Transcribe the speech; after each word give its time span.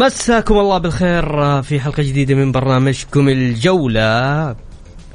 مساكم 0.00 0.58
الله 0.58 0.78
بالخير 0.78 1.62
في 1.62 1.80
حلقة 1.80 2.02
جديدة 2.02 2.34
من 2.34 2.52
برنامجكم 2.52 3.28
الجولة. 3.28 4.56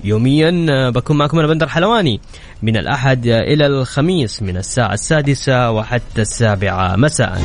يوميا 0.04 0.90
بكون 0.90 1.18
معكم 1.18 1.40
أنا 1.40 1.48
بندر 1.48 1.68
حلواني. 1.68 2.20
من 2.64 2.78
الأحد 2.78 3.28
إلى 3.28 3.66
الخميس 3.66 4.42
من 4.42 4.58
الساعة 4.58 4.94
السادسة 4.94 5.72
وحتى 5.72 6.22
السابعة 6.22 6.96
مساء. 6.96 7.42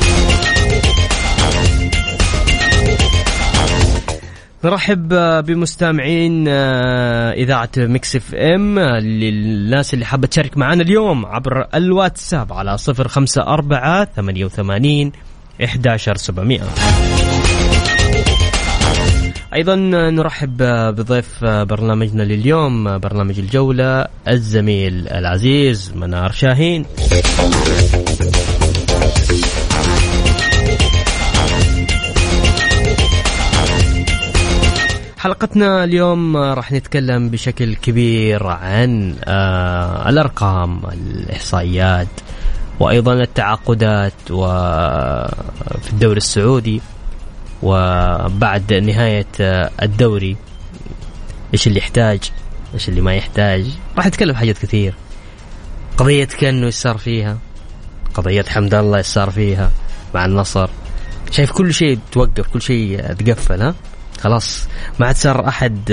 نرحب 4.64 5.08
بمستمعين 5.44 6.48
إذاعة 6.48 7.70
Mix 7.76 8.16
FM 8.16 8.78
للناس 8.98 9.94
اللي 9.94 10.04
حابة 10.04 10.26
تشارك 10.26 10.58
معنا 10.58 10.82
اليوم 10.82 11.26
عبر 11.26 11.66
الواتساب 11.74 12.52
على 12.52 12.78
صفر 12.78 13.08
خمسة 13.08 13.42
أربعة 13.42 14.04
ثمانية 14.04 14.44
وثمانين 14.44 15.12
11700 15.64 17.29
أيضا 19.60 19.76
نرحب 20.10 20.56
بضيف 20.96 21.44
برنامجنا 21.44 22.22
لليوم 22.22 22.98
برنامج 22.98 23.38
الجولة 23.38 24.06
الزميل 24.28 25.08
العزيز 25.08 25.92
منار 25.96 26.32
شاهين. 26.32 26.86
حلقتنا 35.18 35.84
اليوم 35.84 36.36
راح 36.36 36.72
نتكلم 36.72 37.28
بشكل 37.28 37.74
كبير 37.74 38.46
عن 38.46 39.14
الأرقام 40.08 40.80
الإحصائيات 40.92 42.08
وأيضا 42.80 43.12
التعاقدات 43.12 44.30
وفي 44.30 45.92
الدوري 45.92 46.16
السعودي. 46.16 46.80
وبعد 47.62 48.72
نهاية 48.72 49.26
الدوري 49.82 50.36
إيش 51.54 51.66
اللي 51.66 51.78
يحتاج 51.78 52.20
إيش 52.74 52.88
اللي 52.88 53.00
ما 53.00 53.14
يحتاج. 53.14 53.66
راح 53.96 54.06
نتكلم 54.06 54.34
حاجات 54.34 54.58
كثير. 54.58 54.94
قضية 55.96 56.24
كأنه 56.24 56.66
إيش 56.66 56.74
صار 56.74 56.98
فيها. 56.98 57.38
قضية 58.14 58.44
حمد 58.48 58.74
الله 58.74 58.98
إيش 58.98 59.06
صار 59.06 59.30
فيها 59.30 59.70
مع 60.14 60.24
النصر. 60.24 60.68
شايف 61.30 61.52
كل 61.52 61.74
شيء 61.74 61.98
توقف 62.12 62.48
كل 62.52 62.62
شيء 62.62 63.12
تقفل 63.12 63.62
ها؟ 63.62 63.74
خلاص. 64.20 64.68
ما 65.00 65.06
عاد 65.06 65.16
صار 65.16 65.48
أحد 65.48 65.90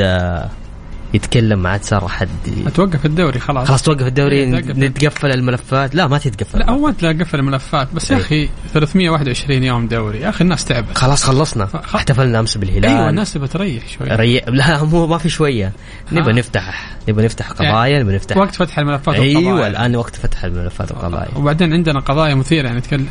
يتكلم 1.13 1.63
ما 1.63 1.69
عاد 1.69 1.84
صار 1.84 2.06
احد 2.06 2.29
توقف 2.75 3.06
الدوري 3.06 3.40
خلاص. 3.40 3.68
خلاص 3.68 3.81
توقف 3.81 4.07
الدوري 4.07 4.45
نتقفل 4.45 5.31
الملفات. 5.31 5.95
لا 5.95 6.07
ما 6.07 6.18
تتقفل. 6.18 6.59
لا 6.59 6.69
هو 6.69 6.94
لا 7.01 7.09
قفل 7.09 7.40
الملفات. 7.40 7.88
بس 7.94 8.12
يا 8.12 8.18
أخي 8.18 8.50
321 8.73 9.63
يوم 9.63 9.88
دوري. 9.88 10.19
يا 10.19 10.29
أخي 10.29 10.44
الناس 10.44 10.66
تعبت. 10.66 10.97
خلاص 10.97 11.23
خلصنا. 11.23 11.68
احتفلنا 11.95 12.40
أمس 12.40 12.57
بالهلال. 12.57 12.85
أيوه 12.85 13.09
الناس 13.09 13.34
تبغى 13.34 13.47
تريح 13.47 13.84
شوي. 13.88 14.07
ري... 14.07 14.41
لا 14.47 14.84
مو 14.84 15.07
ما 15.07 15.18
في 15.18 15.29
شوية. 15.29 15.72
نبغى 16.12 16.34
نفتح 16.34 16.97
نبغى 17.09 17.25
نفتح 17.25 17.51
قضايا 17.51 18.00
نبغى 18.00 18.16
نفتح. 18.16 18.38
وقت 18.38 18.56
فتح 18.56 18.79
الملفات 18.79 19.16
أيوه 19.16 19.44
والقضايا. 19.44 19.68
الآن 19.68 19.95
وقت 19.95 20.16
فتح 20.16 20.44
الملفات 20.44 20.91
والقضايا. 20.91 21.29
وبعدين 21.35 21.74
عندنا 21.74 22.00
قضايا 22.00 22.35
مثيرة 22.35 22.68
يعني 22.68 22.81
تكل... 22.81 23.03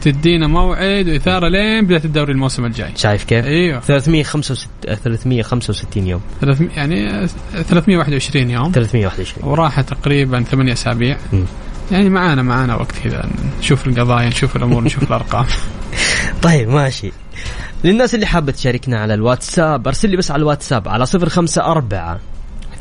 تدينا 0.00 0.46
موعد 0.46 1.08
وإثارة 1.08 1.48
لين 1.48 1.86
بداية 1.86 2.04
الدوري 2.04 2.32
الموسم 2.32 2.64
الجاي. 2.64 2.90
شايف 2.96 3.24
كيف؟ 3.24 3.44
أيوه. 3.46 3.80
365 3.80 4.68
365 5.04 6.06
يوم. 6.06 6.20
300 6.40 6.70
يعني 6.76 7.28
321 7.52 8.50
يوم. 8.50 8.72
321 8.72 9.48
وراح 9.48 9.80
تقريبا 9.80 10.42
ثمانية 10.42 10.72
أسابيع. 10.72 11.16
يعني 11.90 12.10
معانا 12.10 12.42
معانا 12.42 12.74
وقت 12.74 12.92
كذا 13.04 13.28
نشوف 13.58 13.86
القضايا 13.86 14.28
نشوف 14.28 14.56
الأمور 14.56 14.84
نشوف 14.84 15.02
الأرقام. 15.02 15.46
طيب 16.42 16.68
ماشي. 16.68 17.12
للناس 17.84 18.14
اللي 18.14 18.26
حابة 18.26 18.52
تشاركنا 18.52 19.00
على 19.00 19.14
الواتساب 19.14 19.86
أرسل 19.86 20.10
لي 20.10 20.16
بس 20.16 20.30
على 20.30 20.40
الواتساب 20.40 20.88
على 20.88 21.04
054 21.04 22.18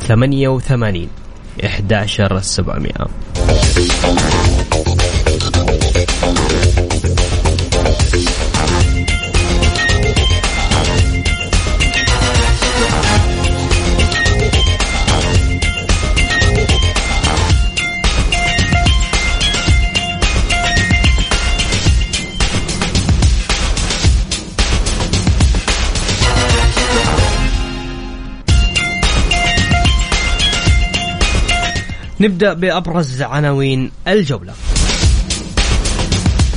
88 0.08 1.08
11700 1.64 2.92
نبدأ 32.24 32.54
بأبرز 32.54 33.22
عناوين 33.22 33.92
الجولة. 34.08 34.54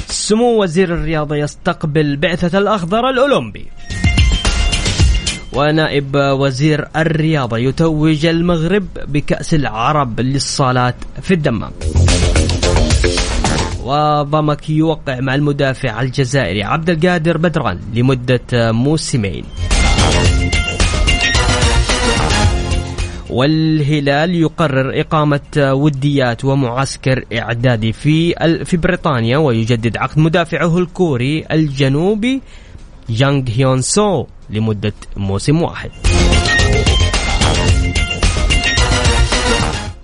سمو 0.09 0.63
وزير 0.63 0.95
الرياضة 0.95 1.37
يستقبل 1.37 2.17
بعثة 2.17 2.59
الأخضر 2.59 3.11
الأولمبي. 3.11 3.67
ونائب 5.53 6.17
وزير 6.17 6.89
الرياضة 6.97 7.59
يتوج 7.59 8.27
المغرب 8.27 8.87
بكأس 9.07 9.55
العرب 9.55 10.21
للصالات 10.21 10.95
في 11.23 11.35
الدمام. 11.35 11.73
وضمك 13.83 14.71
يوقع 14.71 15.21
مع 15.21 15.35
المدافع 15.35 16.01
الجزائري 16.03 16.63
عبد 16.63 16.91
القادر 16.91 17.37
بدران 17.37 17.81
لمدة 17.95 18.73
موسمين. 18.73 19.45
والهلال 23.37 24.35
يقرر 24.35 25.01
إقامة 25.01 25.41
وديات 25.57 26.45
ومعسكر 26.45 27.25
إعدادي 27.33 27.93
في 27.93 28.35
في 28.65 28.77
بريطانيا 28.77 29.39
ويجدد 29.39 29.97
عقد 29.97 30.19
مدافعه 30.19 30.79
الكوري 30.79 31.45
الجنوبي 31.53 32.43
جانغ 33.09 33.43
هيون 33.49 33.83
سو 33.83 34.27
لمدة 34.51 34.93
موسم 35.17 35.63
واحد. 35.63 35.91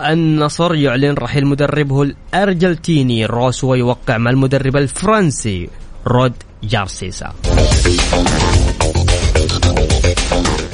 النصر 0.01 0.75
يعلن 0.75 1.15
رحيل 1.15 1.47
مدربه 1.47 2.03
الأرجنتيني 2.03 3.27
روسو 3.27 3.65
ويوقع 3.65 4.19
مع 4.19 4.31
المدرب 4.31 4.77
الفرنسي 4.77 5.69
رودي 6.07 6.33
جارسيا. 6.63 7.33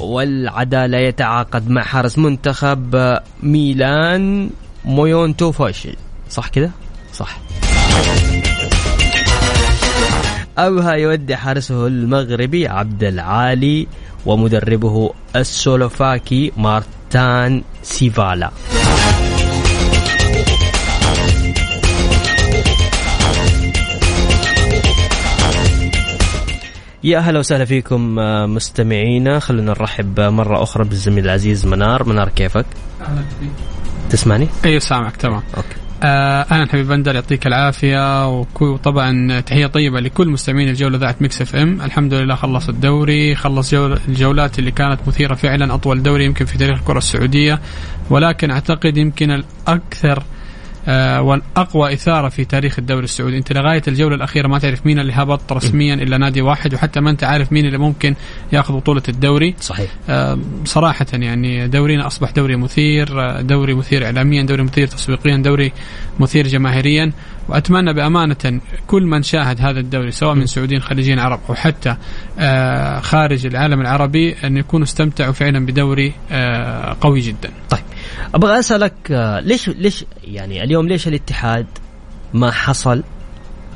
والعدالة 0.09 0.99
يتعاقد 0.99 1.71
مع 1.71 1.83
حارس 1.83 2.19
منتخب 2.19 3.19
ميلان 3.43 4.51
مويونتو 4.85 5.53
فوشي 5.53 5.97
صح 6.31 6.49
كده؟ 6.49 6.71
صح. 7.13 7.39
أوها 10.59 10.93
يودع 10.93 11.37
حارسه 11.37 11.87
المغربي 11.87 12.69
عبد 12.69 13.05
العالي 13.05 13.87
ومدربه 14.27 15.11
السلوفاكي 15.37 16.53
مارتان 16.57 17.63
سيفالا. 17.83 18.51
يا 27.09 27.19
أهلا 27.19 27.39
وسهلا 27.39 27.65
فيكم 27.65 28.19
آه، 28.19 28.47
مستمعينا. 28.47 29.39
خلونا 29.39 29.71
نرحب 29.71 30.21
مرة 30.21 30.63
أخرى 30.63 30.85
بالزميل 30.85 31.25
العزيز 31.25 31.67
منار. 31.67 32.09
منار 32.09 32.29
كيفك؟ 32.29 32.67
تسمعني؟ 34.11 34.49
أيوه 34.65 34.79
سامعك 34.79 35.17
تمام. 35.17 35.43
okay. 35.57 35.77
آه 36.03 36.47
أهلا 36.51 36.69
حبيب 36.69 36.89
بندر 36.89 37.15
يعطيك 37.15 37.47
العافية. 37.47 38.29
وطبعا 38.61 39.41
تحية 39.41 39.67
طيبة 39.67 40.01
لكل 40.01 40.29
مستمعين 40.29 40.69
الجولة 40.69 40.99
إذاعة 40.99 41.23
Mix 41.23 41.43
FM. 41.43 41.81
الحمد 41.83 42.15
لله 42.15 42.35
خلص 42.35 42.69
الدوري 42.69 43.35
خلص 43.35 43.71
جول 43.75 43.99
الجولات 44.09 44.59
اللي 44.59 44.71
كانت 44.71 45.01
مثيرة 45.07 45.35
فعلا 45.35 45.75
أطول 45.75 46.03
دوري 46.03 46.25
يمكن 46.25 46.45
في 46.45 46.59
تاريخ 46.59 46.79
الكرة 46.79 46.99
السعودية. 46.99 47.61
ولكن 48.11 48.51
أعتقد 48.51 48.97
يمكن 48.97 49.31
الأكثر 49.31 50.19
آه 50.19 50.38
والأقوى 51.21 51.93
إثارة 51.93 52.29
في 52.29 52.45
تاريخ 52.45 52.79
الدوري 52.79 53.05
السعودي، 53.05 53.37
أنت 53.39 53.53
لغايه 53.53 53.83
الجولة 53.89 54.15
الأخيرة 54.15 54.49
ما 54.49 54.59
تعرف 54.59 54.87
مين 54.87 54.99
اللي 54.99 55.13
هبط 55.13 55.53
رسميا 55.53 55.95
إلا 55.95 56.19
نادي 56.19 56.43
واحد 56.43 56.75
وحتى 56.75 57.01
ما 57.01 57.11
أنت 57.11 57.25
عارف 57.25 57.53
مين 57.53 57.67
اللي 57.67 57.79
ممكن 57.79 58.15
ياخذ 58.53 58.75
بطولة 58.75 59.03
الدوري. 59.09 59.55
صحيح. 59.61 59.91
آه، 60.09 60.39
صراحة 60.65 61.07
يعني 61.13 61.69
دورينا 61.69 62.07
أصبح 62.07 62.31
دوري 62.31 62.57
مثير 62.57 63.21
آه، 63.21 63.41
دوري 63.41 63.75
مثير 63.75 64.05
إعلاميا 64.05 64.43
دوري 64.43 64.63
مثير 64.63 64.87
تسويقيا 64.87 65.37
دوري 65.37 65.73
مثير 66.21 66.49
جماهيريا. 66.49 67.13
وأتمنى 67.49 67.93
بأمانة 67.93 68.61
كل 68.87 69.03
من 69.03 69.23
شاهد 69.23 69.61
هذا 69.61 69.81
الدوري 69.81 70.11
سواء 70.11 70.35
من 70.35 70.47
سعوديين 70.47 70.81
خليجيين 70.81 71.19
عرب 71.19 71.41
أو 71.49 71.55
حتى 71.55 71.97
آه، 72.39 73.01
خارج 73.01 73.47
العالم 73.47 73.81
العربي 73.81 74.37
أن 74.45 74.57
يكونوا 74.57 74.87
استمتعوا 74.87 75.33
فعلا 75.33 75.67
بدوري 75.67 76.13
آه، 76.31 76.97
قوي 77.01 77.21
جدا 77.21 77.51
طيب 77.71 77.81
أبغى 78.35 78.59
أسألك 78.59 78.95
آه، 79.11 79.41
ليش 79.41 79.69
ليش 79.69 80.05
يعني 80.25 80.65
اليوم 80.65 80.89
ليش 80.89 81.09
الاتحاد 81.09 81.67
ما 82.35 82.51
حصل 82.51 83.03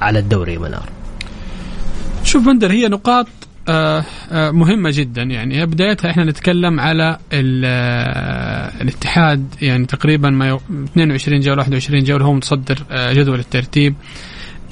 على 0.00 0.18
الدوري 0.18 0.58
منار؟ 0.58 0.88
شوف 2.24 2.46
بندر 2.46 2.70
هي 2.72 2.88
نقاط 2.88 3.26
آه، 3.68 4.04
آه، 4.32 4.50
مهمة 4.50 4.90
جدا. 4.92 5.22
يعني 5.22 5.66
بدايتها 5.66 6.10
إحنا 6.10 6.24
نتكلم 6.24 6.80
على 6.80 7.18
آه، 7.32 8.72
الاتحاد. 8.82 9.46
يعني 9.62 9.86
تقريبا 9.86 10.30
ما 10.30 10.48
يو- 10.48 10.60
22 10.84 11.40
جولة 11.40 11.58
21 11.58 12.04
جولة 12.04 12.24
هو 12.24 12.32
متصدر 12.32 12.78
جدول 12.92 13.38
الترتيب. 13.38 13.94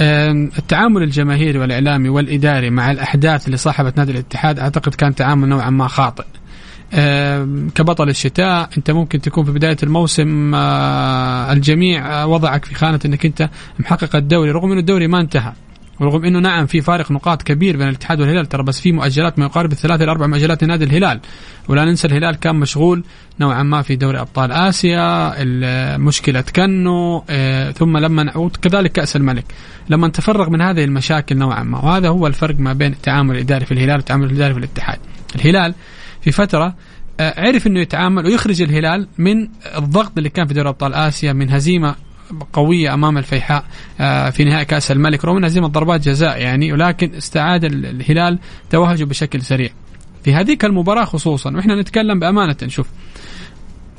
التعامل 0.00 1.02
الجماهيري 1.02 1.58
والإعلامي 1.58 2.08
والإداري 2.08 2.70
مع 2.70 2.90
الأحداث 2.90 3.46
اللي 3.46 3.56
صاحبت 3.56 3.96
نادي 3.98 4.12
الاتحاد 4.12 4.58
أعتقد 4.58 4.94
كان 4.94 5.14
تعامل 5.14 5.48
نوعا 5.48 5.70
ما 5.70 5.88
خاطئ. 5.88 6.24
كبطل 7.74 8.08
الشتاء 8.08 8.68
أنت 8.78 8.90
ممكن 8.90 9.20
تكون 9.20 9.44
في 9.44 9.52
بداية 9.52 9.76
الموسم 9.82 10.54
الجميع 11.52 12.24
وضعك 12.24 12.64
في 12.64 12.74
خانة 12.74 13.00
إنك 13.04 13.26
أنت 13.26 13.48
محقق 13.78 14.16
الدوري 14.16 14.50
رغم 14.50 14.70
إنه 14.70 14.80
الدوري 14.80 15.06
ما 15.06 15.20
انتهى. 15.20 15.52
ورغم 16.00 16.24
إنه 16.24 16.38
نعم 16.38 16.66
في 16.66 16.80
فارق 16.80 17.12
نقاط 17.12 17.42
كبير 17.42 17.76
بين 17.76 17.88
الاتحاد 17.88 18.20
والهلال 18.20 18.46
ترى 18.46 18.62
بس 18.62 18.80
في 18.80 18.92
مؤجلات 18.92 19.38
ما 19.38 19.44
يقارب 19.44 19.72
الثلاث 19.72 20.02
إلى 20.02 20.10
أربع 20.10 20.26
مؤجلات 20.26 20.64
لنادي 20.64 20.84
الهلال. 20.84 21.20
ولا 21.68 21.84
ننسى 21.84 22.06
الهلال 22.06 22.36
كان 22.36 22.56
مشغول 22.56 23.04
نوعا 23.40 23.62
ما 23.62 23.82
في 23.82 23.96
دوري 23.96 24.20
أبطال 24.20 24.52
آسيا 24.52 25.34
مشكله 25.96 26.40
كنو 26.40 27.24
آه، 27.30 27.70
ثم 27.70 27.96
لما 27.96 28.36
وكذلك 28.36 28.92
كأس 28.92 29.16
الملك. 29.16 29.44
لما 29.88 30.08
تفرغ 30.08 30.50
من 30.50 30.60
هذه 30.60 30.84
المشاكل 30.84 31.36
نوعا 31.36 31.62
ما 31.62 31.78
وهذا 31.78 32.08
هو 32.08 32.26
الفرق 32.26 32.54
ما 32.58 32.72
بين 32.72 32.92
التعامل 32.92 33.34
الإداري 33.34 33.66
في 33.66 33.72
الهلال 33.72 33.96
والتعامل 33.96 34.24
الإداري 34.24 34.54
في 34.54 34.58
الاتحاد. 34.58 34.98
الهلال 35.36 35.74
في 36.20 36.32
فترة 36.32 36.74
آه، 37.20 37.40
عرف 37.40 37.66
إنه 37.66 37.80
يتعامل 37.80 38.26
ويخرج 38.26 38.62
الهلال 38.62 39.08
من 39.18 39.48
الضغط 39.76 40.12
اللي 40.18 40.28
كان 40.28 40.46
في 40.46 40.54
دوري 40.54 40.68
أبطال 40.68 40.94
آسيا 40.94 41.32
من 41.32 41.50
هزيمة 41.50 41.94
قوية 42.52 42.94
أمام 42.94 43.18
الفيحاء 43.18 43.64
آه، 44.00 44.30
في 44.30 44.44
نهائي 44.44 44.64
كأس 44.64 44.90
الملك 44.90 45.24
رغم 45.24 45.44
هزيمه 45.44 45.68
ضربات 45.68 46.00
جزاء 46.08 46.40
يعني 46.42 46.72
ولكن 46.72 47.14
استعاد 47.14 47.64
ال- 47.64 47.86
الهلال 47.86 48.38
توهجه 48.70 49.04
بشكل 49.04 49.42
سريع. 49.42 49.70
في 50.24 50.34
هذيك 50.34 50.64
المباراة 50.64 51.04
خصوصا 51.04 51.56
وإحنا 51.56 51.80
نتكلم 51.80 52.20
بأمانة 52.20 52.56
شوف 52.66 52.86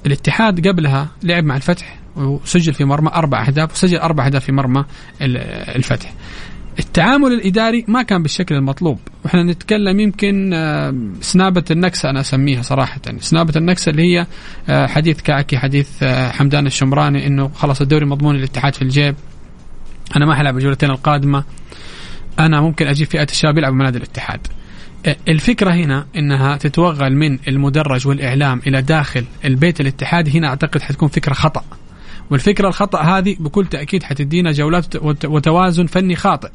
الاتحاد 0.05 0.67
قبلها 0.67 1.07
لعب 1.23 1.43
مع 1.43 1.55
الفتح 1.55 1.97
وسجل 2.15 2.73
في 2.73 2.85
مرمى 2.85 3.09
أربع 3.13 3.47
أهداف 3.47 3.71
وسجل 3.71 3.97
أربع 3.97 4.25
أهداف 4.25 4.45
في 4.45 4.51
مرمى 4.51 4.85
ال- 5.21 5.37
الفتح. 5.75 6.13
التعامل 6.81 7.33
الإداري 7.33 7.85
ما 7.87 8.01
كان 8.01 8.21
بالشكل 8.21 8.55
المطلوب. 8.55 8.99
وإحنا 9.25 9.43
نتكلم 9.43 9.99
يمكن 9.99 10.53
آه، 10.53 10.95
سنابة 11.21 11.63
النكسة 11.71 12.09
أنا 12.09 12.19
أسميها 12.19 12.61
صراحة. 12.61 13.01
سنابة 13.19 13.53
النكسة 13.55 13.89
اللي 13.89 14.01
هي 14.01 14.27
آه، 14.69 14.87
حديث 14.87 15.21
كعكي 15.21 15.57
حديث 15.57 15.89
آه، 16.03 16.31
حمدان 16.31 16.67
الشمراني 16.67 17.27
إنه 17.27 17.47
خلاص 17.47 17.81
الدوري 17.81 18.05
مضمون 18.05 18.35
للاتحاد 18.35 18.75
في 18.75 18.81
الجيب. 18.81 19.15
أنا 20.15 20.25
ما 20.25 20.35
حلعب 20.35 20.57
الجولتين 20.57 20.89
القادمة. 20.89 21.43
أنا 22.39 22.61
ممكن 22.61 22.87
أجيب 22.87 23.07
فئة 23.07 23.27
الشباب 23.31 23.57
يلعبوا 23.57 23.77
مع 23.77 23.85
نادي 23.85 23.97
الاتحاد 23.97 24.47
الفكرة 25.27 25.73
هنا 25.73 26.05
إنها 26.15 26.57
تتوغل 26.57 27.15
من 27.15 27.39
المدرج 27.47 28.07
والإعلام 28.07 28.61
إلى 28.67 28.81
داخل 28.81 29.25
البيت 29.45 29.81
الاتحادي. 29.81 30.39
هنا 30.39 30.47
أعتقد 30.47 30.81
حتكون 30.81 31.09
فكرة 31.09 31.33
خطأ. 31.33 31.63
والفكرة 32.31 32.67
الخطأ 32.67 33.01
هذه 33.01 33.35
بكل 33.39 33.65
تأكيد 33.65 34.03
حتدينا 34.03 34.51
جولات 34.51 34.95
وت- 34.95 35.25
وتوازن 35.25 35.85
فني 35.85 36.15
خاطئ. 36.15 36.49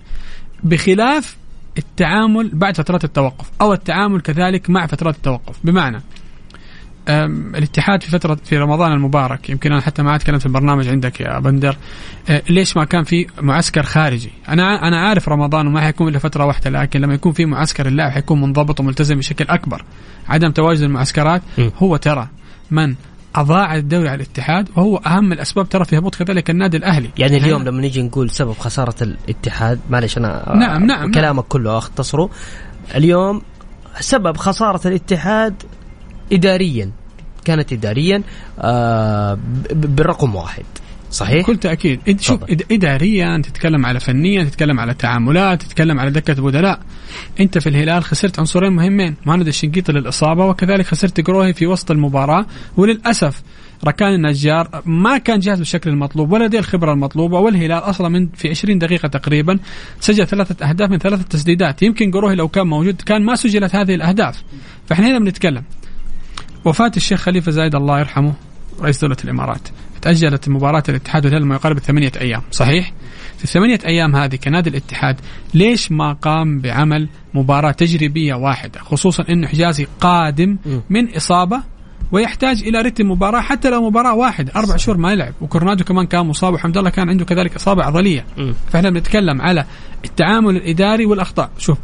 بخلاف 0.64 1.36
التعامل 1.78 2.50
بعد 2.54 2.76
فترات 2.76 3.04
التوقف 3.04 3.50
أو 3.60 3.72
التعامل 3.72 4.20
كذلك 4.20 4.70
مع 4.70 4.86
فترات 4.86 5.16
التوقف. 5.16 5.56
بمعنى 5.64 6.00
الاتحاد 7.08 8.02
في 8.02 8.10
فترة 8.10 8.34
في 8.44 8.58
رمضان 8.58 8.92
المبارك 8.92 9.50
يمكن 9.50 9.72
أنا 9.72 9.80
حتى 9.80 10.02
ما 10.02 10.16
تكلمت 10.18 10.40
في 10.40 10.46
البرنامج 10.46 10.88
عندك 10.88 11.20
يا 11.20 11.38
بندر 11.38 11.76
أه، 12.28 12.42
ليش 12.50 12.76
ما 12.76 12.84
كان 12.84 13.04
في 13.04 13.26
معسكر 13.42 13.82
خارجي؟ 13.82 14.30
أنا 14.48 14.88
أنا 14.88 15.00
عارف 15.00 15.28
رمضان 15.28 15.66
وما 15.66 15.80
حيكون 15.80 16.08
إلا 16.08 16.18
فترة 16.18 16.44
واحدة 16.46 16.70
لكن 16.70 17.00
لما 17.00 17.14
يكون 17.14 17.32
في 17.32 17.44
معسكر 17.46 17.86
اللاعب 17.86 18.10
حيكون 18.12 18.40
منضبط 18.40 18.80
وملتزم 18.80 19.16
بشكل 19.18 19.44
أكبر. 19.48 19.84
عدم 20.28 20.50
تواجد 20.50 20.80
المعسكرات. 20.82 21.42
هو 21.78 21.96
ترى 21.96 22.28
من 22.70 22.94
أضاع 23.36 23.76
الدوري 23.76 24.08
على 24.08 24.22
الاتحاد 24.22 24.68
وهو 24.76 24.96
أهم 24.96 25.32
الأسباب 25.32 25.68
ترى 25.68 25.84
في 25.84 25.98
هبوط 25.98 26.14
كذلك 26.14 26.50
النادي 26.50 26.76
الأهلي. 26.76 27.10
يعني 27.18 27.36
اليوم 27.36 27.62
لما 27.64 27.80
نيجي 27.80 28.02
نقول 28.02 28.30
سبب 28.30 28.52
خسارة 28.52 28.94
الاتحاد 29.02 29.80
معلش 29.90 30.18
أنا 30.18 30.52
نعم، 30.56 30.86
نعم، 30.86 31.10
كلامك 31.10 31.44
كله 31.44 31.78
أختصره. 31.78 32.30
اليوم 32.94 33.42
سبب 34.00 34.36
خسارة 34.36 34.88
الاتحاد 34.88 35.62
إداريا 36.32 36.90
كانت 37.44 37.72
إداريا 37.72 38.22
آه 38.60 39.38
بالرقم 39.70 40.34
واحد. 40.34 40.64
صحيح؟ 41.16 41.42
بكل 41.42 41.56
تأكيد. 41.56 42.00
إد- 42.10 42.20
شوف. 42.20 42.44
إد- 42.44 42.64
اداريا 42.72 43.42
تتكلم 43.44 43.86
على 43.86 44.00
فنيا 44.00 44.44
تتكلم 44.44 44.80
على 44.80 44.94
تعاملات 44.94 45.62
تتكلم 45.62 46.00
على 46.00 46.10
دكه 46.10 46.42
بدلاء 46.42 46.80
أنت 47.40 47.58
في 47.58 47.68
الهلال 47.68 48.04
خسرت 48.04 48.38
عنصرين 48.38 48.72
مهمين. 48.72 49.14
مهند 49.26 49.46
الشنقيطي 49.46 49.92
للإصابة 49.92 50.46
وكذلك 50.46 50.86
خسرت 50.86 51.20
قروهي 51.20 51.52
في 51.52 51.66
وسط 51.66 51.90
المباراة. 51.90 52.46
وللأسف 52.76 53.42
ركان 53.84 54.14
النجار 54.14 54.82
ما 54.86 55.18
كان 55.18 55.38
جاهز 55.38 55.58
بالشكل 55.58 55.90
المطلوب 55.90 56.32
ولا 56.32 56.44
لديه 56.44 56.58
الخبرة 56.58 56.92
المطلوبة 56.92 57.38
والهلال 57.38 57.78
أصلا 57.78 58.08
من 58.08 58.28
في 58.28 58.48
20 58.48 58.78
دقيقة 58.78 59.08
تقريبا 59.08 59.58
سجل 60.00 60.26
ثلاثة 60.26 60.68
أهداف 60.68 60.90
من 60.90 60.98
ثلاثة 60.98 61.22
تسديدات. 61.22 61.82
يمكن 61.82 62.10
قروهي 62.10 62.34
لو 62.34 62.48
كان 62.48 62.66
موجود 62.66 63.02
كان 63.02 63.24
ما 63.24 63.34
سجلت 63.36 63.74
هذه 63.76 63.94
الأهداف. 63.94 64.42
فإحنا 64.86 65.06
هنا 65.06 65.18
بنتكلم. 65.18 65.62
وفاة 66.64 66.92
الشيخ 66.96 67.20
خليفة 67.20 67.50
زايد 67.52 67.74
الله 67.74 67.98
يرحمه 67.98 68.34
رئيس 68.80 69.00
دولة 69.00 69.16
الإمارات. 69.24 69.68
تأجلت 70.06 70.48
مباراة 70.48 70.82
الاتحاد 70.88 71.24
والهلال 71.24 71.46
ما 71.46 71.54
يقارب 71.54 71.78
ثمانية 71.78 72.12
أيام 72.20 72.42
صحيح؟ 72.50 72.92
في 73.38 73.44
الثمانية 73.44 73.78
أيام 73.86 74.16
هذه 74.16 74.36
كنادي 74.36 74.70
الاتحاد 74.70 75.16
ليش 75.54 75.92
ما 75.92 76.12
قام 76.12 76.60
بعمل 76.60 77.08
مباراة 77.34 77.70
تجريبية 77.70 78.34
واحدة 78.34 78.80
خصوصا 78.80 79.24
أنه 79.30 79.46
حجازي 79.46 79.86
قادم. 80.00 80.58
من 80.90 81.14
إصابة 81.16 81.62
ويحتاج 82.12 82.62
إلى 82.62 82.80
رتم 82.80 83.10
مباراة 83.10 83.40
حتى 83.40 83.70
لو 83.70 83.90
مباراة 83.90 84.14
واحدة 84.14 84.52
أربع 84.56 84.76
شهور 84.76 84.98
ما 84.98 85.12
يلعب 85.12 85.34
وكورنادو 85.40 85.84
كمان 85.84 86.06
كان 86.06 86.26
مصاب 86.26 86.54
وحمد 86.54 86.76
الله 86.76 86.90
كان 86.90 87.08
عنده 87.08 87.24
كذلك 87.24 87.54
إصابة 87.54 87.84
عضلية 87.84 88.24
م. 88.38 88.52
فإحنا 88.68 88.90
بنتكلم 88.90 89.40
على 89.42 89.64
التعامل 90.04 90.56
الإداري 90.56 91.06
والأخطاء 91.06 91.50
شوف 91.58 91.78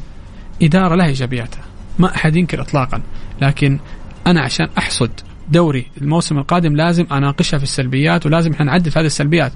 إدارة 0.62 0.94
لها 0.94 1.06
إيجابياتها 1.06 1.64
ما 1.98 2.14
أحد 2.14 2.36
ينكر 2.36 2.60
إطلاقا 2.60 3.02
لكن 3.40 3.78
أنا 4.26 4.40
عشان 4.40 4.68
أحصد 4.78 5.10
دوري 5.52 5.86
الموسم 6.00 6.38
القادم 6.38 6.76
لازم 6.76 7.06
أناقشها 7.12 7.58
في 7.58 7.62
السلبيات 7.64 8.26
ولازم 8.26 8.52
إحنا 8.52 8.64
نعدل 8.66 8.90
في 8.90 8.98
هذه 8.98 9.06
السلبيات. 9.06 9.52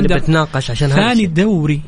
بندر 0.00 0.18
بتناقش 0.18 0.70
عشان 0.70 0.88
ثاني. 0.88 1.26
دوري. 1.26 1.80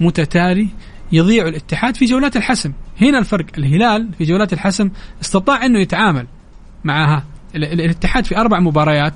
متتالي 0.00 0.68
يضيع 1.12 1.48
الاتحاد 1.48 1.96
في 1.96 2.04
جولات 2.04 2.36
الحسم. 2.36 2.72
هنا 3.00 3.18
الفرق 3.18 3.46
الهلال 3.58 4.08
في 4.18 4.24
جولات 4.24 4.52
الحسم 4.52 4.90
استطاع 5.22 5.64
إنه 5.66 5.78
يتعامل 5.80 6.26
معها. 6.84 7.24
ال- 7.54 7.64
ال- 7.64 7.80
الاتحاد 7.80 8.24
في 8.24 8.36
أربع 8.36 8.60
مباريات 8.60 9.14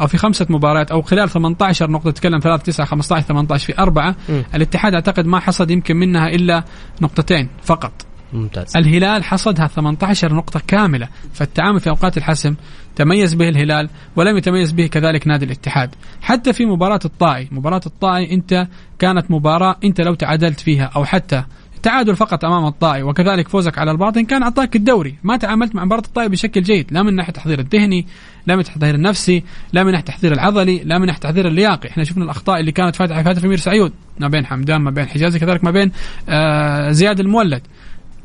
أو 0.00 0.06
في 0.06 0.18
خمسة 0.18 0.46
مباريات 0.50 0.90
أو 0.90 1.02
خلال 1.02 1.30
18 1.30 1.90
نقطة 1.90 2.10
تتكلم 2.10 2.38
3 2.38 2.62
9 2.62 2.86
15 2.86 3.26
18 3.26 3.66
في 3.66 3.78
أربعة. 3.78 4.10
م. 4.28 4.42
الاتحاد 4.54 4.94
أعتقد 4.94 5.26
ما 5.26 5.40
حصد 5.40 5.70
يمكن 5.70 5.96
منها 5.96 6.28
إلا 6.28 6.64
نقطتين 7.02 7.48
فقط. 7.62 7.92
ممتاز. 8.32 8.76
الهلال 8.76 9.24
حصدها 9.24 9.66
18 9.66 10.34
نقطة 10.34 10.60
كاملة. 10.66 11.08
فالتعامل 11.34 11.80
في 11.80 11.90
أوقات 11.90 12.16
الحسم 12.16 12.54
تميز 12.96 13.34
به 13.34 13.48
الهلال 13.48 13.88
ولم 14.16 14.36
يتميز 14.36 14.72
به 14.72 14.86
كذلك 14.86 15.26
نادي 15.26 15.44
الاتحاد. 15.44 15.94
حتى 16.22 16.52
في 16.52 16.66
مباراة 16.66 17.00
الطائي. 17.04 17.48
مباراة 17.52 17.80
الطائي 17.86 18.34
أنت 18.34 18.68
كانت 18.98 19.30
مباراة 19.30 19.76
أنت 19.84 20.00
لو 20.00 20.14
تعادلت 20.14 20.60
فيها 20.60 20.90
أو 20.96 21.04
حتى 21.04 21.44
التعادل 21.76 22.16
فقط 22.16 22.44
امام 22.44 22.66
الطائي 22.66 23.02
وكذلك 23.02 23.48
فوزك 23.48 23.78
على 23.78 23.90
الباطن 23.90 24.24
كان 24.24 24.42
اعطاك 24.42 24.76
الدوري. 24.76 25.14
ما 25.24 25.36
تعاملت 25.36 25.74
مع 25.74 25.84
مباراة 25.84 26.02
الطائي 26.02 26.28
بشكل 26.28 26.62
جيد. 26.62 26.92
لا 26.92 27.02
من 27.02 27.14
ناحية 27.14 27.28
التحضير 27.28 27.58
الذهني 27.58 28.06
لا 28.46 28.54
من 28.54 28.60
التحضير 28.60 28.94
النفسي 28.94 29.42
لا 29.72 29.84
من 29.84 29.90
ناحية 29.90 30.02
التحضير 30.02 30.32
العضلي 30.32 30.82
لا 30.84 30.98
من 30.98 31.06
ناحية 31.06 31.16
التحضير 31.16 31.48
اللياقي 31.48 31.88
إحنا 31.88 32.04
شفنا 32.04 32.24
الأخطاء 32.24 32.60
اللي 32.60 32.72
كانت 32.72 32.96
فاتحه 32.96 33.34
في 33.34 33.46
امير 33.46 33.58
سعيود 33.58 33.92
ما 34.20 34.28
بين 34.28 34.46
حمدان 34.46 34.80
ما 34.80 34.90
بين 34.90 35.06
حجازي 35.06 35.38
كذلك 35.38 35.64
ما 35.64 35.70
بين 35.70 35.92
آه 36.28 36.90
زياد 36.90 37.20
المولد. 37.20 37.62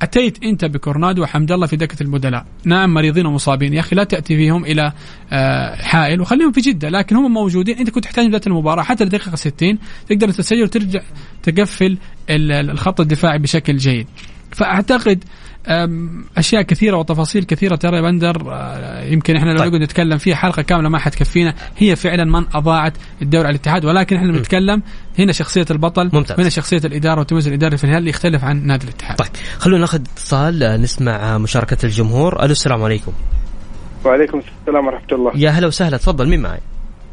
أتيت 0.02 0.44
أنت 0.44 0.66
بكورنادو 0.66 1.24
وحمد 1.24 1.52
الله 1.52 1.68
في 1.68 1.76
دكة 1.76 2.04
البدلاء. 2.04 2.46
نعم 2.66 2.94
مريضين 2.94 3.26
ومصابين. 3.26 3.74
يا 3.74 3.80
أخي 3.80 3.96
لا 3.96 4.04
تأتي 4.04 4.36
فيهم 4.36 4.66
إلى 4.66 4.92
آه، 5.32 5.76
حائل 5.76 6.22
وخليهم 6.22 6.52
في 6.52 6.62
جدة 6.62 6.90
لكن 6.90 7.16
هم 7.16 7.34
موجودين. 7.34 7.78
أنت 7.78 7.90
كنت 7.90 8.04
تحتاج 8.04 8.28
بدايه 8.28 8.42
المباراة. 8.48 8.84
حتى 8.84 9.04
لدقيقة 9.04 9.36
60 9.36 9.78
تقدر 10.10 10.32
تسجل 10.32 10.64
وترجع 10.64 11.02
تقفل 11.44 11.98
الخط 12.30 13.02
الدفاعي 13.02 13.40
بشكل 13.40 13.78
جيد. 13.78 14.08
فأعتقد 14.52 15.24
أشياء 16.38 16.62
كثيرة 16.62 16.98
وتفاصيل 16.98 17.44
كثيرة 17.44 17.76
ترى 17.76 17.98
يا 17.98 18.02
بندر. 18.02 18.52
آه، 18.52 19.04
يمكن 19.04 19.36
إحنا 19.36 19.50
لو 19.50 19.58
طيب. 19.58 19.68
نقعد 19.68 19.82
نتكلم 19.82 20.18
فيها 20.18 20.36
حلقة 20.36 20.62
كاملة 20.62 20.90
ما 20.90 21.00
حتكفينا. 21.00 21.54
هي 21.78 21.96
فعلا 21.96 22.24
من 22.24 22.46
أضاعت 22.54 22.94
الدوري 23.22 23.48
على 23.48 23.56
الاتحاد 23.56 23.86
ولكن 23.86 24.16
إحنا 24.16 24.32
بنتكلم 24.32 24.84
هنا 25.20 25.32
شخصية 25.32 25.66
البطل 25.72 26.10
ممتاز. 26.14 26.40
هنا 26.40 26.50
شخصية 26.50 26.82
الإدارة 26.86 27.20
والتمييز 27.20 27.48
الاداري 27.48 27.78
في 27.78 27.84
الهلال 27.84 28.08
يختلف 28.08 28.44
عن 28.44 28.68
نادي 28.68 28.86
الاتحاد. 28.86 29.18
طيب 29.18 29.30
خلونا 29.58 29.80
ناخذ 29.80 30.02
اتصال 30.02 30.64
آه، 30.64 30.78
نسمع 30.78 31.38
مشاركة 31.38 31.78
الجمهور. 31.84 32.44
ألو 32.44 32.52
السلام 32.52 32.84
عليكم. 32.84 33.12
وعليكم 34.06 34.42
السلام 34.62 34.88
ورحمة 34.88 35.08
الله. 35.12 35.32
يا 35.36 35.50
هلا 35.50 35.68
وسهلا 35.68 35.98
تفضل 35.98 36.30
مين 36.30 36.42
معي؟ 36.42 36.60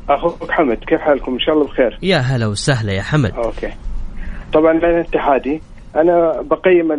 أخوك 0.08 0.50
حمد 0.50 0.76
كيف 0.76 1.00
حالكم؟ 1.00 1.32
إن 1.32 1.40
شاء 1.40 1.54
الله 1.54 1.66
بخير. 1.66 1.98
يا 2.02 2.18
هلا 2.18 2.46
وسهلا 2.46 2.92
يا 2.92 3.02
حمد. 3.02 3.30
أوكي. 3.30 3.72
طبعا 4.52 4.72
أنا 4.72 5.00
اتحادي 5.00 5.62
أنا 5.96 6.40
بقيم 6.40 6.90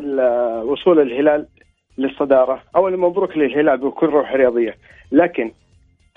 وصول 0.69 0.99
الهلال 0.99 1.47
للصدارة. 1.97 2.61
اولا 2.75 2.97
مبروك 2.97 3.37
للهلال 3.37 3.77
بكل 3.77 4.07
روح 4.07 4.33
رياضية. 4.33 4.75
لكن 5.11 5.51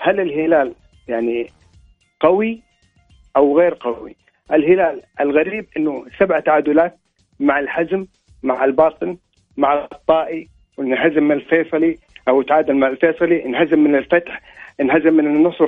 هل 0.01 0.19
الهلال 0.19 0.73
يعني 1.07 1.47
قوي 2.19 2.61
أو 3.37 3.57
غير 3.59 3.73
قوي؟ 3.73 4.15
الهلال 4.51 5.01
الغريب 5.21 5.65
إنه 5.77 6.05
سبع 6.19 6.39
تعادلات 6.39 6.97
مع 7.39 7.59
الحزم 7.59 8.05
مع 8.43 8.65
الباطن 8.65 9.17
مع 9.57 9.87
الطائي 9.91 10.47
وانهزم 10.77 11.23
من 11.23 11.31
الفيصلي 11.31 11.97
أو 12.27 12.41
تعادل 12.41 12.75
مع 12.75 12.87
الفيصلي 12.87 13.45
انهزم 13.45 13.79
من 13.79 13.95
الفتح 13.95 14.41
انهزم 14.81 15.13
من 15.13 15.25
النصر 15.25 15.67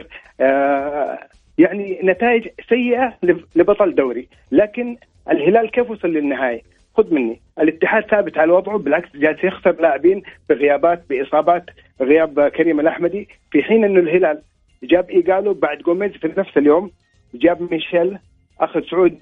2-0 0.00 0.04
آه 0.40 1.18
يعني 1.58 2.00
نتائج 2.04 2.48
سيئة 2.68 3.14
لبطل 3.56 3.94
دوري. 3.94 4.28
لكن 4.52 4.96
الهلال 5.30 5.70
كيف 5.70 5.90
وصل 5.90 6.08
للنهايه 6.08 6.60
خذ 6.94 7.14
مني. 7.14 7.40
الاتحاد 7.60 8.04
ثابت 8.04 8.38
على 8.38 8.52
وضعه 8.52 8.78
بالعكس 8.78 9.16
جالس 9.16 9.44
يخسر 9.44 9.80
لاعبين 9.80 10.22
بغيابات 10.48 11.02
بإصابات 11.10 11.64
غياب 12.00 12.48
كريم 12.48 12.80
الأحمدي. 12.80 13.28
في 13.50 13.62
حين 13.62 13.84
إنه 13.84 14.00
الهلال 14.00 14.42
جاب 14.82 15.10
إيجالو 15.10 15.54
بعد 15.54 15.78
جوميز 15.78 16.12
في 16.12 16.32
نفس 16.38 16.56
اليوم 16.56 16.90
جاب 17.34 17.72
ميشيل 17.72 18.18
أخذ 18.60 18.80
سعود 18.90 19.18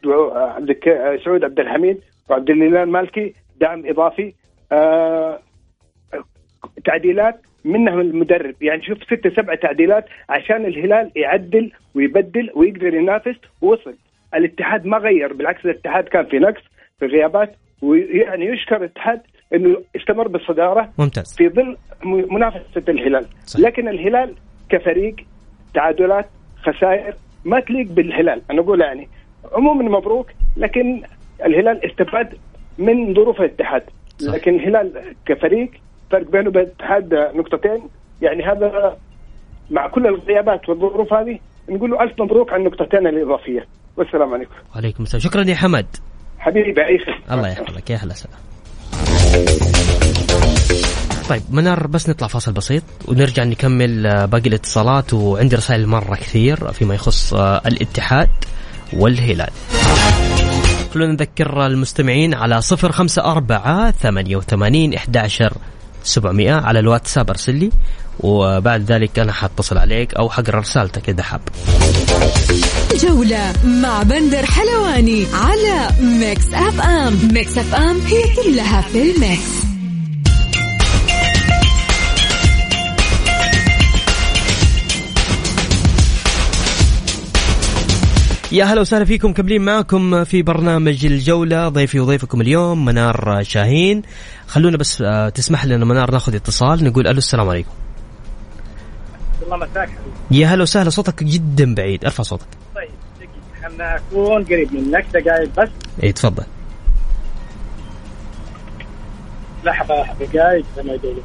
سعود 1.24 1.44
عبد 1.44 1.60
الحميد 1.60 2.00
وعبد 2.30 2.50
الاله 2.50 2.82
المالكي 2.82 3.34
دعم 3.60 3.86
إضافي. 3.86 4.32
آه 4.72 5.40
تعديلات 6.84 7.40
منهم 7.64 8.00
المدرب. 8.00 8.62
يعني 8.62 8.82
شوف 8.82 9.02
ستة 9.02 9.30
سبعة 9.30 9.56
تعديلات 9.56 10.04
عشان 10.28 10.66
الهلال 10.66 11.10
يعدل 11.16 11.72
ويبدل 11.94 12.50
ويقدر 12.54 12.94
ينافس 12.94 13.36
ووصل. 13.62 13.94
الاتحاد 14.34 14.86
ما 14.86 14.98
غير 14.98 15.32
بالعكس 15.32 15.64
الاتحاد 15.64 16.04
كان 16.04 16.26
في 16.26 16.38
نقص 16.38 16.62
في 17.00 17.06
غيابات 17.06 17.56
ويعني 17.82 18.46
يشكر 18.46 18.76
الاتحاد 18.76 19.20
إنه 19.54 19.76
استمر 19.96 20.28
بالصدارة 20.28 20.92
ممتاز. 20.98 21.36
في 21.36 21.48
ظل 21.48 21.76
منافسة 22.04 22.82
الهلال. 22.88 23.26
صحيح. 23.44 23.66
لكن 23.66 23.88
الهلال 23.88 24.34
كفريق 24.68 25.16
تعادلات 25.74 26.26
خسائر 26.62 27.14
ما 27.44 27.60
تليق 27.60 27.86
بالهلال. 27.86 28.42
أنا 28.50 28.60
أقول 28.60 28.80
يعني 28.80 29.08
عموما 29.52 29.98
مبروك 29.98 30.26
لكن 30.56 31.02
الهلال 31.44 31.90
استفاد 31.90 32.38
من 32.78 33.14
ظروف 33.14 33.40
الاتحاد. 33.40 33.82
صح. 34.18 34.34
لكن 34.34 34.54
الهلال 34.54 35.14
كفريق 35.26 35.70
فرق 36.10 36.30
بينه 36.30 36.48
وبين 36.48 36.62
الاتحاد 36.62 37.14
نقطتين. 37.14 37.80
يعني 38.22 38.42
هذا 38.42 38.98
مع 39.70 39.88
كل 39.88 40.06
الغيابات 40.06 40.68
والظروف 40.68 41.12
هذه 41.12 41.38
نقول 41.68 41.90
له 41.90 42.02
ألف 42.02 42.22
مبروك 42.22 42.52
على 42.52 42.60
النقطتين 42.60 43.06
الإضافية. 43.06 43.66
والسلام 44.00 44.34
عليكم. 44.34 44.54
وعليكم 44.74 45.02
السلام. 45.02 45.22
شكرا 45.22 45.44
يا 45.44 45.54
حمد. 45.54 45.86
حبيبي 46.38 46.80
عيش 46.80 47.02
الله 47.30 47.48
يحفظك. 47.48 47.90
يا 47.90 47.96
هلا 47.96 48.14
سلام 48.14 48.38
طيب 51.28 51.42
منار 51.50 51.86
بس 51.86 52.08
نطلع 52.08 52.28
فاصل 52.28 52.52
بسيط 52.52 52.82
ونرجع 53.08 53.44
نكمل 53.44 54.06
آه، 54.06 54.24
باقي 54.26 54.48
الاتصالات. 54.48 55.14
وعندي 55.14 55.56
رسائل 55.56 55.86
مرة 55.86 56.14
كثير 56.14 56.72
فيما 56.72 56.94
يخص 56.94 57.34
آه، 57.34 57.62
الاتحاد 57.66 58.30
والهلال. 58.92 59.50
خلونا 60.94 61.12
نذكر 61.12 61.66
المستمعين 61.66 62.34
على 62.34 62.62
صفر 62.62 62.92
خمسة 62.92 63.24
أربعة 63.24 63.90
ثمانية 63.90 64.36
وثمانين 64.36 64.94
إحداشر 64.94 65.52
سبعمائة 66.02 66.52
على 66.52 66.78
الواتساب. 66.78 67.30
أرسل 67.30 67.54
لي. 67.54 67.70
وبعد 68.20 68.82
ذلك 68.82 69.18
أنا 69.18 69.32
حاتصل 69.32 69.78
عليك 69.78 70.14
أو 70.14 70.30
حقرا 70.30 70.60
رسالتك 70.60 71.08
إذا 71.08 71.22
حاب. 71.22 71.40
جولة 73.02 73.52
مع 73.64 74.02
بندر 74.02 74.46
حلواني 74.46 75.26
على 75.34 75.88
Mix 76.00 76.46
FM. 76.54 77.18
Mix 77.32 77.58
FM 77.58 78.00
هي 78.00 78.22
كلها 78.36 78.80
في 78.80 79.02
ال 79.02 79.14
mix. 79.14 79.60
يا 88.52 88.64
هلا 88.64 88.80
وسهلا 88.80 89.04
فيكم 89.04 89.32
مكملين 89.32 89.62
معكم 89.62 90.24
في 90.24 90.42
برنامج 90.42 91.06
الجولة. 91.06 91.68
ضيفي 91.68 92.00
وضيفكم 92.00 92.40
اليوم 92.40 92.84
منار 92.84 93.42
شاهين. 93.42 94.02
خلونا 94.46 94.76
بس 94.76 95.02
آه، 95.02 95.28
تسمح 95.28 95.64
لنا 95.64 95.84
منار 95.84 96.10
ناخذ 96.10 96.34
اتصال 96.34 96.84
نقول 96.84 97.06
ألو 97.06 97.18
السلام 97.18 97.48
عليكم. 97.48 97.70
الله 99.42 99.56
مساك. 99.56 99.90
يا 100.30 100.46
هلا 100.46 100.62
وسهلا 100.62 100.90
صوتك 100.90 101.24
جدا 101.24 101.74
بعيد 101.74 102.04
أرفع 102.04 102.22
صوتك. 102.22 102.59
خلنا 103.80 103.96
أكون 103.96 104.44
قريب 104.44 104.74
منك. 104.74 105.06
دقائق 105.14 105.62
بس. 105.62 105.70
اي 106.02 106.12
تفضل. 106.12 106.44
لحظة 109.64 110.04
دقائق 110.20 110.64
لما 110.76 110.92
يدور 110.92 111.22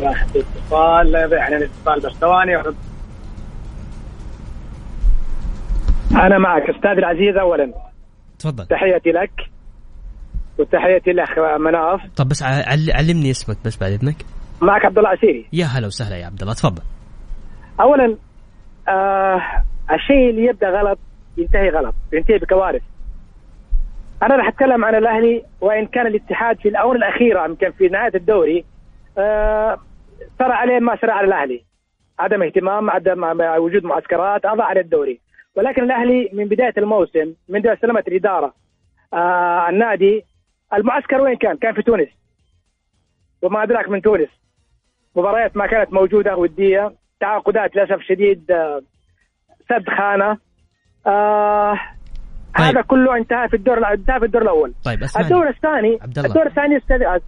راح 0.00 0.26
الاتصال 0.34 1.12
لا 1.12 1.22
يضيع 1.22 1.42
علينا 1.42 1.64
الاتصال 1.64 2.00
بس. 2.00 2.16
ثواني. 2.18 2.56
أنا 6.12 6.38
معك 6.38 6.62
أستاذ 6.70 6.90
العزيز 6.90 7.36
اولا. 7.36 7.72
تفضل. 8.38 8.66
تحياتي 8.66 9.10
لك. 9.10 9.50
وتحياتي 10.58 11.12
لأخ 11.12 11.30
مناف 11.60 12.00
طب 12.16 12.28
بس 12.28 12.42
علمني 12.42 13.30
اسمك 13.30 13.56
بس 13.64 13.76
بعد 13.76 13.92
إذنك. 13.92 14.16
معك 14.62 14.84
عبد 14.84 14.98
الله 14.98 15.10
عسيري. 15.10 15.46
يا 15.52 15.66
هلا 15.66 15.86
وسهلا 15.86 16.16
يا 16.16 16.26
عبد 16.26 16.40
الله 16.42 16.54
تفضل. 16.54 16.82
اولا 17.80 18.16
آه 18.88 19.40
الشيء 19.90 20.30
اللي 20.30 20.44
يبدأ 20.44 20.70
غلط 20.70 20.98
ينتهي 21.36 21.70
غلط 21.70 21.94
ينتهي 22.12 22.38
بكوارث. 22.38 22.82
أنا 24.22 24.36
راح 24.36 24.48
أتكلم 24.48 24.84
عن 24.84 24.94
الأهلي 24.94 25.44
وإن 25.60 25.86
كان 25.86 26.06
الاتحاد 26.06 26.58
في 26.58 26.68
الآونة 26.68 26.98
الأخيرة 26.98 27.44
يمكن 27.44 27.70
في 27.70 27.88
نهاية 27.88 28.12
الدوري 28.14 28.64
آه 29.18 29.78
عليه 30.40 30.78
ما 30.78 30.96
سرى 30.96 31.10
على 31.10 31.26
الاهلي 31.26 31.64
عدم 32.18 32.42
اهتمام 32.42 32.90
عدم 32.90 33.40
وجود 33.40 33.84
معسكرات 33.84 34.46
أضاع 34.46 34.66
على 34.66 34.80
الدوري. 34.80 35.20
ولكن 35.56 35.82
الأهلي 35.82 36.30
من 36.32 36.44
بداية 36.44 36.74
الموسم 36.78 37.34
من 37.48 37.66
استلمت 37.66 38.08
الإدارة 38.08 38.54
آه 39.14 39.68
النادي 39.68 40.24
المعسكر 40.74 41.20
وين 41.20 41.36
كان؟ 41.36 41.56
كان 41.56 41.74
في 41.74 41.82
تونس. 41.82 42.08
وما 43.42 43.62
أدراك 43.62 43.88
من 43.88 44.02
تونس. 44.02 44.28
مباريات 45.16 45.56
ما 45.56 45.66
كانت 45.66 45.92
موجودة 45.92 46.36
ودية 46.36 46.92
تعاقدات 47.20 47.76
للأسف 47.76 48.02
شديد 48.02 48.50
آه 48.50 48.82
سد 49.68 49.84
خانة. 49.98 50.38
آه 51.06 51.74
طيب. 52.58 52.66
هذا 52.66 52.82
كله 52.82 53.16
انتهى 53.16 53.48
في 53.48 53.56
الدور 53.56 53.76
انتهى 53.92 54.18
في 54.18 54.24
الدور 54.26 54.42
الأول. 54.42 54.72
طيب 54.84 55.02
اسمعني. 55.02 55.26
الدور 55.26 55.48
الثاني 55.48 55.98
عبد 56.02 56.18
الله. 56.18 56.30
الدور 56.30 56.46
الثاني 56.46 56.80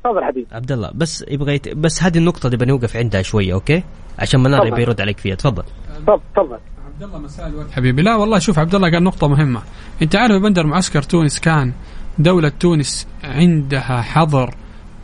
تفضل 0.04 0.24
حبيبي. 0.24 0.46
عبد 0.52 0.72
الله 0.72 0.90
بس 0.94 1.24
يبغى 1.28 1.54
يت... 1.54 1.68
بس 1.68 2.02
هذه 2.02 2.18
النقطة 2.18 2.48
دي 2.48 2.56
بنوقف 2.56 2.96
عندها 2.96 3.22
شوية 3.22 3.54
okay؟ 3.54 3.82
عشان 4.18 4.40
منار 4.40 4.66
يبي 4.66 4.82
يرد 4.82 5.00
عليك 5.00 5.18
فيها. 5.18 5.34
تفضل 5.34 5.62
تفضل. 6.06 6.58
عبد 6.86 7.02
الله 7.02 7.18
مساء 7.18 7.48
الورد 7.48 7.70
حبيبي. 7.70 8.02
لا 8.02 8.14
والله 8.14 8.38
شوف 8.38 8.58
عبد 8.58 8.74
الله 8.74 8.90
قال 8.90 9.02
نقطة 9.02 9.28
مهمة. 9.28 9.62
أنت 10.02 10.16
عارف 10.16 10.42
بندر 10.42 10.66
معسكر 10.66 11.02
تونس 11.02 11.40
كان 11.40 11.72
دولة 12.18 12.48
تونس 12.48 13.08
عندها 13.24 14.02
حظر 14.02 14.50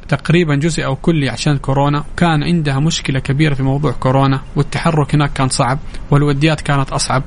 تقريبا 0.09 0.55
جزئي 0.55 0.85
أو 0.85 0.97
كلي 0.97 1.29
عشان 1.29 1.59
كورونا. 1.59 2.05
كان 2.17 2.43
عندها 2.43 2.79
مشكلة 2.79 3.21
كبيرة 3.21 3.55
في 3.55 3.63
موضوع 3.63 3.93
كورونا 3.93 4.41
والتحرك 4.57 5.15
هناك 5.15 5.33
كان 5.33 5.49
صعب 5.49 5.79
والوديات 6.11 6.61
كانت 6.61 6.91
أصعب. 6.91 7.23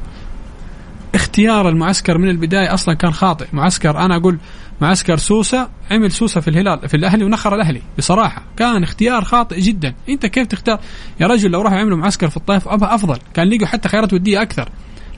اختيار 1.16 1.70
المعسكر 1.70 2.18
من 2.18 2.30
البداية 2.30 2.74
أصلا 2.74 2.96
كان 2.96 3.12
خاطئ. 3.14 3.46
معسكر 3.54 3.98
أنا 3.98 4.16
أقول 4.16 4.38
معسكر 4.82 5.18
سوسة 5.18 5.70
عمل 5.92 6.12
سوسة 6.12 6.42
في 6.42 6.48
الهلال 6.48 6.90
في 6.90 6.98
الأهلي 6.98 7.24
ونخر 7.24 7.56
الأهلي 7.56 7.82
بصراحة. 7.98 8.44
كان 8.58 8.84
اختيار 8.84 9.24
خاطئ 9.24 9.60
جدا. 9.62 9.94
أنت 10.10 10.26
كيف 10.26 10.48
تختار؟ 10.48 10.80
يا 11.20 11.28
رجل 11.28 11.52
لو 11.52 11.62
راحوا 11.62 11.78
يعملوا 11.78 11.98
معسكر 11.98 12.30
في 12.30 12.38
الطائف 12.38 12.68
ابها 12.68 12.96
أفضل. 12.96 13.20
كان 13.34 13.50
لقوا 13.50 13.68
حتى 13.68 13.90
خيارات 13.90 14.14
ودية 14.14 14.42
أكثر. 14.42 14.70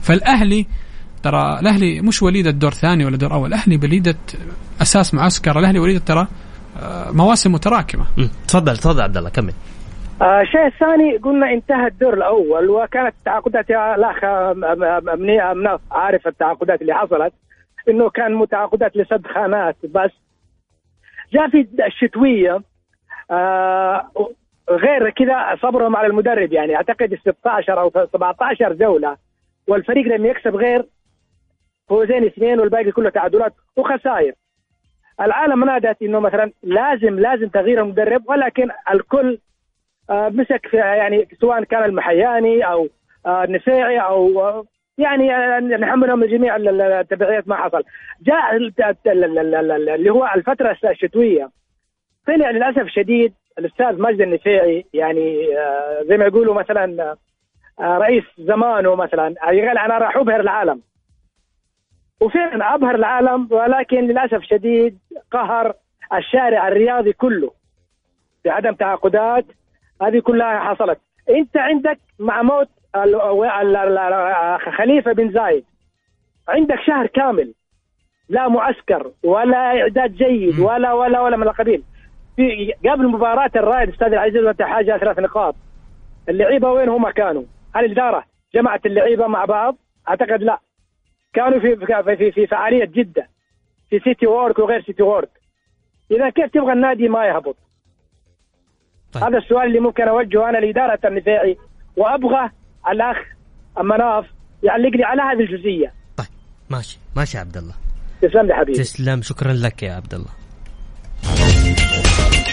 فالأهلي 0.02 0.66
ترى 1.22 1.60
الأهلي 1.60 2.00
مش 2.00 2.22
وليدة 2.22 2.50
دور 2.50 2.74
ثاني 2.74 3.04
ولا 3.04 3.16
دور 3.16 3.32
أول. 3.32 3.48
الأهلي 3.48 3.76
وليده 3.76 4.16
أساس 4.82 5.14
معسكر. 5.14 5.58
الأهلي 5.58 5.78
وليدة 5.78 6.00
ترى 6.06 6.28
مواسم 7.12 7.52
متراكمة. 7.52 8.04
تفضل 8.48 8.76
تفضل 8.76 9.02
عبد 9.02 9.16
الله 9.16 9.30
كمل. 9.30 9.52
آه، 10.22 10.40
الشيء 10.40 10.66
الثاني 10.66 11.16
قلنا 11.16 11.52
انتهى 11.52 11.86
الدور 11.86 12.14
الأول 12.14 12.70
وكانت 12.70 13.14
التعاقدات 13.18 13.70
يا 13.70 13.94
الاخ 13.94 14.24
مناف 15.56 15.80
عارف 15.90 16.26
التعاقدات 16.26 16.82
اللي 16.82 16.94
حصلت 16.94 17.32
إنه 17.88 18.10
كان 18.10 18.34
متعاقدات 18.34 18.96
لسد 18.96 19.26
خانات 19.26 19.76
بس. 19.84 20.10
جاء 21.32 21.48
في 21.48 21.68
الشتوية 21.86 22.62
آه 23.30 24.10
غير 24.70 25.10
كذا 25.10 25.56
صبرهم 25.62 25.96
على 25.96 26.06
المدرب 26.06 26.52
يعني 26.52 26.76
أعتقد 26.76 27.14
16 27.14 27.80
أو 27.80 27.90
17 28.12 28.72
جولة 28.72 29.16
والفريق 29.68 30.06
لم 30.06 30.26
يكسب 30.26 30.56
غير 30.56 30.86
فوزين 31.88 32.24
اثنين 32.24 32.60
والباقي 32.60 32.92
كله 32.92 33.10
تعادلات 33.10 33.52
وخسائر. 33.76 34.32
العالم 35.20 35.64
نادت 35.64 36.02
إنه 36.02 36.20
مثلا 36.20 36.52
لازم 36.62 37.18
لازم 37.20 37.48
تغيير 37.48 37.80
المدرب 37.82 38.22
ولكن 38.28 38.68
الكل 38.92 39.38
آه، 40.10 40.28
مسك 40.28 40.66
في 40.66 40.76
يعني 40.76 41.28
سواء 41.40 41.64
كان 41.64 41.84
المحياني 41.84 42.62
أو 42.66 42.88
آه، 43.26 43.44
النفيعي 43.44 43.98
أو 44.00 44.40
آه، 44.40 44.64
يعني 44.98 45.28
نحملهم 45.76 46.22
الجميع 46.22 46.56
ال- 46.56 46.68
ال- 46.68 46.80
التبعيات 46.82 47.48
ما 47.48 47.56
حصل. 47.56 47.82
جاء 48.22 48.56
ال- 48.56 48.72
ال- 49.06 49.24
ال- 49.24 49.38
ال- 49.38 49.70
ال- 49.72 49.88
اللي 49.88 50.10
هو 50.10 50.30
الفترة 50.36 50.76
الشتوية. 50.84 51.50
طلع 52.26 52.50
للأسف 52.50 52.78
الشديد 52.78 53.32
الأستاذ 53.58 54.02
مجد 54.02 54.20
النفيعي 54.20 54.84
يعني 54.94 55.48
زي 56.08 56.16
ما 56.16 56.24
يقولوا 56.24 56.54
مثلا 56.54 57.16
رئيس 57.80 58.24
زمانه 58.38 58.94
مثلا 58.94 59.34
قال 59.42 59.78
أنا 59.78 59.98
راح 59.98 60.16
أبهر 60.16 60.40
العالم. 60.40 60.80
وفعلا 62.20 62.74
أبهر 62.74 62.94
العالم 62.94 63.48
ولكن 63.50 64.06
للأسف 64.06 64.42
شديد 64.42 64.98
قهر 65.30 65.74
الشارع 66.14 66.68
الرياضي 66.68 67.12
كله 67.12 67.50
بعدم 68.44 68.72
تعاقدات. 68.72 69.44
هذه 70.02 70.20
كلها 70.20 70.60
حصلت. 70.60 70.98
أنت 71.30 71.56
عندك 71.56 71.98
مع 72.18 72.42
موت 72.42 72.68
خليفة 74.76 75.12
بن 75.12 75.32
زايد 75.32 75.64
عندك 76.48 76.80
شهر 76.86 77.06
كامل 77.06 77.54
لا 78.28 78.48
معسكر 78.48 79.10
ولا 79.24 79.80
إعداد 79.80 80.16
جيد 80.16 80.58
ولا 80.60 80.92
ولا 80.92 81.20
ولا 81.20 81.36
من 81.36 81.42
القبيل. 81.42 81.82
في 82.36 82.72
قبل 82.90 83.08
مباراة 83.08 83.50
الرائد 83.56 83.88
أستاذ 83.88 84.06
العزيز 84.06 84.62
حاجة 84.62 84.98
ثلاث 84.98 85.18
نقاط. 85.18 85.54
اللعيبة 86.28 86.70
وين 86.72 86.88
هم 86.88 87.10
كانوا؟ 87.10 87.42
هل 87.74 87.84
الإدارة 87.84 88.24
جمعت 88.54 88.86
اللعيبة 88.86 89.26
مع 89.26 89.44
بعض؟ 89.44 89.76
أعتقد 90.08 90.42
لا. 90.42 90.58
كانوا 91.34 91.60
في 91.60 91.76
في 91.76 92.16
في, 92.16 92.32
في 92.32 92.46
فعالية 92.46 92.84
جده 92.84 93.28
في 93.90 93.98
City 94.04 94.26
Walk 94.26 94.58
وغير 94.58 94.82
City 94.82 95.02
Walk 95.02 95.30
إذا 96.10 96.30
كيف 96.30 96.50
تبغى 96.54 96.72
النادي 96.72 97.08
ما 97.08 97.26
يهبط؟ 97.26 97.56
طيب. 99.12 99.24
هذا 99.24 99.38
السؤال 99.38 99.66
اللي 99.66 99.80
ممكن 99.80 100.08
أوجهه 100.08 100.48
أنا 100.48 100.58
لإدارة 100.58 100.98
النفيعي 101.04 101.56
وأبغى 101.96 102.50
الأخ 102.92 103.16
مناف 103.78 104.26
يعلق 104.62 104.96
لي 104.96 105.04
على 105.04 105.22
هذه 105.22 105.40
الجزئية. 105.40 105.92
طيب. 106.16 106.26
ماشي. 106.70 106.98
ماشي 107.16 107.36
يا 107.36 107.42
عبد 107.42 107.56
الله. 107.56 107.74
تسلم 108.22 108.46
لي 108.46 108.54
حبيبي. 108.54 108.78
تسلم. 108.78 109.22
شكرا 109.22 109.52
لك 109.52 109.82
يا 109.82 109.92
عبد 109.92 110.14
الله. 110.14 110.30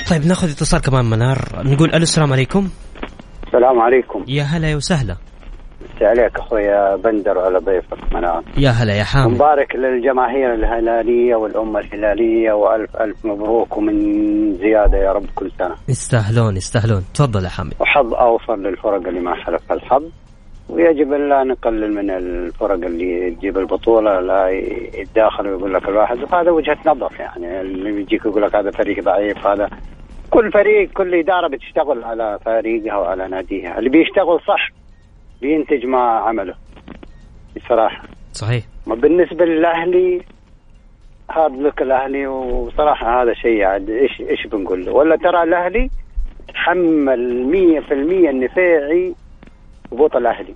طيب 0.09 0.25
نأخذ 0.25 0.51
اتصال 0.51 0.81
كمان 0.81 1.05
منار. 1.05 1.37
نقول 1.55 1.89
ألو 1.89 2.03
السلام 2.03 2.33
عليكم. 2.33 2.69
السلام 3.47 3.79
عليكم. 3.79 4.25
يا 4.27 4.43
هلا 4.43 4.71
يا 4.71 4.75
وسهلا. 4.75 5.15
مسي 5.81 6.05
عليك 6.05 6.39
أخويا 6.39 6.95
بندر 6.95 7.37
وعلى 7.37 7.59
ضيفك 7.59 8.13
منام 8.13 8.43
يا 8.57 8.69
هلا 8.69 8.93
يا 8.93 9.03
حامد. 9.03 9.33
مبارك 9.33 9.75
للجماهير 9.75 10.53
الهلالية 10.53 11.35
والأمة 11.35 11.79
الهلالية 11.79 12.51
والف 12.51 12.97
ألف 13.01 13.25
مبروك 13.25 13.77
ومن 13.77 13.97
زيادة 14.53 14.97
يا 14.97 15.11
رب 15.11 15.25
كل 15.35 15.51
سنة. 15.59 15.75
يستاهلون 15.89 16.57
يستاهلون. 16.57 17.03
تفضل 17.13 17.43
يا 17.43 17.49
حامد. 17.49 17.73
وحظ 17.79 18.13
أوفر 18.13 18.55
للفرق 18.55 19.07
اللي 19.07 19.19
ما 19.19 19.35
حلف 19.35 19.71
الحظ. 19.71 20.03
ويجب 20.69 21.13
أن 21.13 21.29
لا 21.29 21.43
نقلل 21.43 21.93
من 21.93 22.09
الفرق 22.09 22.85
اللي 22.85 23.31
تجيب 23.31 23.57
البطولة 23.57 24.19
لا 24.19 24.49
يتداخل 24.93 25.47
ويقول 25.47 25.73
لك 25.73 25.89
الواحد. 25.89 26.17
وهذا 26.23 26.51
وجهة 26.51 26.77
نظر 26.85 27.11
يعني. 27.19 27.61
اللي 27.61 27.91
بيجيك 27.91 28.25
يقول 28.25 28.41
لك 28.41 28.55
هذا 28.55 28.71
فريق 28.71 29.03
ضعيف 29.03 29.47
هذا 29.47 29.69
كل 30.29 30.51
فريق 30.51 30.89
كل 30.91 31.15
إدارة 31.15 31.47
بتشتغل 31.47 32.03
على 32.03 32.39
فريقها 32.45 32.97
وعلى 32.97 33.27
ناديها. 33.27 33.79
اللي 33.79 33.89
بيشتغل 33.89 34.39
صح 34.47 34.69
بينتج 35.41 35.85
ما 35.85 35.99
عمله. 35.99 36.55
بصراحة. 37.55 38.03
صحيح. 38.33 38.63
ما 38.87 38.95
بالنسبة 38.95 39.45
للأهلي 39.45 40.21
هذا 41.31 41.55
لك 41.55 41.81
الأهلي 41.81 42.27
وصراحة 42.27 43.21
هذا 43.21 43.33
شيء 43.33 43.63
عاد 43.63 43.89
إيش 43.89 44.21
إيش 44.21 44.47
بنقول؟ 44.47 44.85
له 44.85 44.91
ولا 44.91 45.15
ترى 45.15 45.43
الأهلي 45.43 45.89
تحمل 46.53 47.45
100% 47.89 47.91
النفيعي 48.29 49.13
هبوط 49.91 50.15
الأهلي. 50.15 50.53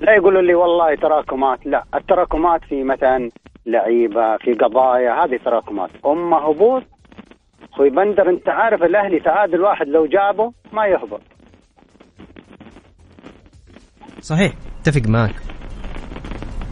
لا 0.00 0.14
يقولوا 0.14 0.42
لي 0.42 0.54
والله 0.54 0.94
تراكمات 0.94 1.66
لا. 1.66 1.84
التراكمات 1.94 2.64
في 2.64 2.82
مثلا 2.82 3.30
لعيبة 3.66 4.36
في 4.36 4.54
قضايا 4.54 5.24
هذه 5.24 5.40
تراكمات. 5.44 5.90
اما 6.06 6.36
هبوط 6.36 6.82
أخوي 7.72 7.90
بندر 7.90 8.28
أنت 8.28 8.48
عارف 8.48 8.82
الأهلي 8.82 9.20
تعادل 9.20 9.60
واحد 9.60 9.88
لو 9.88 10.06
جابه 10.06 10.52
ما 10.72 10.86
يهبط. 10.86 11.20
صحيح 14.20 14.52
اتفق 14.82 15.08
معك. 15.08 15.34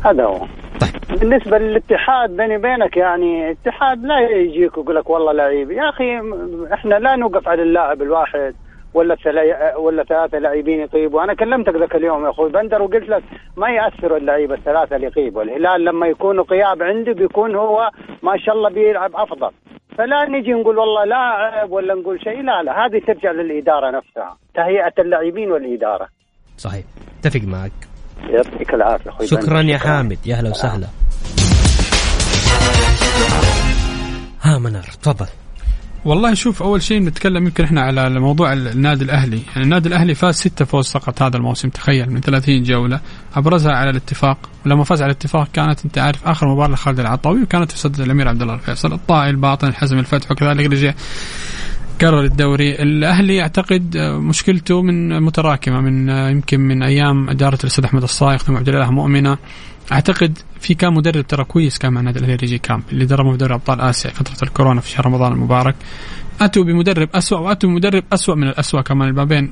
هذا 0.05 0.25
هو. 0.25 0.39
طيب. 0.81 1.19
بالنسبة 1.21 1.59
للاتحاد 1.59 2.31
بيني 2.37 2.57
وبينك 2.57 2.97
يعني 2.97 3.51
اتحاد 3.51 4.05
لا 4.05 4.21
يجيك 4.21 4.79
ويقول 4.79 4.97
لك 4.97 5.11
والله 5.11 5.33
لعيب. 5.33 5.71
يا 5.71 5.89
أخي 5.89 6.17
م- 6.17 6.69
إحنا 6.73 6.95
لا 6.95 7.17
نوقف 7.17 7.49
على 7.49 7.63
اللاعب 7.63 8.03
الواحد 8.03 8.55
ولا 8.95 9.15
ثلا- 9.15 9.77
ولا 9.77 10.05
ثلاثة 10.05 10.39
لاعبين 10.39 10.81
يطيبوا. 10.81 11.23
أنا 11.25 11.35
كلمتك 11.35 11.77
ذاك 11.77 11.95
اليوم 11.97 12.25
يا 12.25 12.31
أخوي 12.31 12.51
بندر 12.51 12.83
وقلت 12.83 13.09
لك 13.09 13.23
ما 13.57 13.69
يأثروا 13.71 14.19
اللعيبة 14.19 14.55
الثلاثة 14.55 14.97
اللي 14.97 15.07
يغيبوا 15.07 15.43
الهلال 15.43 15.85
لما 15.85 16.07
يكونوا 16.07 16.45
غياب 16.45 16.83
عنده 16.83 17.13
بيكون 17.13 17.55
هو 17.55 17.91
ما 18.23 18.37
شاء 18.37 18.55
الله 18.55 18.71
بيلعب 18.71 19.11
أفضل. 19.15 19.51
فلا 19.99 20.25
نجي 20.29 20.53
نقول 20.53 20.79
والله 20.79 21.05
لاعب 21.05 21.71
ولا 21.71 21.95
نقول 21.95 22.21
شيء. 22.23 22.43
لا 22.43 22.63
لا 22.63 22.87
هذه 22.87 22.99
ترجع 23.07 23.31
للإدارة 23.31 23.91
نفسها 23.91 24.37
تهيئة 24.55 24.93
اللاعبين 24.99 25.53
والإدارة. 25.53 26.09
صحيح. 26.57 26.85
أتفق 27.21 27.41
معك. 27.41 27.73
يعطيك 28.31 28.75
العافية 28.75 29.11
أخوي 29.11 29.27
شكرا. 29.27 29.63
يا 29.63 29.79
حامد. 29.79 30.19
يا 30.27 30.37
هلا 30.37 30.51
وسهلا. 30.51 30.87
ها 34.43 34.59
منار 34.59 34.85
تفضل. 35.03 35.27
والله 36.05 36.35
شوف 36.35 36.63
أول 36.63 36.83
شيء 36.83 37.03
نتكلم 37.03 37.47
يمكن 37.47 37.65
إحنا 37.65 37.81
على 37.81 38.21
موضوع 38.21 38.53
النادي 38.53 39.05
الأهلي، 39.05 39.41
يعني 39.49 39.63
النادي 39.63 39.89
الأهلي 39.89 40.15
فاز 40.15 40.35
ستة 40.35 40.65
فوز 40.65 40.91
فقط 40.91 41.23
هذا 41.23 41.37
الموسم 41.37 41.69
تخيل 41.69 42.11
من 42.11 42.21
30 42.21 42.63
جولة. 42.63 43.01
أبرزها 43.37 43.73
على 43.73 43.91
الاتفاق، 43.91 44.39
ولما 44.67 44.85
فاز 44.85 45.03
على 45.03 45.11
الاتفاق 45.11 45.49
كانت 45.53 45.85
أنت 45.85 45.99
عارف 45.99 46.29
آخر 46.29 46.49
مباراة 46.49 46.69
لخالد 46.69 47.01
العطاوي 47.01 47.43
وكانت 47.43 47.73
في 47.73 47.79
صدر 47.79 48.05
الأمير 48.05 48.29
عبد 48.29 48.43
الله 48.43 48.55
الفيصل، 48.55 48.93
الطائي 48.93 49.31
الباطن 49.31 49.69
الحزم 49.69 49.99
الفتح 49.99 50.31
وكذلك 50.31 50.67
رجع 50.67 50.93
كرر 52.01 52.25
الدوري. 52.25 52.75
الأهلي 52.75 53.43
اعتقد 53.43 53.97
آه، 53.97 54.19
مشكلته 54.19 54.83
من 54.83 55.23
متراكمة 55.23 55.81
من 55.81 56.11
آه، 56.11 56.31
يمكن 56.31 56.61
من 56.61 56.83
أيام 56.83 57.31
إدارة 57.31 57.59
الأستاذ 57.61 57.85
أحمد 57.85 58.03
الصايغ 58.03 58.39
ثم 58.39 58.57
عبد 58.57 58.69
الاله 58.69 58.91
مؤمنة. 58.91 59.39
أعتقد 59.93 60.39
في 60.61 60.75
كان 60.75 60.95
مدرب 60.95 61.27
ترى 61.27 61.45
كويس 61.45 61.79
كان 61.79 61.93
مع 61.93 62.01
النادي 62.01 62.19
الأهلي 62.19 62.35
ريجي 62.35 62.59
كامب 62.59 62.83
اللي 62.93 63.05
دربه 63.05 63.33
في 63.33 63.37
دوري 63.37 63.55
أبطال 63.55 63.81
آسيا 63.81 64.11
فترة 64.11 64.49
الكورونا 64.49 64.81
في 64.81 64.91
شهر 64.91 65.07
رمضان 65.07 65.33
المبارك. 65.33 65.75
أتوا 66.41 66.65
بمدرب 66.65 67.09
اسوء 67.15 67.41
وأتوا 67.41 67.71
بمدرب 67.71 68.05
اسوء 68.13 68.37
من 68.37 68.49
الاسوء 68.49 68.81
كمان. 68.81 69.15
ما 69.15 69.25
بين 69.25 69.51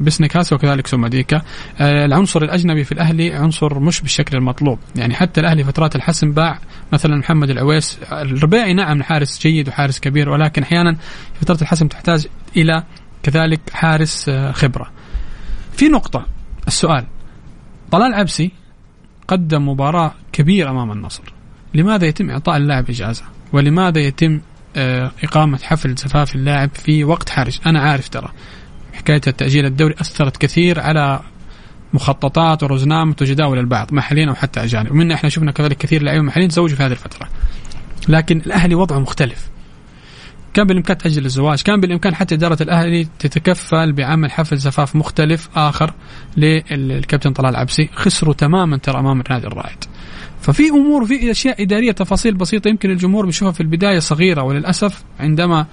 بسنكاس 0.00 0.52
وكذلك 0.52 0.86
سوماديكا. 0.86 1.42
آه، 1.80 2.04
العنصر 2.04 2.42
الأجنبي 2.42 2.84
في 2.84 2.92
الأهلي 2.92 3.32
عنصر 3.32 3.80
مش 3.80 4.00
بالشكل 4.00 4.36
المطلوب. 4.36 4.78
يعني 4.96 5.14
حتى 5.14 5.40
الأهلي 5.40 5.64
فترات 5.64 5.96
الحسم 5.96 6.32
باع 6.32 6.58
مثلا 6.92 7.16
محمد 7.16 7.50
العويس. 7.50 7.98
الرباعي 8.12 8.74
نعم 8.74 9.02
حارس 9.02 9.40
جيد 9.40 9.68
وحارس 9.68 10.00
كبير 10.00 10.28
ولكن 10.28 10.62
أحيانا 10.62 10.96
فترة 11.40 11.58
الحسم 11.62 11.88
تحتاج 11.88 12.26
إلى 12.56 12.84
كذلك 13.22 13.60
حارس 13.72 14.28
آه، 14.28 14.52
خبرة. 14.52 14.90
في 15.72 15.88
نقطة 15.88 16.26
السؤال. 16.66 17.04
طلال 17.90 18.14
عبسي 18.14 18.50
قدم 19.28 19.68
مباراة 19.68 20.14
كبيرة 20.32 20.70
أمام 20.70 20.92
النصر. 20.92 21.22
لماذا 21.74 22.06
يتم 22.06 22.30
إعطاء 22.30 22.56
اللاعب 22.56 22.90
إجازة؟ 22.90 23.24
ولماذا 23.52 24.00
يتم 24.00 24.40
إقامة 25.24 25.58
حفل 25.62 25.94
زفاف 25.94 26.34
اللاعب 26.34 26.70
في 26.74 27.04
وقت 27.04 27.28
حرج. 27.30 27.58
أنا 27.66 27.80
عارف 27.80 28.08
ترى. 28.08 28.28
حكاية 28.92 29.20
التأجيل 29.26 29.66
الدوري 29.66 29.94
أثرت 30.00 30.36
كثير 30.36 30.80
على 30.80 31.20
مخططات 31.92 32.62
ورزنامة 32.62 33.16
وجداول 33.20 33.58
البعض 33.58 33.92
محليين 33.92 34.28
أو 34.28 34.34
حتى 34.34 34.64
أجانب. 34.64 34.90
ومنا 34.90 35.14
إحنا 35.14 35.28
شفنا 35.28 35.52
كذلك 35.52 35.76
كثير 35.76 36.02
لاعبين 36.02 36.24
محليين 36.24 36.50
تزوجوا 36.50 36.76
في 36.76 36.82
هذه 36.82 36.92
الفترة. 36.92 37.28
لكن 38.08 38.42
الأهلي 38.46 38.74
وضعه 38.74 38.98
مختلف. 38.98 39.48
كان 40.54 40.66
بالإمكان 40.66 40.98
تأجل 40.98 41.24
الزواج، 41.24 41.62
كان 41.62 41.80
بالإمكان 41.80 42.14
حتى 42.14 42.34
إدارة 42.34 42.62
الأهلي 42.62 43.08
تتكفل 43.18 43.92
بعمل 43.92 44.30
حفل 44.30 44.56
زفاف 44.56 44.96
مختلف 44.96 45.48
آخر 45.56 45.94
للكابتن 46.36 47.32
طلال 47.32 47.56
عبسي، 47.56 47.88
خسروا 47.94 48.34
تماما 48.34 48.76
ترى 48.76 49.00
أمام 49.00 49.20
النادي 49.20 49.46
الرائد. 49.46 49.84
ففي 50.46 50.68
أمور 50.68 51.02
وفي 51.02 51.30
أشياء 51.30 51.62
إدارية 51.62 51.92
تفاصيل 51.92 52.34
بسيطة 52.34 52.68
يمكن 52.68 52.90
الجمهور 52.90 53.26
بيشوفها 53.26 53.52
في 53.52 53.60
البداية 53.60 53.98
صغيرة 53.98 54.42
وللأسف 54.42 55.04
عندما 55.20 55.66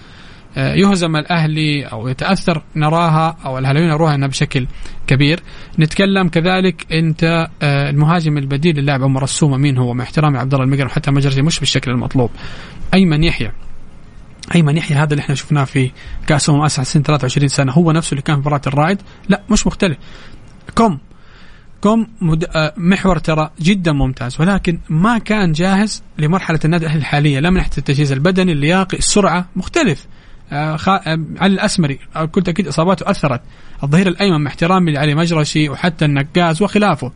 آه، 0.58 0.74
يهزم 0.74 1.16
الأهلي 1.16 1.86
أو 1.86 2.08
يتأثر 2.08 2.64
نراها 2.76 3.38
أو 3.46 3.58
الأهلاويين 3.58 3.92
يروها 3.92 4.16
إنها 4.16 4.28
بشكل 4.28 4.68
كبير. 5.08 5.40
نتكلم 5.80 6.28
كذلك 6.28 6.94
أنت 6.94 7.48
آه، 7.62 7.90
المهاجم 7.90 8.38
البديل 8.38 8.80
للاعب 8.80 9.04
عمر 9.04 9.24
السومه 9.24 9.58
مين 9.58 9.78
هو 9.78 9.94
مع 9.94 10.04
احترامي 10.04 10.38
عبد 10.38 10.54
الله 10.54 10.66
المقرم 10.66 10.90
حتى 10.90 11.12
مجرجي 11.12 11.42
مش 11.42 11.60
بالشكل 11.60 11.92
المطلوب. 11.92 12.30
أيمن 12.94 13.24
يحيى. 13.24 13.52
أيمن 14.56 14.78
يحيى 14.78 14.98
هذا 14.98 15.14
اللي 15.14 15.22
إحنا 15.22 15.36
شفناه 15.36 15.64
في 15.64 15.92
كأس 16.28 16.50
أمم 16.50 16.62
اسيا 16.62 16.84
سنه 16.84 17.04
23 17.04 17.48
سنة 17.48 17.72
هو 17.72 17.92
نفسه 17.92 18.12
اللي 18.12 18.22
كان 18.22 18.36
في 18.36 18.42
مباراة 18.42 18.62
الرائد. 18.68 19.02
لا 19.30 19.42
مش 19.50 19.68
مختلف. 19.68 19.98
كوم 20.76 21.00
كوم. 21.84 22.08
آه، 22.56 22.74
محور 22.78 23.18
ترى 23.18 23.50
جدا 23.62 23.92
ممتاز 23.92 24.42
ولكن 24.42 24.80
ما 24.90 25.18
كان 25.18 25.52
جاهز 25.52 26.04
لمرحلة 26.18 26.60
النادي 26.66 26.86
الاهلي 26.86 27.00
الحالية 27.00 27.40
لا 27.40 27.50
من 27.50 27.56
ناحيه 27.58 27.72
التجهيز 27.78 28.12
البدني 28.12 28.52
اللياقي 28.52 28.98
السرعة 28.98 29.46
مختلف 29.56 30.08
آه،. 30.52 30.78
آه، 30.88 31.20
علي 31.38 31.54
الأسمري 31.54 32.00
كنت 32.32 32.50
أكيد 32.50 32.68
إصاباته 32.68 33.12
أثرت 33.12 33.42
الظهير 33.84 34.08
الأيمن 34.08 34.42
مع 34.42 34.50
احترامي 34.50 34.92
لعلي 34.92 35.16
مجرشي 35.16 35.70
وحتى 35.70 36.06
النقاز 36.06 36.62
وخلافه 36.62 37.12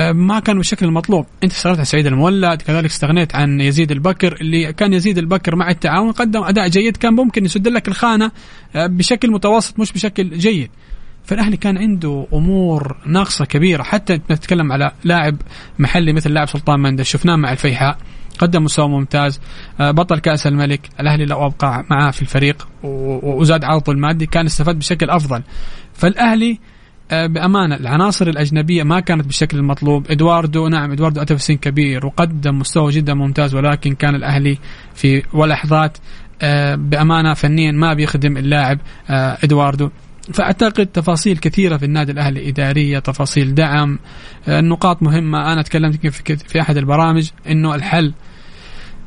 ما 0.00 0.40
كان 0.40 0.56
بالشكل 0.56 0.86
المطلوب 0.86 1.26
أنت 1.44 1.52
استغنيت 1.52 1.78
عن 1.78 1.84
سعيد 1.84 2.06
المولد 2.06 2.62
كذلك 2.62 2.84
استغنيت 2.90 3.34
عن 3.34 3.60
يزيد 3.60 3.92
البكر 3.92 4.36
اللي 4.40 4.72
كان 4.72 4.92
يزيد 4.92 5.18
البكر 5.18 5.56
مع 5.56 5.70
التعاون 5.70 6.12
قدم 6.12 6.44
أداء 6.44 6.68
جيد 6.68 6.96
كان 6.96 7.12
ممكن 7.12 7.44
يسد 7.44 7.68
لك 7.68 7.88
الخانة 7.88 8.30
بشكل 8.74 9.30
متوسط 9.30 9.78
مش 9.78 9.92
بشكل 9.92 10.38
جيد 10.38 10.70
فالأهلي 11.24 11.56
كان 11.56 11.78
عنده 11.78 12.26
أمور 12.32 12.96
ناقصة 13.06 13.44
كبيرة. 13.44 13.82
حتى 13.82 14.14
نتكلم 14.30 14.72
على 14.72 14.92
لاعب 15.04 15.36
محلي 15.78 16.12
مثل 16.12 16.32
لاعب 16.32 16.48
سلطان 16.48 16.80
مندس 16.80 17.04
شفناه 17.04 17.36
مع 17.36 17.52
الفيحاء. 17.52 17.98
قدم 18.38 18.64
مستوى 18.64 18.88
ممتاز. 18.88 19.40
آه، 19.80 19.90
بطل 19.90 20.18
كأس 20.18 20.46
الملك. 20.46 20.88
الأهلي 21.00 21.24
لو 21.24 21.46
أبقى 21.46 21.84
معاه 21.90 22.10
في 22.10 22.22
الفريق. 22.22 22.68
وزاد 22.82 23.64
عرضه 23.64 23.92
المادي. 23.92 24.26
كان 24.26 24.46
استفاد 24.46 24.78
بشكل 24.78 25.10
أفضل. 25.10 25.42
فالأهلي 25.94 26.58
آه، 27.10 27.26
بأمانة 27.26 27.74
العناصر 27.76 28.26
الأجنبية 28.28 28.82
ما 28.82 29.00
كانت 29.00 29.26
بالشكل 29.26 29.58
المطلوب. 29.58 30.10
إدواردو 30.10 30.68
نعم 30.68 30.92
إدواردو 30.92 31.22
أتى 31.22 31.36
في 31.36 31.42
سن 31.42 31.54
كبير 31.56 32.06
وقدم 32.06 32.58
مستوى 32.58 32.92
جدا 32.92 33.14
ممتاز 33.14 33.54
ولكن 33.54 33.94
كان 33.94 34.14
الأهلي 34.14 34.58
في 34.94 35.22
ولحظات 35.32 35.98
آه، 36.42 36.74
بأمانة 36.74 37.34
فنيا 37.34 37.72
ما 37.72 37.94
بيخدم 37.94 38.36
اللاعب 38.36 38.78
إدواردو. 39.44 39.90
فأعتقد 40.34 40.86
تفاصيل 40.86 41.36
كثيرة 41.38 41.76
في 41.76 41.84
النادي 41.84 42.12
الأهلي 42.12 42.48
إدارية 42.48 42.98
تفاصيل 42.98 43.54
دعم 43.54 43.98
النقاط 44.48 45.02
مهمة. 45.02 45.52
أنا 45.52 45.62
تكلمت 45.62 46.06
في, 46.06 46.36
في 46.36 46.60
أحد 46.60 46.76
البرامج 46.76 47.30
إنه 47.46 47.74
الحل 47.74 48.12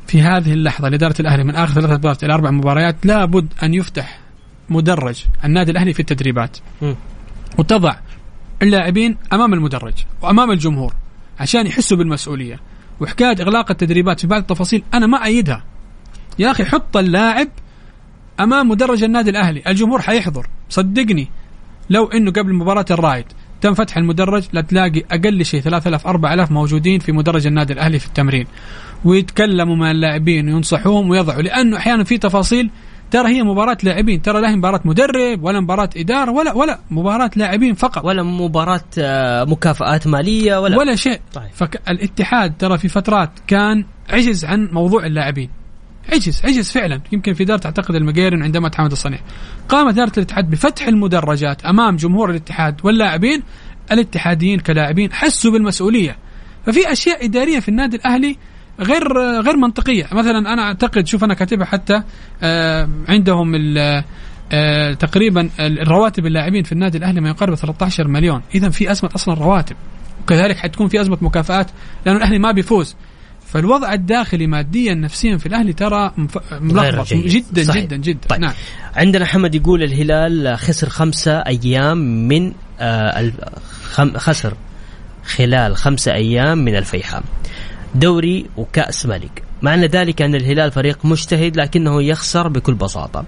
في 0.06 0.22
هذه 0.22 0.52
اللحظة 0.52 0.88
لإدارة 0.88 1.14
الأهلي 1.20 1.44
من 1.44 1.54
آخر 1.54 1.74
ثلاث 1.74 1.90
مباريات 1.90 2.24
إلى 2.24 2.34
أربع 2.34 2.50
مباريات 2.50 3.06
لابد 3.06 3.52
أن 3.62 3.74
يفتح 3.74 4.18
مدرج 4.68 5.24
النادي 5.44 5.70
الأهلي 5.70 5.92
في 5.92 6.00
التدريبات. 6.00 6.58
وتضع 7.58 7.94
اللاعبين 8.62 9.16
أمام 9.32 9.54
المدرج 9.54 9.94
وأمام 10.22 10.50
الجمهور 10.50 10.94
عشان 11.40 11.66
يحسوا 11.66 11.96
بالمسؤولية. 11.96 12.60
وحكاية 13.00 13.36
إغلاق 13.40 13.70
التدريبات 13.70 14.20
في 14.20 14.26
بعض 14.26 14.40
التفاصيل 14.40 14.82
أنا 14.94 15.06
ما 15.06 15.24
أيدها. 15.24 15.64
يا 16.38 16.50
أخي 16.50 16.64
حط 16.64 16.96
اللاعب 16.96 17.48
أمام 18.40 18.68
مدرج 18.68 19.04
النادي 19.04 19.30
الأهلي. 19.30 19.62
الجمهور 19.66 20.02
حيحضر. 20.02 20.46
صدقني. 20.68 21.28
لو 21.90 22.06
إنه 22.06 22.30
قبل 22.30 22.54
مباراة 22.54 22.84
الرايد 22.90 23.24
تم 23.60 23.74
فتح 23.74 23.96
المدرج 23.96 24.44
لا 24.52 24.60
تلاقي 24.60 25.02
أقل 25.10 25.44
شيء 25.44 25.60
3000 25.60 26.06
4000 26.06 26.50
موجودين 26.50 26.98
في 26.98 27.12
مدرج 27.12 27.46
النادي 27.46 27.72
الأهلي 27.72 27.98
في 27.98 28.06
التمرين. 28.06 28.46
ويتكلموا 29.04 29.76
مع 29.76 29.90
اللاعبين 29.90 30.48
وينصحوهم 30.48 31.10
ويضعوا. 31.10 31.42
لأنه 31.42 31.76
أحيانا 31.76 32.04
في 32.04 32.18
تفاصيل. 32.18 32.70
ترى 33.10 33.28
هي 33.28 33.42
مباراة 33.42 33.78
لاعبين. 33.82 34.22
ترى 34.22 34.40
لا 34.40 34.50
هي 34.50 34.56
مباراة 34.56 34.80
مدرب 34.84 35.42
ولا 35.42 35.60
مباراة 35.60 35.90
إدارة 35.96 36.30
ولا 36.30 36.52
ولا 36.52 36.78
مباراة 36.90 37.30
لاعبين 37.36 37.74
فقط. 37.74 38.04
ولا 38.04 38.22
مباراة 38.22 38.84
آه، 38.98 39.44
مكافآت 39.44 40.06
مالية 40.06 40.60
ولا. 40.60 40.78
ولا 40.78 40.94
شيء. 40.94 41.20
طيب. 41.34 41.50
فالاتحاد 41.54 42.56
ترى 42.58 42.78
في 42.78 42.88
فترات 42.88 43.30
كان 43.46 43.84
عجز 44.10 44.44
عن 44.44 44.68
موضوع 44.72 45.06
اللاعبين. 45.06 45.50
عجز 46.12 46.42
عجز 46.44 46.70
فعلا. 46.70 47.00
يمكن 47.12 47.34
في 47.34 47.44
دار 47.44 47.58
تعتقد 47.58 47.94
المقيرن 47.94 48.42
عندما 48.42 48.68
تحمد 48.68 48.90
الصنيع. 48.92 49.20
قامت 49.68 49.92
إدارة 49.92 50.12
الاتحاد 50.16 50.50
بفتح 50.50 50.88
المدرجات 50.88 51.64
أمام 51.64 51.96
جمهور 51.96 52.30
الاتحاد 52.30 52.80
واللاعبين 52.84 53.42
الاتحاديين 53.92 54.58
كلاعبين 54.58 55.12
حسوا 55.12 55.52
بالمسؤولية. 55.52 56.16
ففي 56.66 56.92
أشياء 56.92 57.24
إدارية 57.24 57.60
في 57.60 57.68
النادي 57.68 57.96
الأهلي 57.96 58.36
غير 58.80 59.18
غير 59.40 59.56
منطقية. 59.56 60.06
مثلا 60.12 60.38
أنا 60.38 60.62
أعتقد 60.62 61.06
شوف 61.06 61.24
أنا 61.24 61.34
كاتبها 61.34 61.66
حتى 61.66 62.02
آه 62.42 62.88
عندهم 63.08 63.52
آه 64.52 64.92
تقريبا 64.92 65.50
الرواتب 65.60 66.26
اللاعبين 66.26 66.62
في 66.62 66.72
النادي 66.72 66.98
الأهلي 66.98 67.20
ما 67.20 67.28
يقارب 67.28 67.54
13 67.54 68.08
مليون. 68.08 68.42
إذا 68.54 68.68
في 68.68 68.90
أزمة 68.90 69.10
أصلا 69.14 69.34
رواتب. 69.34 69.76
وكذلك 70.22 70.56
حتكون 70.56 70.88
في 70.88 71.00
أزمة 71.00 71.18
مكافآت 71.20 71.70
لأنه 72.06 72.18
الأهلي 72.18 72.38
ما 72.38 72.52
بيفوز. 72.52 72.96
فالوضع 73.46 73.92
الداخلي 73.92 74.46
ماديا 74.46 74.94
نفسيا 74.94 75.36
في 75.36 75.46
الأهلي 75.46 75.72
ترى 75.72 76.12
ملخبط. 76.60 77.14
جدا 77.14 77.64
صحيح. 77.64 77.84
جدا 77.84 77.96
جدا. 77.96 78.28
طيب. 78.28 78.40
نعم. 78.40 78.52
عندنا 78.96 79.24
حمد 79.24 79.54
يقول 79.54 79.82
الهلال 79.82 80.58
خسر 80.58 80.88
خمسة 80.88 81.32
أيام 81.32 81.98
من 82.28 82.52
آه 82.80 83.32
خسر 84.16 84.54
خلال 85.24 85.76
خمسة 85.76 86.12
أيام 86.12 86.58
من 86.58 86.76
الفيحاء. 86.76 87.22
دوري 87.94 88.46
وكأس 88.56 89.06
ملك. 89.06 89.42
معنى 89.62 89.86
ذلك 89.86 90.22
أن 90.22 90.34
الهلال 90.34 90.70
فريق 90.70 90.98
مجتهد 91.04 91.56
لكنه 91.56 92.02
يخسر 92.02 92.48
بكل 92.48 92.74
بساطة. 92.74 93.24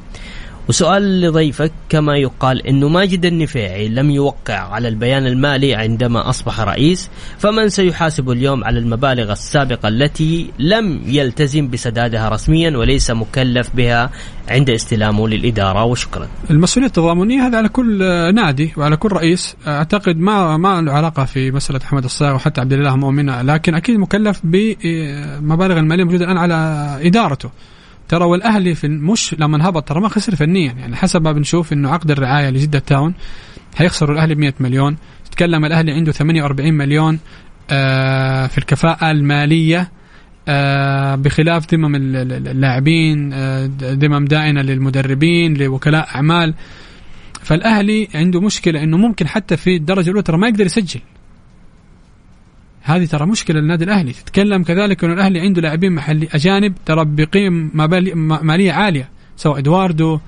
وسؤال 0.68 1.20
لضيفك 1.20 1.72
كما 1.88 2.16
يقال 2.16 2.66
إنه 2.66 2.88
ماجد 2.88 3.24
النفيعي 3.24 3.88
لم 3.88 4.10
يوقع 4.10 4.58
على 4.58 4.88
البيان 4.88 5.26
المالي 5.26 5.74
عندما 5.74 6.28
أصبح 6.28 6.60
رئيس 6.60 7.10
فمن 7.38 7.68
سيحاسب 7.68 8.30
اليوم 8.30 8.64
على 8.64 8.78
المبالغ 8.78 9.32
السابقة 9.32 9.88
التي 9.88 10.50
لم 10.58 11.02
يلتزم 11.06 11.68
بسدادها 11.68 12.28
رسميا 12.28 12.76
وليس 12.76 13.10
مكلف 13.10 13.70
بها 13.74 14.10
عند 14.48 14.70
استلامه 14.70 15.28
للإدارة 15.28 15.84
وشكرا. 15.84 16.28
المسؤولية 16.50 16.88
التضامنية 16.88 17.46
هذا 17.46 17.58
على 17.58 17.68
كل 17.68 17.98
نادي 18.34 18.72
وعلى 18.76 18.96
كل 18.96 19.08
رئيس 19.12 19.56
أعتقد 19.66 20.16
ما 20.16 20.56
ما 20.56 20.80
له 20.80 20.92
علاقة 20.92 21.24
في 21.24 21.50
مسألة 21.50 21.80
أحمد 21.84 22.04
الصاغ 22.04 22.34
وحتى 22.34 22.60
عبد 22.60 22.72
الله 22.72 22.96
مؤمنة 22.96 23.42
لكن 23.42 23.74
أكيد 23.74 23.98
مكلف 23.98 24.40
بمبالغ 24.44 25.78
المالية 25.78 26.04
موجودة 26.04 26.24
الآن 26.24 26.36
على 26.38 26.54
إدارته. 27.02 27.50
ترى 28.08 28.24
والاهلي 28.24 28.74
في 28.74 28.88
مش 28.88 29.34
لما 29.38 29.68
هبط 29.68 29.88
ترى 29.88 30.00
ما 30.00 30.08
خسر 30.08 30.36
فنيا. 30.36 30.72
يعني 30.72 30.96
حسب 30.96 31.22
ما 31.22 31.32
بنشوف 31.32 31.72
إنه 31.72 31.90
عقد 31.90 32.10
الرعاية 32.10 32.50
لجدة 32.50 32.78
تاون 32.78 33.14
هيخسروا 33.76 34.14
الأهلي 34.14 34.34
ب 34.34 34.38
100 34.38 34.54
مليون. 34.60 34.96
تتكلم 35.24 35.64
الأهلي 35.64 35.92
عنده 35.92 36.12
48 36.12 36.74
مليون 36.74 37.18
آه 37.70 38.46
في 38.46 38.58
الكفاءة 38.58 39.10
المالية 39.10 39.90
آه 40.48 41.14
بخلاف 41.14 41.74
ذمم 41.74 41.94
اللاعبين 41.94 43.32
آه 43.32 43.70
ذمم 43.80 44.24
دائنة 44.24 44.62
للمدربين 44.62 45.54
لوكلاء 45.54 46.08
أعمال. 46.14 46.54
فالأهلي 47.42 48.08
عنده 48.14 48.40
مشكلة 48.40 48.82
إنه 48.82 48.96
ممكن 48.96 49.28
حتى 49.28 49.56
في 49.56 49.76
الدرجة 49.76 50.04
الأولى 50.04 50.22
ترى 50.22 50.38
ما 50.38 50.48
يقدر 50.48 50.66
يسجل. 50.66 51.00
هذه 52.88 53.04
ترى 53.06 53.26
مشكلة 53.26 53.60
للنادي 53.60 53.84
الأهلي. 53.84 54.12
تتكلم 54.12 54.62
كذلك 54.62 55.04
إنه 55.04 55.12
الأهلي 55.14 55.40
عنده 55.40 55.60
لاعبين 55.62 55.92
محلي 55.92 56.28
أجانب 56.34 56.74
ترى 56.86 57.04
بقيم 57.04 57.70
مالية 58.42 58.72
عالية 58.72 59.08
سواء 59.36 59.58
إدواردو 59.58 60.18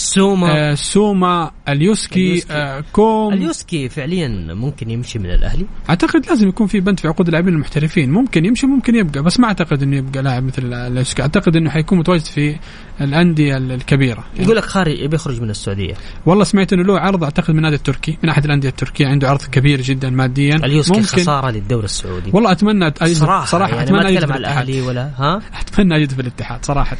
سوما. 0.00 0.70
آه 0.70 0.74
سوما 0.74 1.50
اليوسكي, 1.68 2.20
اليوسكي. 2.20 2.52
آه 2.52 2.84
كوم. 2.92 3.34
اليوسكي 3.34 3.88
فعليا 3.88 4.28
ممكن 4.54 4.90
يمشي 4.90 5.18
من 5.18 5.30
الأهلي. 5.30 5.66
أعتقد 5.90 6.26
لازم 6.26 6.48
يكون 6.48 6.66
في 6.66 6.80
بند 6.80 7.00
في 7.00 7.08
عقود 7.08 7.26
اللاعبين 7.26 7.54
المحترفين. 7.54 8.10
ممكن 8.10 8.44
يمشي 8.44 8.66
ممكن 8.66 8.94
يبقى 8.94 9.22
بس 9.22 9.40
ما 9.40 9.46
أعتقد 9.46 9.82
إنه 9.82 9.96
يبقى 9.96 10.22
لاعب 10.22 10.42
مثل 10.42 10.74
اليوسكي. 10.74 11.22
أعتقد 11.22 11.56
إنه 11.56 11.70
حيكون 11.70 11.98
متواجد 11.98 12.24
في 12.24 12.56
الأندية 13.00 13.56
الكبيرة. 13.56 14.24
يقول 14.38 14.56
لك 14.56 14.64
خارج 14.64 15.04
بيخرج 15.04 15.40
من 15.40 15.50
السعودية. 15.50 15.94
والله 16.26 16.44
سمعت 16.44 16.72
إنه 16.72 16.82
له 16.82 16.98
عرض 16.98 17.24
أعتقد 17.24 17.50
من 17.50 17.56
النادي 17.56 17.76
التركي 17.76 18.18
من 18.22 18.28
أحد 18.28 18.44
الأندية 18.44 18.68
التركية 18.68 19.06
عنده 19.06 19.28
عرض 19.28 19.42
كبير 19.42 19.80
جدا 19.80 20.10
ماديا. 20.10 20.56
اليوسكي 20.56 21.00
ممكن 21.00 21.06
خسارة 21.06 21.50
للدوري 21.50 21.84
السعودي. 21.84 22.30
والله 22.32 22.52
أتمنى 22.52 22.92
صراحة 23.04 23.44
صراحة 23.44 23.70
يعني 23.70 23.82
أتمنى 23.82 24.02
ما 24.02 24.08
أتكلم 24.08 24.32
على 24.32 24.40
الأهلي 24.40 24.80
ولا 24.80 25.10
ها؟ 25.16 25.42
أتمنى 25.60 25.96
أجد 25.96 26.10
في 26.10 26.20
الاتحاد 26.20 26.64
صراحة. 26.64 26.96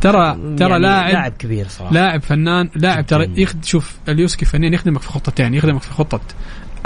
ترى 0.00 0.38
ترى 0.56 0.70
يعني 0.70 0.82
لاعب 0.82 1.12
لاعب 1.12 1.32
كبير 1.32 1.68
صراحة. 1.68 1.92
لاعب 1.94 2.22
فنان 2.22 2.70
لاعب 2.74 3.06
ترى 3.06 3.28
يخد 3.36 3.64
شوف 3.64 3.96
اليوسكي 4.08 4.44
فنان 4.44 4.74
يخدمك 4.74 5.02
في 5.02 5.08
خطتين 5.08 5.54
يخدمك 5.54 5.82
في 5.82 5.90
خطة 5.90 6.20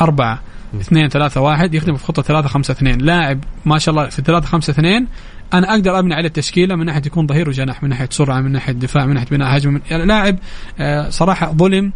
أربعة 0.00 0.40
اثنين 0.80 1.08
ثلاثة 1.08 1.40
واحد 1.40 1.74
يخدمك 1.74 1.96
في 1.96 2.04
خطة 2.04 2.22
ثلاثة 2.22 2.48
خمسة 2.48 2.72
اثنين. 2.72 3.00
لاعب 3.00 3.44
ما 3.64 3.78
شاء 3.78 3.94
الله 3.94 4.08
في 4.08 4.22
ثلاثة 4.22 4.46
خمسة 4.46 4.70
اثنين 4.70 5.06
أنا 5.54 5.70
أقدر 5.70 5.98
أبني 5.98 6.14
عليه 6.14 6.28
التشكيلة 6.28 6.76
من 6.76 6.86
ناحية 6.86 7.02
يكون 7.06 7.26
ظهير 7.26 7.48
وجناح 7.48 7.82
من 7.82 7.88
ناحية 7.88 8.08
سرعة 8.10 8.40
من 8.40 8.52
ناحية 8.52 8.72
دفاع 8.72 9.06
من 9.06 9.14
ناحية 9.14 9.26
بناء 9.26 9.56
هجمة 9.56 9.72
من 9.72 9.80
يعني 9.90 10.04
لاعب 10.04 10.38
آه، 10.78 11.08
صراحة 11.08 11.52
ظلم 11.52 11.92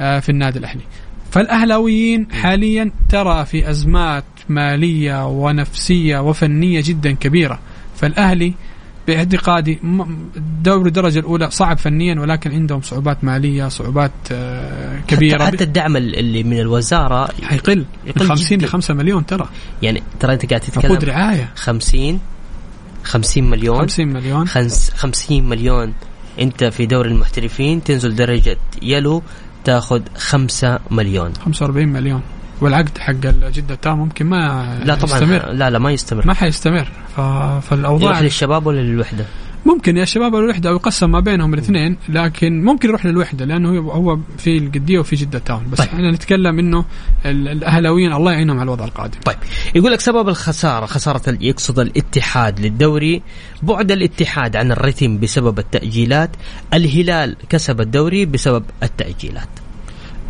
آه، 0.00 0.20
في 0.20 0.28
النادي 0.28 0.58
الأهلي. 0.58 0.82
فالأهلاويين 1.30 2.26
حاليا 2.32 2.90
ترى 3.08 3.44
في 3.44 3.70
أزمات 3.70 4.24
مالية 4.48 5.26
ونفسية 5.26 6.18
وفنية 6.18 6.82
جدا 6.84 7.12
كبيرة. 7.12 7.58
فالأهلي 7.96 8.54
باعتقادي 9.06 9.78
دوري 10.62 10.88
الدرجه 10.88 11.18
الأولى 11.18 11.50
صعب 11.50 11.78
فنيا 11.78 12.20
ولكن 12.20 12.52
عندهم 12.52 12.82
صعوبات 12.82 13.24
مالية 13.24 13.68
صعوبات 13.68 14.12
آه، 14.32 15.00
كبيرة. 15.08 15.44
حتى, 15.44 15.56
حتى 15.56 15.64
الدعم 15.64 15.96
اللي 15.96 16.42
من 16.42 16.60
الوزارة 16.60 17.28
حيقل. 17.42 17.84
يقل 18.06 18.22
من 18.22 18.28
50 18.28 18.58
جداً. 18.58 18.66
ل 18.66 18.70
5 18.70 18.94
مليون 18.94 19.26
ترى. 19.26 19.48
يعني 19.82 20.02
ترى 20.20 20.32
أنت 20.32 20.46
قاعد 20.46 20.62
عقود 20.76 20.98
تتكلم 20.98 21.10
رعاية. 21.10 21.52
50 21.54 22.20
50 23.04 23.50
مليون. 23.50 23.78
50 23.78 24.08
مليون. 24.08 24.48
خمس 24.48 24.90
50 24.90 25.48
مليون 25.48 25.94
أنت 26.40 26.64
في 26.64 26.86
دوري 26.86 27.10
المحترفين 27.10 27.84
تنزل 27.84 28.14
درجة 28.14 28.56
يلو 28.82 29.22
تاخذ 29.64 30.02
5 30.16 30.78
مليون. 30.90 31.32
45 31.44 31.88
مليون. 31.88 32.22
والعقد 32.60 32.98
حق 32.98 33.12
جدة 33.50 33.74
تاو 33.74 33.96
ممكن 33.96 34.26
ما 34.26 34.78
لا 34.84 34.94
طبعا 34.94 35.14
يستمر. 35.18 35.52
لا 35.52 35.70
لا 35.70 35.78
ما 35.78 35.92
يستمر. 35.92 36.26
ما 36.26 36.34
حيستمر. 36.34 36.88
ف... 37.16 37.20
يروح 37.20 37.60
فالاوضاع 37.68 38.20
للشباب 38.20 38.66
ولا 38.66 38.80
للوحدة؟ 38.80 39.24
ممكن 39.66 39.96
يا 39.96 40.02
الشباب 40.02 40.34
أو 40.34 40.40
الوحده 40.40 40.68
أو 40.70 40.74
يقسم 40.74 41.10
ما 41.10 41.20
بينهم 41.20 41.54
الاثنين 41.54 41.96
لكن 42.08 42.64
ممكن 42.64 42.88
يروح 42.88 43.06
للوحدة 43.06 43.44
لأنه 43.44 43.78
هو 43.78 44.18
في 44.38 44.58
القديه 44.58 44.98
وفي 44.98 45.16
جدة 45.16 45.38
تاون 45.38 45.62
بس 45.72 45.78
طيب. 45.78 45.88
إحنا 45.88 46.10
نتكلم 46.10 46.58
إنه 46.58 46.84
ال- 47.26 47.48
الأهلاويين 47.48 48.12
الله 48.12 48.32
يعينهم 48.32 48.56
على 48.56 48.64
الوضع 48.66 48.84
القادم. 48.84 49.18
طيب. 49.24 49.36
يقول 49.74 49.92
لك 49.92 50.00
سبب 50.00 50.28
الخسارة 50.28 50.86
خسارة 50.86 51.38
يقصد 51.40 51.78
الاتحاد 51.78 52.60
للدوري 52.60 53.22
بعد 53.62 53.92
الاتحاد 53.92 54.56
عن 54.56 54.72
الرتم 54.72 55.18
بسبب 55.18 55.58
التأجيلات 55.58 56.30
الهلال 56.74 57.36
كسب 57.48 57.80
الدوري 57.80 58.26
بسبب 58.26 58.64
التأجيلات. 58.82 59.48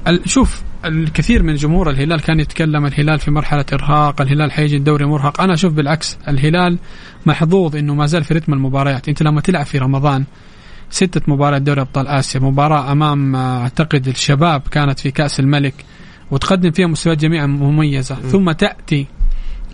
ال- 0.09 0.29
شوف 0.31 0.63
الكثير 0.89 1.43
من 1.43 1.55
جمهور 1.55 1.91
الهلال 1.91 2.21
كان 2.21 2.41
يتكلم 2.41 2.87
الهلال 2.87 3.19
في 3.19 3.31
مرحلة 3.31 3.65
إرهاق 3.73 4.21
الهلال 4.21 4.53
حيجي 4.53 4.77
الدوري 4.77 5.05
مرهق. 5.05 5.41
أنا 5.41 5.55
أشوف 5.55 5.73
بالعكس 5.73 6.19
الهلال 6.29 6.79
محظوظ 7.27 7.77
أنه 7.77 7.95
ما 7.95 8.07
زال 8.07 8.25
في 8.25 8.35
رتم 8.35 8.53
المباريات. 8.53 9.09
أنت 9.09 9.23
لما 9.23 9.41
تلعب 9.41 9.67
في 9.67 9.79
رمضان 9.79 10.25
ستة 10.91 11.21
مباريات 11.29 11.63
دوري 11.63 11.81
أبطال 11.81 12.09
آسيا 12.09 12.41
مباراة 12.41 12.93
أمام 12.93 13.37
أعتقد 13.37 14.09
الشباب 14.09 14.63
كانت 14.71 14.99
في 15.01 15.11
كأس 15.11 15.41
الملك 15.41 15.75
وتقدم 16.31 16.71
فيها 16.71 16.87
مستويات 16.87 17.19
جميعا 17.19 17.47
مميزة. 17.47 18.15
ثم 18.15 18.51
تأتي 18.53 19.07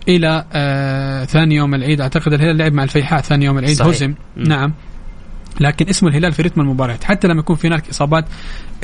إلى 0.07 0.45
آه 0.53 1.25
ثاني 1.25 1.55
يوم 1.55 1.75
العيد. 1.75 2.01
أعتقد 2.01 2.33
الهلال 2.33 2.57
لعب 2.57 2.73
مع 2.73 2.83
الفيحاء 2.83 3.21
ثاني 3.21 3.45
يوم 3.45 3.57
العيد 3.57 3.75
صحيح. 3.75 3.89
هزم. 3.89 4.13
مم. 4.37 4.43
نعم. 4.43 4.73
لكن 5.61 5.89
اسم 5.89 6.07
الهلال 6.07 6.31
في 6.31 6.41
رتم 6.41 6.61
المباريات. 6.61 7.03
حتى 7.03 7.27
لما 7.27 7.39
يكون 7.39 7.55
في 7.55 7.67
هناك 7.67 7.89
إصابات 7.89 8.25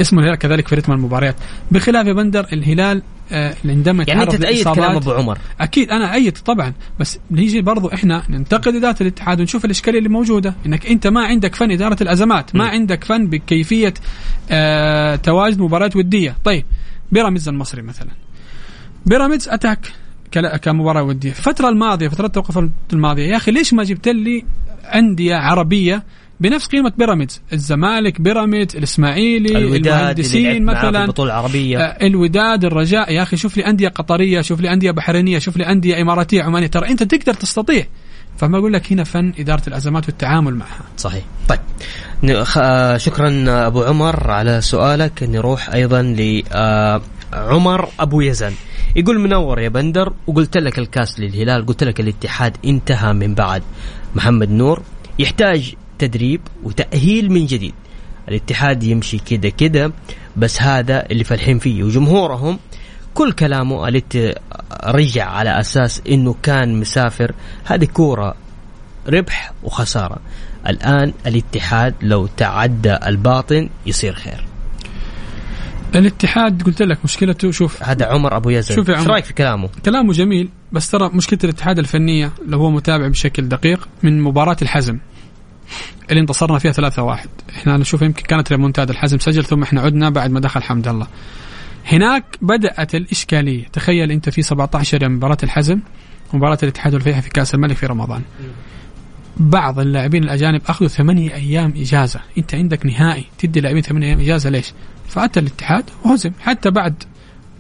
اسم 0.01 0.19
الهلال 0.19 0.35
كذلك 0.35 0.67
في 0.67 0.75
رتم 0.75 0.91
المباريات. 0.91 1.35
بخلاف 1.71 2.07
يا 2.07 2.13
بندر 2.13 2.47
الهلال 2.53 3.01
آه 3.31 3.55
عندما 3.65 4.05
يعني 4.07 4.23
أنت 4.23 4.35
تأيد 4.35 4.67
كلام 4.67 4.95
أبو 4.95 5.11
عمر. 5.11 5.37
أكيد 5.59 5.89
أنا 5.89 6.13
أيد 6.13 6.37
طبعا. 6.37 6.73
بس 6.99 7.19
نيجي 7.31 7.61
برضو 7.61 7.87
إحنا 7.87 8.23
ننتقد 8.29 8.75
إدارة 8.75 8.95
الاتحاد 9.01 9.39
ونشوف 9.39 9.65
الإشكالية 9.65 9.97
اللي 9.97 10.09
موجودة. 10.09 10.55
إنك 10.65 10.85
أنت 10.85 11.07
ما 11.07 11.25
عندك 11.25 11.55
فن 11.55 11.71
إدارة 11.71 11.97
الأزمات 12.03 12.55
ما 12.55 12.65
م. 12.65 12.67
عندك 12.67 13.03
فن 13.03 13.27
بكيفية 13.27 13.93
آه 14.51 15.15
تواجد 15.15 15.59
مباريات 15.59 15.95
ودية. 15.95 16.35
طيب 16.43 16.65
بيراميدز 17.11 17.49
المصري 17.49 17.81
مثلا. 17.81 18.09
بيراميدز 19.05 19.49
أتاك 19.49 19.91
كمباراة 20.61 21.03
ودية. 21.03 21.29
الفترة 21.29 21.69
الماضية 21.69 22.07
فترة 22.07 22.25
التوقف 22.25 22.69
الماضية 22.93 23.23
يا 23.23 23.37
أخي 23.37 23.51
ليش 23.51 23.73
ما 23.73 23.83
جبت 23.83 24.07
لي 24.07 24.45
أندية 24.95 25.35
عربية 25.35 26.03
بنفس 26.39 26.67
قيمة 26.67 26.93
بيراميدز. 26.97 27.41
الزمالك 27.53 28.21
بيراميدز 28.21 28.75
الإسماعيلي 28.75 29.57
المهندسين 29.57 30.65
مثلا. 30.65 31.03
البطولة 31.03 31.31
العربية. 31.31 31.77
آه، 31.77 32.05
الوداد 32.05 32.65
الرجاء. 32.65 33.13
يا 33.13 33.23
أخي 33.23 33.37
شوف 33.37 33.57
لي 33.57 33.65
أندية 33.65 33.87
قطرية 33.87 34.41
شوف 34.41 34.61
لي 34.61 34.73
أندية 34.73 34.91
بحرينية 34.91 35.39
شوف 35.39 35.57
لي 35.57 35.71
أندية 35.71 36.01
إماراتية 36.01 36.43
عمانية. 36.43 36.67
ترى 36.67 36.89
أنت 36.89 37.03
تقدر 37.03 37.33
تستطيع. 37.33 37.85
فما 38.37 38.57
أقول 38.57 38.73
لك 38.73 38.93
هنا 38.93 39.03
فن 39.03 39.33
إدارة 39.39 39.61
الأزمات 39.67 40.07
والتعامل 40.07 40.55
معها. 40.55 40.81
صحيح. 40.97 41.23
طيب. 41.49 41.59
آه، 42.57 42.97
شكرا 42.97 43.45
أبو 43.67 43.83
عمر 43.83 44.31
على 44.31 44.61
سؤالك. 44.61 45.23
نروح 45.23 45.69
أيضا 45.73 46.01
ل 46.01 46.43
آه، 46.51 47.01
عمر 47.33 47.89
أبو 47.99 48.21
يزن. 48.21 48.53
يقول 48.95 49.19
منور 49.19 49.59
يا 49.59 49.69
بندر. 49.69 50.13
وقلت 50.27 50.57
لك 50.57 50.79
الكاس 50.79 51.19
للهلال 51.19 51.65
قلت 51.65 51.83
لك 51.83 51.99
الاتحاد 51.99 52.57
انتهى 52.65 53.13
من 53.13 53.35
بعد. 53.35 53.63
محمد 54.15 54.49
نور 54.49 54.81
يحتاج 55.19 55.75
تدريب 55.97 56.41
وتأهيل 56.63 57.31
من 57.31 57.45
جديد. 57.45 57.73
الاتحاد 58.29 58.83
يمشي 58.83 59.17
كده 59.17 59.49
كده 59.49 59.91
بس 60.37 60.61
هذا 60.61 61.05
اللي 61.11 61.23
فالحين 61.23 61.59
فيه. 61.59 61.83
وجمهورهم 61.83 62.59
كل 63.13 63.31
كلامه 63.31 63.87
الات 63.87 64.13
رجع 64.83 65.25
على 65.25 65.59
أساس 65.59 66.01
إنه 66.09 66.35
كان 66.43 66.79
مسافر. 66.79 67.33
هذه 67.63 67.85
كورة 67.85 68.35
ربح 69.07 69.51
وخسارة. 69.63 70.17
الآن 70.67 71.13
الاتحاد 71.27 71.95
لو 72.01 72.27
تعدى 72.27 72.97
الباطن 73.05 73.69
يصير 73.85 74.13
خير. 74.13 74.45
الاتحاد 75.95 76.63
قلت 76.63 76.81
لك 76.81 76.97
مشكلته 77.03 77.51
شوف. 77.51 77.83
هذا 77.83 78.05
عمر 78.05 78.37
أبو 78.37 78.49
يزن. 78.49 78.75
شوف 78.75 78.89
إيش. 78.89 79.07
رأيك 79.07 79.25
في 79.25 79.33
كلامه؟ 79.33 79.69
كلامه 79.85 80.13
جميل 80.13 80.49
بس 80.71 80.91
ترى 80.91 81.09
مشكلة 81.13 81.39
الاتحاد 81.43 81.79
الفنية 81.79 82.31
لو 82.47 82.59
هو 82.59 82.71
متابع 82.71 83.07
بشكل 83.07 83.47
دقيق 83.49 83.87
من 84.03 84.21
مباراة 84.21 84.57
الحزم. 84.61 84.97
اللي 86.09 86.21
انتصرنا 86.21 86.59
فيها 86.59 86.71
3-1 86.71 87.27
إحنا 87.55 87.77
نشوف 87.77 88.01
يمكن 88.01 88.23
كانت 88.23 88.51
ريمونتادا. 88.51 88.93
الحزم 88.93 89.19
سجل 89.19 89.45
ثم 89.45 89.63
إحنا 89.63 89.81
عدنا 89.81 90.09
بعد 90.09 90.31
ما 90.31 90.39
دخل 90.39 90.63
حمد 90.63 90.87
الله. 90.87 91.07
هناك 91.85 92.37
بدأت 92.41 92.95
الإشكالية. 92.95 93.65
تخيل 93.73 94.11
أنت 94.11 94.29
في 94.29 94.41
17 94.41 95.03
يوم 95.03 95.15
مباراة 95.15 95.37
الحزم 95.43 95.79
ومباراه 96.33 96.57
الاتحاد 96.63 96.93
والفيحاء 96.93 97.21
في 97.21 97.29
كأس 97.29 97.55
الملك 97.55 97.75
في 97.75 97.85
رمضان. 97.85 98.21
بعض 99.37 99.79
اللاعبين 99.79 100.23
الأجانب 100.23 100.61
أخذوا 100.67 100.89
ثمانية 100.89 101.33
أيام 101.33 101.73
إجازة. 101.77 102.19
أنت 102.37 102.55
عندك 102.55 102.85
نهائي. 102.85 103.25
تدي 103.37 103.61
لاعبين 103.61 103.81
ثمانية 103.81 104.07
أيام 104.07 104.19
إجازة 104.19 104.49
ليش؟ 104.49 104.73
فأتى 105.07 105.39
الاتحاد 105.39 105.83
وهزم. 106.05 106.31
حتى 106.39 106.71
بعد 106.71 107.03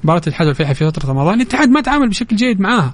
مباراة 0.03 0.21
الاتحاد 0.21 0.47
والفيحاء 0.47 0.73
في 0.73 0.85
فترة 0.85 1.09
رمضان 1.09 1.41
الاتحاد 1.41 1.69
ما 1.69 1.81
تعامل 1.81 2.09
بشكل 2.09 2.35
جيد 2.35 2.59
معاها. 2.59 2.93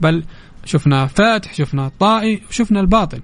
بل 0.00 0.24
شفنا 0.64 1.06
فاتح 1.06 1.54
شفنا 1.54 1.90
طائي 2.00 2.42
وشفنا 2.50 2.80
الباطل 2.80 3.20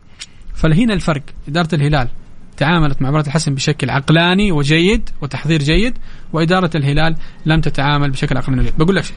فهنا 0.54 0.94
الفرق. 0.94 1.22
إدارة 1.48 1.68
الهلال 1.72 2.08
تعاملت 2.56 3.02
مع 3.02 3.08
مباراه 3.08 3.26
الحسن 3.26 3.54
بشكل 3.54 3.90
عقلاني 3.90 4.52
وجيد 4.52 5.10
وتحضير 5.20 5.62
جيد 5.62 5.98
وإدارة 6.32 6.70
الهلال 6.74 7.16
لم 7.46 7.60
تتعامل 7.60 8.10
بشكل 8.10 8.36
عقلاني 8.36 8.60
وجيد. 8.60 8.78
بقول 8.78 8.96
لك 8.96 9.04
شيء. 9.04 9.16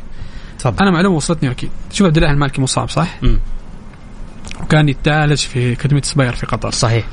تفضل. 0.59 0.77
أنا 0.81 0.91
معلومة 0.91 1.15
وصلتني 1.15 1.51
أكيد. 1.51 1.69
شوف 1.91 2.07
عبد 2.07 2.17
الله 2.17 2.31
المالكي 2.31 2.61
مصاب 2.61 2.89
صح؟ 2.89 3.23
مم. 3.23 3.39
وكان 4.61 4.89
يتعالج 4.89 5.37
في 5.37 5.73
اكاديميه 5.73 6.01
سباير 6.01 6.33
في 6.33 6.45
قطر. 6.45 6.71
صحيح. 6.71 7.05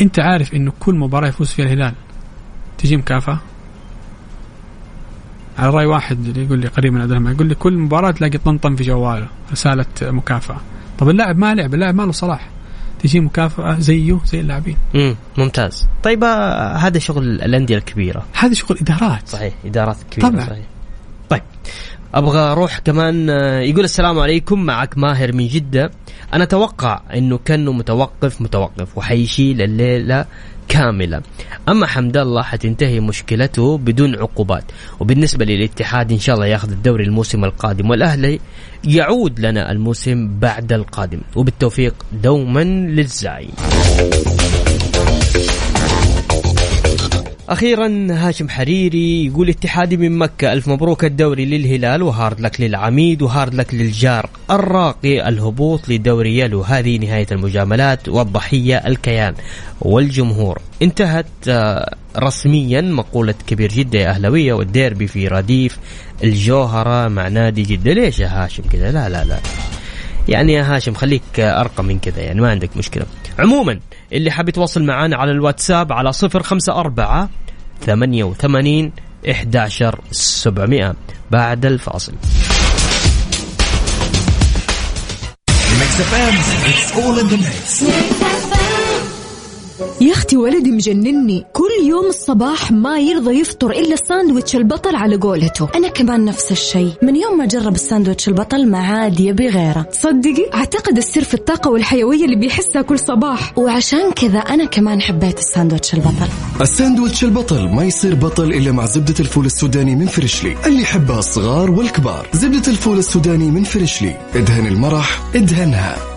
أنت 0.00 0.18
عارف 0.18 0.54
إنه 0.54 0.72
كل 0.80 0.94
مباراة 0.94 1.28
يفوز 1.28 1.48
فيها 1.48 1.64
الهلال 1.64 1.94
تجي 2.78 2.96
مكافاه 2.96 3.38
على 5.58 5.70
رأي 5.70 5.86
واحد 5.86 6.26
اللي 6.26 6.44
يقول 6.44 6.58
لي 6.58 6.68
قريب 6.68 6.92
من 6.92 7.00
عبد 7.00 7.10
الرحمن 7.10 7.32
يقول 7.32 7.46
لي 7.46 7.54
كل 7.54 7.78
مباراة 7.78 8.10
تلاقي 8.10 8.38
طنطن 8.38 8.76
في 8.76 8.84
جواله 8.84 9.28
رسالة 9.52 9.86
مكافأة. 10.02 10.60
طب 10.98 11.08
اللاعب 11.08 11.38
ما 11.38 11.54
لعب 11.54 11.74
اللاعب 11.74 11.94
ما 11.94 12.02
له 12.02 12.12
صلاح. 12.12 12.48
تجي 13.04 13.20
مكافأة 13.20 13.78
زيه 13.78 14.18
زي 14.24 14.40
اللاعبين. 14.40 14.76
مم. 14.94 15.16
ممتاز. 15.38 15.88
طيب 16.02 16.24
آه، 16.24 16.76
هذا 16.76 16.98
شغل 16.98 17.24
الأندية 17.24 17.76
الكبيرة. 17.76 18.24
هذا 18.38 18.54
شغل 18.54 18.78
إدارات. 18.80 19.28
صحيح 19.28 19.54
إدارات 19.64 19.96
كبيرة 20.10 20.28
طبعاً. 20.28 20.46
صحيح. 20.46 20.66
طيب 21.28 21.42
أبغى 22.14 22.38
أروح 22.38 22.78
كمان 22.78 23.30
آه، 23.30 23.60
يقول 23.60 23.84
السلام 23.84 24.18
عليكم 24.18 24.62
معك 24.62 24.98
ماهر 24.98 25.32
من 25.32 25.48
جدة. 25.48 25.90
أنا 26.34 26.44
أتوقع 26.44 27.00
إنه 27.14 27.38
كأنه 27.38 27.72
متوقف 27.72 28.40
متوقف 28.40 28.98
وحيشيل 28.98 29.62
الليلة. 29.62 30.24
كاملة. 30.68 31.22
أما 31.68 31.86
حمد 31.86 32.16
الله 32.16 32.42
حتنتهي 32.42 33.00
مشكلته 33.00 33.78
بدون 33.78 34.14
عقوبات. 34.14 34.64
وبالنسبة 35.00 35.44
للاتحاد 35.44 36.12
إن 36.12 36.18
شاء 36.18 36.34
الله 36.34 36.46
ياخذ 36.46 36.70
الدوري 36.70 37.04
الموسم 37.04 37.44
القادم. 37.44 37.90
والأهلي 37.90 38.40
يعود 38.84 39.40
لنا 39.40 39.70
الموسم 39.70 40.38
بعد 40.38 40.72
القادم. 40.72 41.20
وبالتوفيق 41.36 41.94
دوما 42.12 42.64
للزعيم. 42.64 43.52
أخيرا 47.48 48.06
هاشم 48.10 48.48
حريري 48.48 49.26
يقول 49.26 49.48
اتحادي 49.48 49.96
من 49.96 50.18
مكة 50.18 50.52
ألف 50.52 50.68
مبروك 50.68 51.04
الدوري 51.04 51.44
للهلال 51.44 52.02
و 52.02 52.10
hard 52.10 52.40
luck 52.40 52.60
للعميد 52.60 53.22
و 53.22 53.28
hard 53.28 53.54
luck 53.54 53.74
للجار 53.74 54.30
الراقي 54.50 55.28
الهبوط 55.28 55.88
لدوري 55.88 56.38
Yelo. 56.38 56.62
هذه 56.62 56.98
نهاية 56.98 57.26
المجاملات 57.32 58.08
والضحية 58.08 58.76
الكيان 58.76 59.34
والجمهور. 59.80 60.58
انتهت 60.82 61.26
آه، 61.48 61.94
رسميا 62.18 62.80
مقولة 62.80 63.34
كبير 63.46 63.72
جده 63.72 63.98
يا 63.98 64.10
أهلاوية 64.10 64.52
والديربي 64.52 65.06
في 65.06 65.28
رديف 65.28 65.78
الجوهرة 66.24 67.08
مع 67.08 67.28
نادي 67.28 67.62
جدة. 67.62 67.92
ليش 67.92 68.18
يا 68.20 68.44
هاشم 68.44 68.62
كذا 68.62 68.92
لا 68.92 69.08
لا 69.08 69.24
لا. 69.24 69.38
يعني 70.28 70.52
يا 70.52 70.76
هاشم 70.76 70.94
خليك 70.94 71.40
أرقى 71.40 71.84
من 71.84 71.98
كذا 71.98 72.20
يعني 72.20 72.40
ما 72.40 72.50
عندك 72.50 72.76
مشكلة. 72.76 73.06
عموما 73.38 73.80
اللي 74.14 74.30
حاب 74.30 74.48
يتواصل 74.48 74.82
معنا 74.82 75.16
على 75.16 75.30
الواتساب 75.30 75.92
على 75.92 76.12
صفر 76.12 76.42
خمسة 76.42 76.72
أربعة 76.72 77.28
ثمانية 77.86 78.24
وثمانين 78.24 78.92
إحداشر 79.30 80.00
سبعمائة. 80.10 80.94
بعد 81.30 81.66
الفاصل. 81.66 82.12
Mix 87.34 88.63
يا 90.00 90.12
أختي 90.12 90.36
ولدي 90.36 90.70
مجنني. 90.70 91.46
كل 91.52 91.86
يوم 91.88 92.06
الصباح 92.06 92.72
ما 92.72 92.98
يرضى 92.98 93.40
يفطر 93.40 93.70
إلا 93.70 93.94
الساندويتش 93.94 94.56
البطل 94.56 94.96
على 94.96 95.16
قولته. 95.16 95.68
أنا 95.74 95.88
كمان 95.88 96.24
نفس 96.24 96.52
الشيء. 96.52 96.92
من 97.02 97.16
يوم 97.16 97.38
ما 97.38 97.46
جرب 97.46 97.74
الساندويتش 97.74 98.28
البطل 98.28 98.68
ما 98.68 98.78
عاد 98.78 99.20
يبي 99.20 99.48
غيره. 99.48 99.82
تصدقي 99.82 100.50
أعتقد 100.54 100.96
السر 100.96 101.24
في 101.24 101.34
الطاقة 101.34 101.70
والحيوية 101.70 102.24
اللي 102.24 102.36
بيحسها 102.36 102.82
كل 102.82 102.98
صباح. 102.98 103.58
وعشان 103.58 104.10
كذا 104.10 104.38
أنا 104.38 104.64
كمان 104.64 105.00
حبيت 105.00 105.38
الساندويتش 105.38 105.94
البطل. 105.94 106.28
الساندويتش 106.60 107.24
البطل 107.24 107.68
ما 107.68 107.84
يصير 107.84 108.14
بطل 108.14 108.52
إلا 108.52 108.72
مع 108.72 108.86
زبدة 108.86 109.14
الفول 109.20 109.46
السوداني 109.46 109.94
من 109.96 110.06
Freshly. 110.06 110.56
اللي 110.66 110.82
يحبها 110.82 111.18
الصغار 111.18 111.70
والكبار. 111.70 112.28
زبدة 112.32 112.72
الفول 112.72 112.98
السوداني 112.98 113.50
من 113.50 113.64
Freshly. 113.64 114.16
ادهن 114.34 114.66
المرح 114.66 115.22
ادهنها. 115.34 116.13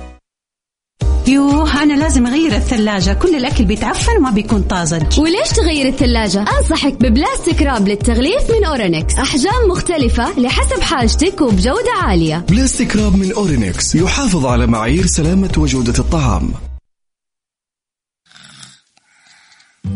يوه 1.28 1.84
أنا 1.84 1.94
لازم 1.94 2.28
أغير 2.28 2.56
الثلاجة. 2.56 3.14
كل 3.14 3.36
الأكل 3.36 3.66
بيتعفن 3.66 4.18
وما 4.18 4.32
بيكون 4.32 4.62
طازج. 4.62 5.20
وليش 5.20 5.50
تغير 5.56 5.88
الثلاجة؟ 5.88 6.46
أنصحك 6.60 6.94
ب 6.94 7.02
plastic 7.02 7.62
wrap 7.62 7.88
للتغليف 7.88 8.52
من 8.52 8.66
أورينكس. 8.66 9.14
أحجام 9.16 9.70
مختلفة 9.70 10.40
لحسب 10.40 10.82
حاجتك 10.82 11.42
وبجودة 11.42 11.92
عالية. 12.02 12.46
plastic 12.50 12.96
wrap 12.96 13.16
من 13.16 13.32
أورينكس 13.32 13.96
يحافظ 13.96 14.46
على 14.46 14.68
معايير 14.68 15.06
سلامة 15.06 15.52
وجودة 15.58 16.00
الطعام. 16.00 16.52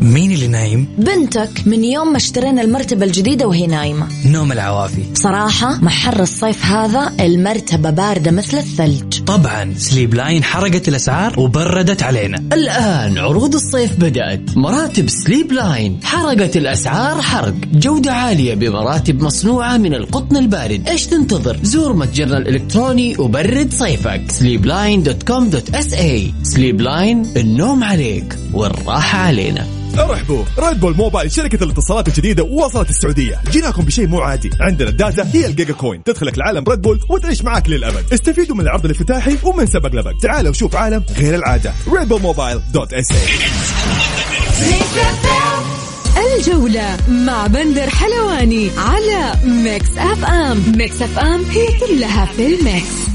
مين 0.00 0.32
اللي 0.32 0.48
نايم؟ 0.48 0.88
بنتك 0.98 1.50
من 1.66 1.84
يوم 1.84 2.10
ما 2.10 2.16
اشترينا 2.16 2.62
المرتبة 2.62 3.06
الجديدة 3.06 3.46
وهي 3.46 3.66
نايمة. 3.66 4.08
نوم 4.26 4.52
العوافي. 4.52 5.12
بصراحة 5.12 5.78
مع 5.82 5.90
حر 5.90 6.20
الصيف 6.22 6.64
هذا 6.64 7.12
المرتبة 7.20 7.90
باردة 7.90 8.30
مثل 8.30 8.58
الثلج. 8.58 9.21
طبعا 9.26 9.74
Sleepline 9.76 10.44
حرقت 10.44 10.88
الأسعار 10.88 11.40
وبردت 11.40 12.02
علينا. 12.02 12.38
الآن 12.52 13.18
عروض 13.18 13.54
الصيف 13.54 13.96
بدأت. 13.96 14.56
مراتب 14.56 15.10
Sleepline 15.10 16.00
حرقت 16.04 16.56
الأسعار 16.56 17.22
حرق. 17.22 17.54
جودة 17.72 18.12
عالية 18.12 18.54
بمراتب 18.54 19.22
مصنوعة 19.22 19.76
من 19.76 19.94
القطن 19.94 20.36
البارد. 20.36 20.88
إيش 20.88 21.06
تنتظر؟ 21.06 21.58
زور 21.62 21.92
متجرنا 21.92 22.38
الإلكتروني 22.38 23.16
وبرد 23.18 23.72
صيفك. 23.72 24.22
sleepline.com.sa 24.40 26.32
Sleepline 26.42 27.26
النوم 27.36 27.84
عليك 27.84 28.36
والراحة 28.52 29.18
علينا. 29.18 29.81
ارحبوا 29.98 30.44
Red 30.58 30.80
Bull 30.80 30.96
Mobile 30.96 31.32
شركة 31.32 31.64
الاتصالات 31.64 32.08
الجديدة 32.08 32.42
وصلت 32.42 32.90
السعودية. 32.90 33.40
جيناكم 33.50 33.84
بشيء 33.84 34.06
مو 34.06 34.20
عادي. 34.20 34.50
عندنا 34.60 34.88
ال 34.88 34.96
data 34.96 35.30
هي 35.32 35.46
ال 35.46 35.74
Giga 35.74 35.89
Coin 35.89 36.04
تدخلك 36.04 36.38
لعالم 36.38 36.64
Red 36.68 36.82
Bull 36.82 37.00
وتعيش 37.08 37.42
معاك 37.44 37.68
للأبد. 37.68 38.12
استفيدوا 38.12 38.56
من 38.56 38.60
العرض 38.60 38.84
الافتتاحي 38.84 39.36
ومن 39.42 39.66
سبق 39.66 39.94
لبق 39.94 40.12
تعال 40.22 40.48
وشوف 40.48 40.76
عالم 40.76 41.04
غير 41.18 41.34
العادة. 41.34 41.74
Red 41.92 42.08
Bull 42.08 42.22
Mobile 42.22 42.60
dot 42.72 42.92
s 42.94 43.08
الجولة 46.36 46.96
مع 47.08 47.46
بندر 47.46 47.90
حلواني 47.90 48.70
على 48.78 49.34
Mix 49.44 49.98
FM 49.98 50.62
Mix 50.76 51.02
FM 51.02 51.44
هي 51.44 51.66
كلها 51.80 52.26
في 52.36 52.46
ال 52.46 52.62
Mix 52.62 53.11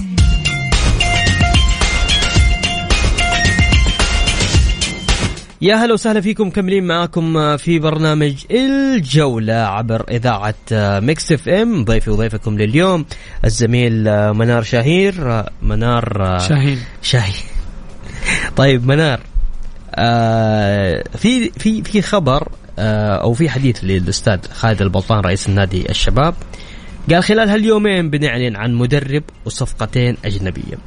يا 5.62 5.76
هلا 5.76 5.94
وسهلا 5.94 6.22
فيكم 6.22 6.50
مكملين 6.50 6.84
معاكم 6.84 7.58
في 7.58 7.80
برنامج 7.80 8.36
الجولة 8.52 9.54
عبر 9.54 10.06
إذاعة 10.12 10.56
Mix 11.00 11.32
FM. 11.32 11.84
ضيفي 11.86 12.10
وضيفكم 12.10 12.58
لليوم 12.58 13.06
الزميل 13.46 14.04
منار 14.34 14.64
شهير 14.64 15.44
منار 15.62 16.38
شاهين. 16.40 16.80
شاهين. 17.02 17.46
طيب 18.56 18.88
منار 18.88 19.20
آه 19.96 21.04
في 21.18 21.50
في 21.50 21.84
في 21.84 22.02
خبر 22.02 22.48
آه 22.80 23.16
أو 23.16 23.34
في 23.34 23.50
حديث 23.50 23.80
للأستاذ 23.84 24.40
خالد 24.54 24.82
البلطان 24.82 25.20
رئيس 25.20 25.50
النادي 25.50 25.90
الشباب. 25.90 26.34
قال 27.10 27.24
خلال 27.24 27.50
هاليومين 27.50 28.10
بنعلن 28.10 28.56
عن 28.56 28.74
مدرب 28.76 29.24
وصفقتين 29.46 30.18
أجنبية. 30.26 30.78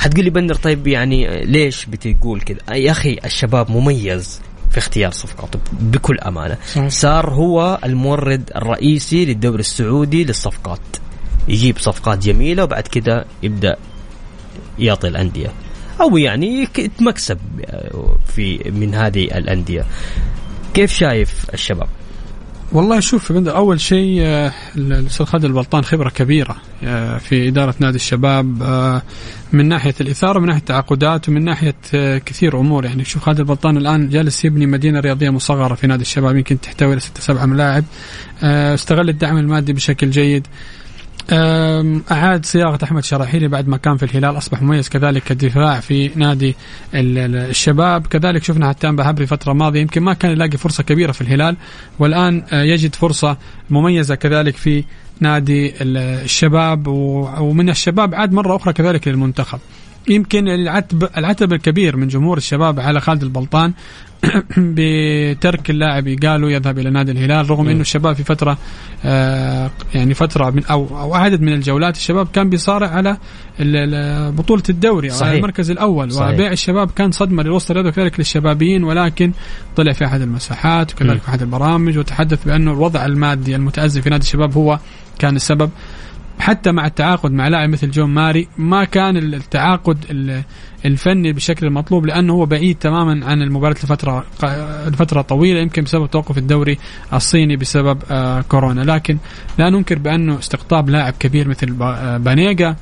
حتقول 0.00 0.24
لي 0.24 0.30
بندر 0.30 0.54
طيب 0.54 0.86
يعني 0.86 1.44
ليش 1.44 1.86
بتقول 1.86 2.40
كذا؟ 2.40 2.76
يا 2.76 2.90
أخي 2.90 3.18
الشباب 3.24 3.70
مميز 3.70 4.40
في 4.70 4.78
اختيار 4.78 5.10
صفقاته 5.10 5.58
بكل 5.72 6.18
أمانة. 6.18 6.56
صحيح. 6.66 6.88
صار 6.88 7.30
هو 7.30 7.78
المورد 7.84 8.50
الرئيسي 8.56 9.24
للدوري 9.24 9.60
السعودي 9.60 10.24
للصفقات. 10.24 10.80
يجيب 11.48 11.78
صفقات 11.78 12.18
جميلة 12.18 12.64
وبعد 12.64 12.82
كذا 12.82 13.24
يبدأ 13.42 13.76
يعطي 14.78 15.08
الأندية. 15.08 15.52
أو 16.00 16.16
يعني 16.16 16.68
يتمكسب 16.78 17.38
في 18.26 18.70
من 18.70 18.94
هذه 18.94 19.24
الأندية. 19.24 19.84
كيف 20.74 20.92
شايف 20.92 21.46
الشباب؟ 21.54 21.88
والله 22.72 23.00
شوف 23.00 23.32
أول 23.32 23.80
شيء 23.80 24.18
آه، 24.20 24.52
الأستاذ 24.76 25.26
خالد 25.26 25.44
البلطان 25.44 25.84
خبرة 25.84 26.08
كبيرة 26.08 26.56
آه، 26.84 27.18
في 27.18 27.48
إدارة 27.48 27.74
نادي 27.78 27.96
الشباب 27.96 28.62
آه، 28.62 29.02
من 29.52 29.68
ناحية 29.68 29.94
الإثارة 30.00 30.38
ومن 30.38 30.46
ناحية 30.46 30.60
التعاقدات 30.60 31.28
ومن 31.28 31.44
ناحية 31.44 31.74
كثير 32.18 32.60
أمور. 32.60 32.84
يعني 32.84 33.04
شوف 33.04 33.22
خالد 33.22 33.38
البلطان 33.40 33.76
الآن 33.76 34.08
جالس 34.08 34.44
يبني 34.44 34.66
مدينة 34.66 35.00
رياضية 35.00 35.30
مصغرة 35.30 35.74
في 35.74 35.86
نادي 35.86 36.02
الشباب 36.02 36.36
يمكن 36.36 36.60
تحتوي 36.60 36.90
على 36.90 37.00
ستة 37.00 37.20
سبعة 37.20 37.46
ملاعب. 37.46 37.84
استغل 38.42 39.08
الدعم 39.08 39.38
المادي 39.38 39.72
بشكل 39.72 40.10
جيد. 40.10 40.46
أعاد 41.32 42.46
صياغة 42.46 42.78
أحمد 42.84 43.04
شراحيلي 43.04 43.48
بعد 43.48 43.68
ما 43.68 43.76
كان 43.76 43.96
في 43.96 44.02
الهلال 44.02 44.36
أصبح 44.36 44.62
مميز 44.62 44.88
كذلك 44.88 45.22
كدفاع 45.22 45.80
في 45.80 46.10
نادي 46.14 46.56
ال- 46.94 47.18
ال- 47.18 47.36
الشباب. 47.36 48.06
كذلك 48.06 48.42
شفنا 48.44 48.70
هتان 48.70 48.96
بهبري 48.96 49.26
فترة 49.26 49.52
ماضية 49.52 49.80
يمكن 49.80 50.02
ما 50.02 50.14
كان 50.14 50.30
يلاقي 50.32 50.58
فرصة 50.58 50.82
كبيرة 50.82 51.12
في 51.12 51.20
الهلال 51.20 51.56
والآن 51.98 52.42
يجد 52.52 52.94
فرصة 52.94 53.36
مميزة 53.70 54.14
كذلك 54.14 54.56
في 54.56 54.84
نادي 55.20 55.68
ال- 55.82 55.96
الشباب 56.24 56.86
ومن 57.40 57.70
الشباب 57.70 58.14
عاد 58.14 58.32
مرة 58.32 58.56
أخرى 58.56 58.72
كذلك 58.72 59.08
للمنتخب. 59.08 59.58
يمكن 60.10 60.48
العتب 60.48 61.08
العتب 61.16 61.52
الكبير 61.52 61.96
من 61.96 62.08
جمهور 62.08 62.36
الشباب 62.36 62.80
على 62.80 63.00
خالد 63.00 63.22
البلطان 63.22 63.72
بترك 64.56 65.70
اللاعب 65.70 66.08
قالوا 66.22 66.50
يذهب 66.50 66.78
إلى 66.78 66.90
نادي 66.90 67.12
الهلال 67.12 67.50
رغم 67.50 67.68
إنه 67.68 67.80
الشباب 67.80 68.14
في 68.14 68.24
فترة 68.24 68.58
آه 69.04 69.70
يعني 69.94 70.14
فترة 70.14 70.50
من 70.50 70.64
أو 70.64 71.00
أو 71.00 71.14
عدد 71.14 71.40
من 71.40 71.52
الجولات 71.52 71.96
الشباب 71.96 72.28
كان 72.32 72.50
بيصارع 72.50 72.88
على 72.88 73.16
بطولة 74.30 74.62
الدوري 74.68 75.10
صحيح. 75.10 75.28
على 75.28 75.36
المركز 75.36 75.70
الأول 75.70 76.12
صحيح. 76.12 76.34
وبيع 76.34 76.52
الشباب 76.52 76.90
كان 76.90 77.10
صدمة 77.10 77.42
للوسط 77.42 77.70
الرياضي 77.70 77.88
وكذلك 77.88 78.18
للشبابيين 78.18 78.84
ولكن 78.84 79.32
طلع 79.76 79.92
في 79.92 80.04
أحد 80.04 80.20
المساحات 80.20 80.92
وكذلك. 80.92 81.20
في 81.20 81.28
أحد 81.28 81.42
البرامج 81.42 81.98
وتحدث 81.98 82.44
بانه 82.44 82.72
الوضع 82.72 83.06
المادي 83.06 83.56
المتأزم 83.56 84.00
في 84.00 84.10
نادي 84.10 84.22
الشباب 84.22 84.56
هو 84.56 84.78
كان 85.18 85.36
السبب 85.36 85.70
حتى 86.38 86.72
مع 86.72 86.86
التعاقد 86.86 87.32
مع 87.32 87.48
لاعب 87.48 87.68
مثل 87.68 87.90
جون 87.90 88.10
ماري 88.10 88.48
ما 88.58 88.84
كان 88.84 89.16
التعاقد 89.16 89.98
ال- 90.10 90.42
الفني 90.84 91.32
بالشكل 91.32 91.66
المطلوب 91.66 92.06
لأنه 92.06 92.32
هو 92.32 92.46
بعيد 92.46 92.76
تماما 92.78 93.26
عن 93.26 93.42
المباراة 93.42 93.72
لفترة 93.72 94.24
لفترة 94.86 95.22
طويلة 95.22 95.60
يمكن 95.60 95.82
بسبب 95.84 96.10
توقف 96.10 96.38
الدوري 96.38 96.78
الصيني 97.12 97.56
بسبب 97.56 98.02
آه، 98.10 98.40
كورونا 98.40 98.80
لكن 98.80 99.18
لا 99.58 99.70
ننكر 99.70 99.98
بأنه 99.98 100.38
استقطاب 100.38 100.90
لاعب 100.90 101.12
كبير 101.20 101.48
مثل 101.48 101.76
آه، 101.82 102.16
بانيجا. 102.16 102.76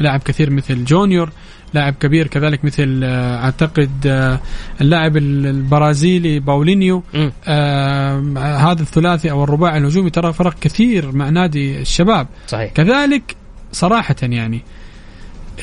لاعب 0.00 0.20
كثير 0.20 0.50
مثل 0.50 0.84
جونيور 0.84 1.30
لاعب 1.74 1.94
كبير 2.00 2.26
كذلك 2.26 2.64
مثل 2.64 3.00
آه، 3.04 3.44
أعتقد 3.44 3.90
آه، 4.06 4.40
اللاعب 4.80 5.16
ال- 5.16 5.46
البرازيلي 5.46 6.40
باولينيو. 6.40 7.02
آه 7.46 8.20
هذا 8.38 8.82
الثلاثي 8.82 9.30
أو 9.30 9.44
الرباعي 9.44 9.78
الهجومي 9.78 10.10
ترى 10.10 10.32
فرق 10.32 10.54
كثير 10.60 11.12
مع 11.12 11.28
نادي 11.28 11.80
الشباب 11.80 12.26
صحيح 12.48 12.72
كذلك 12.72 13.36
صراحة 13.72 14.16
يعني 14.22 14.62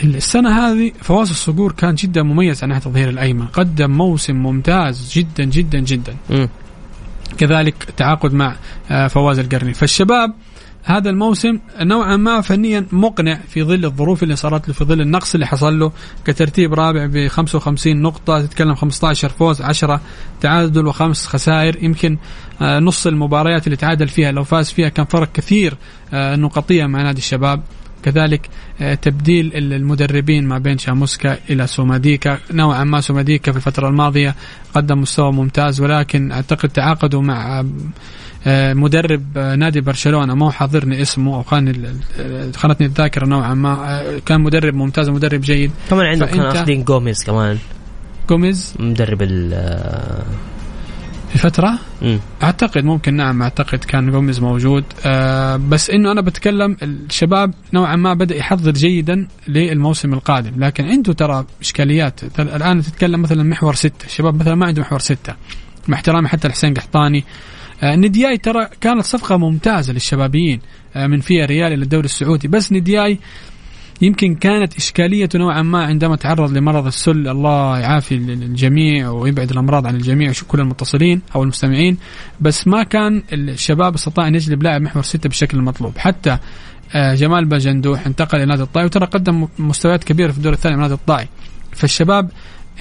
السنة 0.03 0.49
هذه 0.71 0.91
فواز 1.01 1.29
الصقور 1.29 1.71
كان 1.71 1.95
جدا 1.95 2.23
مميز 2.23 2.63
على 2.63 2.73
ناحية 2.73 2.85
الظهير 2.85 3.09
الأيمن 3.09 3.45
قدم 3.47 3.91
موسم 3.91 4.35
ممتاز 4.35 5.11
جدا 5.15 5.43
جدا 5.43 5.79
جدا 5.79 6.15
مم. 6.29 6.49
كذلك 7.37 7.75
تعاقد 7.97 8.33
مع 8.33 8.55
فواز 9.07 9.39
القرني 9.39 9.73
فالشباب 9.73 10.33
هذا 10.83 11.09
الموسم 11.09 11.59
نوعا 11.81 12.15
ما 12.17 12.41
فنيا 12.41 12.85
مقنع 12.91 13.39
في 13.49 13.63
ظل 13.63 13.85
الظروف 13.85 14.23
اللي 14.23 14.35
صارت 14.35 14.67
له 14.67 14.73
في 14.73 14.83
ظل 14.85 15.01
النقص 15.01 15.33
اللي 15.33 15.47
حصل 15.47 15.79
له 15.79 15.91
كترتيب 16.25 16.73
رابع 16.73 17.05
ب 17.05 17.27
55 17.27 18.01
نقطة 18.01 18.41
تتكلم 18.45 18.75
15 18.75 19.29
فوز 19.29 19.61
10 19.61 20.01
تعادل 20.41 20.87
وخمس 20.87 21.27
خسائر. 21.27 21.83
يمكن 21.83 22.17
آه، 22.61 22.79
نص 22.79 23.07
المباريات 23.07 23.67
اللي 23.67 23.75
تعادل 23.77 24.07
فيها 24.07 24.31
لو 24.31 24.43
فاز 24.43 24.69
فيها 24.71 24.89
كان 24.89 25.05
فرق 25.05 25.31
كثير 25.31 25.73
آه، 26.13 26.35
نقطية 26.35 26.85
مع 26.85 27.01
نادي 27.01 27.17
الشباب. 27.19 27.61
كذلك 28.03 28.49
آه، 28.81 28.93
تبديل 28.93 29.51
ال- 29.55 29.73
المدربين 29.73 30.47
ما 30.47 30.57
بين 30.57 30.77
شاموسكا 30.77 31.37
إلى 31.49 31.67
سوماديكا. 31.67 32.37
نوعا 32.51 32.83
ما 32.83 33.01
سوماديكا 33.01 33.51
في 33.51 33.57
الفترة 33.57 33.87
الماضية 33.87 34.35
قدم 34.73 35.01
مستوى 35.01 35.31
ممتاز 35.31 35.81
ولكن 35.81 36.31
أعتقد 36.31 36.69
تعاقدوا 36.69 37.21
مع 37.21 37.65
مدرب 38.73 39.23
آه، 39.37 39.55
نادي 39.55 39.81
برشلونة 39.81 40.33
ما 40.35 40.45
هو 40.45 40.51
حاضرني 40.51 41.01
اسمه 41.01 41.35
أو 41.35 41.43
ال- 41.57 42.55
خانتني 42.55 42.87
الذاكرة 42.87 43.25
نوعا 43.25 43.53
ما 43.53 43.99
آه، 43.99 44.19
كان 44.25 44.41
مدرب 44.41 44.73
ممتاز 44.73 45.09
ومدرب 45.09 45.41
جيد. 45.41 45.71
كمان 45.89 46.05
عندك 46.05 46.29
كانوا 46.29 46.51
فأنت- 46.51 46.55
اخذين 46.55 46.83
جوميز 46.83 47.23
كمان. 47.23 47.57
جوميز؟ 48.29 48.73
مدرب 48.79 49.21
ال 49.21 49.53
آه، 49.53 50.23
في 51.31 51.37
فترة؟ 51.37 51.79
مم. 52.01 52.19
أعتقد 52.43 52.83
ممكن 52.83 53.13
نعم 53.13 53.41
أعتقد 53.41 53.79
كان 53.83 54.11
جوميز 54.11 54.39
موجود. 54.39 54.83
آه 55.05 55.55
بس 55.57 55.89
إنه 55.89 56.11
أنا 56.11 56.21
بتكلم 56.21 56.77
الشباب 56.81 57.53
نوعا 57.73 57.95
ما 57.95 58.13
بدأ 58.13 58.35
يحضر 58.35 58.71
جيدا 58.71 59.27
للموسم 59.47 60.13
القادم. 60.13 60.63
لكن 60.63 60.85
عنده 60.85 61.13
ترى 61.13 61.45
إشكاليات. 61.61 62.39
الآن 62.39 62.81
تتكلم 62.81 63.21
مثلا 63.21 63.43
محور 63.43 63.75
ستة. 63.75 64.05
الشباب 64.05 64.35
مثلا 64.39 64.55
ما 64.55 64.65
عنده 64.65 64.81
محور 64.81 64.99
ستة. 64.99 65.33
مع 65.87 65.97
احترامي 65.97 66.27
حتى 66.27 66.47
لحسين 66.47 66.73
قحطاني. 66.73 67.19
آه 67.19 67.23
ندياي 67.83 68.37
ترى 68.37 68.67
كانت 68.81 69.05
صفقة 69.05 69.37
ممتازة 69.37 69.93
للشبابيين 69.93 70.59
آه 70.95 71.07
من 71.07 71.19
فيها 71.19 71.45
ريال 71.45 71.73
إلى 71.73 71.83
الدوري 71.83 72.05
السعودي. 72.05 72.47
بس 72.47 72.71
ندياي 72.71 73.19
يمكن 74.01 74.35
كانت 74.35 74.75
إشكاليته 74.75 75.39
نوعا 75.39 75.61
ما 75.61 75.85
عندما 75.85 76.15
تعرض 76.15 76.57
لمرض 76.57 76.85
السل. 76.85 77.27
الله 77.27 77.79
يعافي 77.79 78.15
الجميع 78.15 79.09
ويبعد 79.09 79.51
الأمراض 79.51 79.87
عن 79.87 79.95
الجميع 79.95 80.31
كل 80.47 80.59
المتصلين 80.59 81.21
أو 81.35 81.43
المستمعين. 81.43 81.97
بس 82.39 82.67
ما 82.67 82.83
كان 82.83 83.23
الشباب 83.33 83.93
استطاع 83.93 84.27
أن 84.27 84.35
يجلب 84.35 84.63
لاعب 84.63 84.81
محور 84.81 85.03
ستة 85.03 85.29
بالشكل 85.29 85.57
المطلوب 85.57 85.97
حتى 85.97 86.37
آه، 86.95 87.15
جمال 87.15 87.45
باجندوح 87.45 88.05
انتقل 88.05 88.37
إلى 88.37 88.45
نادي 88.45 88.61
الطائي 88.63 88.85
وترى 88.85 89.05
قدم 89.05 89.47
مستويات 89.59 90.03
كبيرة 90.03 90.31
في 90.31 90.37
الدور 90.37 90.53
الثاني 90.53 90.75
من 90.75 90.81
نادي 90.81 90.93
الطائي. 90.93 91.27
فالشباب 91.71 92.31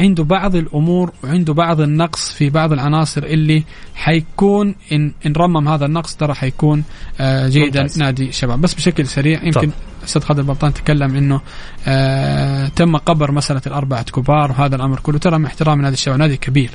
عنده 0.00 0.24
بعض 0.24 0.56
الأمور 0.56 1.12
وعنده 1.24 1.54
بعض 1.54 1.80
النقص 1.80 2.32
في 2.32 2.50
بعض 2.50 2.72
العناصر 2.72 3.22
اللي 3.22 3.62
حيكون 3.94 4.74
ان 4.92 5.12
إن 5.26 5.32
رمم 5.32 5.68
هذا 5.68 5.86
النقص 5.86 6.16
ترى 6.16 6.34
حيكون 6.34 6.84
آه 7.20 7.48
جيدا 7.48 7.82
ممتاز. 7.82 7.98
نادي 7.98 8.28
الشباب 8.28 8.60
بس 8.60 8.74
بشكل 8.74 9.06
سريع 9.06 9.44
يمكن 9.44 9.60
تفضل. 9.60 9.72
أستاذ 10.04 10.22
خالد 10.22 10.38
البلطان 10.38 10.74
تكلم 10.74 11.16
إنه 11.16 11.40
آه 11.86 12.68
تم 12.68 12.96
قبر 12.96 13.32
مسألة 13.32 13.62
الأربعة 13.66 14.02
كبار 14.02 14.50
وهذا 14.50 14.76
الأمر 14.76 15.00
كله. 15.00 15.18
ترى 15.18 15.38
مع 15.38 15.48
احترام 15.48 15.80
نادي 15.82 15.94
الشباب 15.94 16.18
نادي 16.18 16.36
كبير 16.36 16.70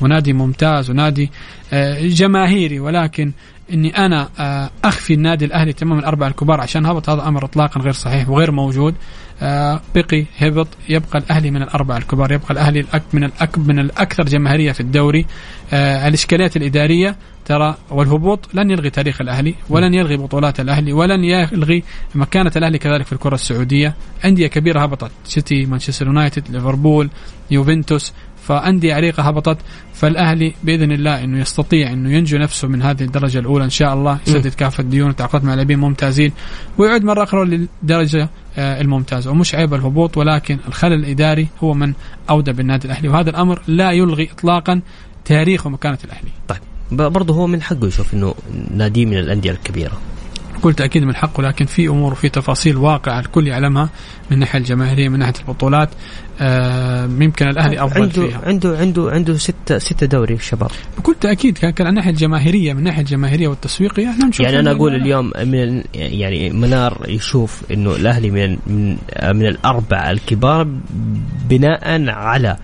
ونادي 0.00 0.32
ممتاز 0.32 0.90
ونادي 0.90 1.30
آه 1.72 2.06
جماهيري. 2.06 2.80
ولكن 2.80 3.32
إني 3.72 4.06
أنا 4.06 4.28
آه 4.38 4.70
أخفي 4.84 5.14
النادي 5.14 5.44
الأهلي 5.44 5.72
تماما 5.72 6.00
الأربعة 6.00 6.28
الكبار 6.28 6.60
عشان 6.60 6.86
هبط 6.86 7.08
هذا 7.10 7.28
أمر 7.28 7.44
اطلاقا 7.44 7.80
غير 7.80 7.92
صحيح 7.92 8.28
وغير 8.28 8.50
موجود. 8.50 8.94
آه 9.42 9.80
بقي 9.94 10.24
هبط 10.38 10.68
يبقى 10.88 11.18
الأهلي 11.18 11.50
من 11.50 11.62
الأربعة 11.62 11.96
الكبار 11.96 12.32
يبقى 12.32 12.50
الأهلي 12.50 12.80
الأك 12.80 13.02
من 13.12 13.24
الأك 13.24 13.58
من 13.58 13.78
الأكثر 13.78 14.24
جماهيرية 14.24 14.72
في 14.72 14.80
الدوري. 14.80 15.26
آه 15.72 16.08
الإشكاليات 16.08 16.56
الإدارية 16.56 17.16
ترى 17.44 17.76
والهبوط 17.90 18.48
لن 18.54 18.70
يلغي 18.70 18.90
تاريخ 18.90 19.20
الأهلي 19.20 19.54
ولن 19.68 19.94
يلغي 19.94 20.16
بطولات 20.16 20.60
الأهلي 20.60 20.92
ولن 20.92 21.24
يلغي 21.24 21.82
مكانة 22.14 22.52
الأهلي 22.56 22.78
كذلك 22.78 23.06
في 23.06 23.12
الكرة 23.12 23.34
السعودية. 23.34 23.94
أندية 24.24 24.46
كبيرة 24.46 24.80
هبطت 24.80 25.10
سيتي 25.24 25.66
مانشستر 25.66 26.06
يونايتد 26.06 26.50
ليفربول 26.50 27.10
يوفنتوس. 27.50 28.12
فأندية 28.44 28.94
عريقة 28.94 29.22
هبطت 29.22 29.58
فالأهلي 29.94 30.52
بإذن 30.62 30.92
الله 30.92 31.24
أنه 31.24 31.40
يستطيع 31.40 31.92
أنه 31.92 32.10
ينجو 32.10 32.38
نفسه 32.38 32.68
من 32.68 32.82
هذه 32.82 33.02
الدرجة 33.02 33.38
الأولى 33.38 33.64
إن 33.64 33.70
شاء 33.70 33.94
الله. 33.94 34.18
يسدد 34.26 34.54
كافة 34.54 34.80
الديون 34.80 35.08
وتعاقدات 35.08 35.44
مع 35.44 35.54
لاعبين 35.54 35.78
ممتازين 35.78 36.32
ويعود 36.78 37.04
مرة 37.04 37.22
أخرى 37.22 37.44
للدرجة 37.44 38.28
آه، 38.58 38.80
الممتازة. 38.80 39.30
ومش 39.30 39.54
عيب 39.54 39.74
الهبوط 39.74 40.16
ولكن 40.16 40.58
الخلل 40.68 40.92
الإداري 40.92 41.48
هو 41.62 41.74
من 41.74 41.92
أودى 42.30 42.52
بالنادي 42.52 42.86
الأهلي. 42.86 43.08
وهذا 43.08 43.30
الأمر 43.30 43.62
لا 43.66 43.90
يلغي 43.90 44.28
إطلاقا 44.32 44.80
تاريخ 45.24 45.66
ومكانة 45.66 45.98
الأهلي. 46.04 46.30
طيب. 46.48 46.73
برضه 46.92 47.34
هو 47.34 47.46
من 47.46 47.62
حقه 47.62 47.86
يشوف 47.86 48.14
إنه 48.14 48.34
نادي 48.76 49.06
من 49.06 49.18
الأندية 49.18 49.50
الكبيرة. 49.50 49.92
قلت 50.62 50.80
أكيد 50.80 51.02
من 51.02 51.16
حقه 51.16 51.42
لكن 51.42 51.66
في 51.66 51.88
أمور 51.88 52.12
وفي 52.12 52.28
تفاصيل 52.28 52.76
واقعة 52.76 53.20
الكل 53.20 53.46
يعلمها 53.46 53.88
من 54.30 54.34
الناحيه 54.34 54.58
الجماهيرية 54.58 55.08
من 55.08 55.18
ناحية 55.18 55.34
البطولات 55.40 55.88
آه 56.40 57.04
يمكن 57.04 57.48
الأهلي 57.48 57.84
أفضل 57.84 58.02
عنده 58.02 58.12
فيها. 58.26 58.40
عنده 58.46 58.78
عنده 58.78 59.10
عنده 59.10 59.36
ستة 59.36 59.78
ستة 59.78 60.06
دوري 60.06 60.34
الشباب 60.34 60.70
بكل 60.98 61.14
تاكيد 61.20 61.58
كان 61.58 61.70
كان 61.70 61.86
الناحيه 61.86 62.10
الجماهيرية 62.10 62.72
من 62.72 62.78
الناحيه 62.78 63.00
الجماهيرية 63.00 63.48
والتسويقية 63.48 64.10
إحنا 64.10 64.26
نشوف 64.26 64.46
يعني 64.46 64.58
أنا 64.58 64.70
أقول 64.70 64.94
اليوم 64.94 65.32
من 65.44 65.82
يعني 65.94 66.50
منار 66.50 67.04
يشوف 67.08 67.62
إنه 67.70 67.96
الأهلي 67.96 68.30
من 68.30 68.50
من 68.66 68.96
من 69.24 69.46
الأربعة 69.46 70.10
الكبار 70.10 70.68
بناء 71.48 72.08
على 72.10 72.56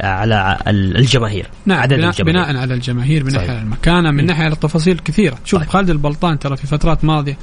على 0.00 0.58
ال- 0.68 0.96
الجماهير 0.96 1.46
نعم 1.66 1.78
عدد 1.80 1.94
بناء, 1.94 2.10
الجماهير. 2.10 2.32
بناء 2.44 2.56
على 2.56 2.74
الجماهير 2.74 3.24
من 3.24 3.30
صحيح. 3.30 3.46
ناحية 3.48 3.62
المكانة 3.62 4.10
من 4.10 4.26
ناحية 4.26 4.46
التفاصيل 4.46 4.98
كثيرة. 4.98 5.38
شوف 5.44 5.60
طيب. 5.60 5.68
خالد 5.68 5.90
البلطان 5.90 6.38
ترى 6.38 6.56
في 6.56 6.66
فترات 6.66 7.04
ماضية 7.04 7.36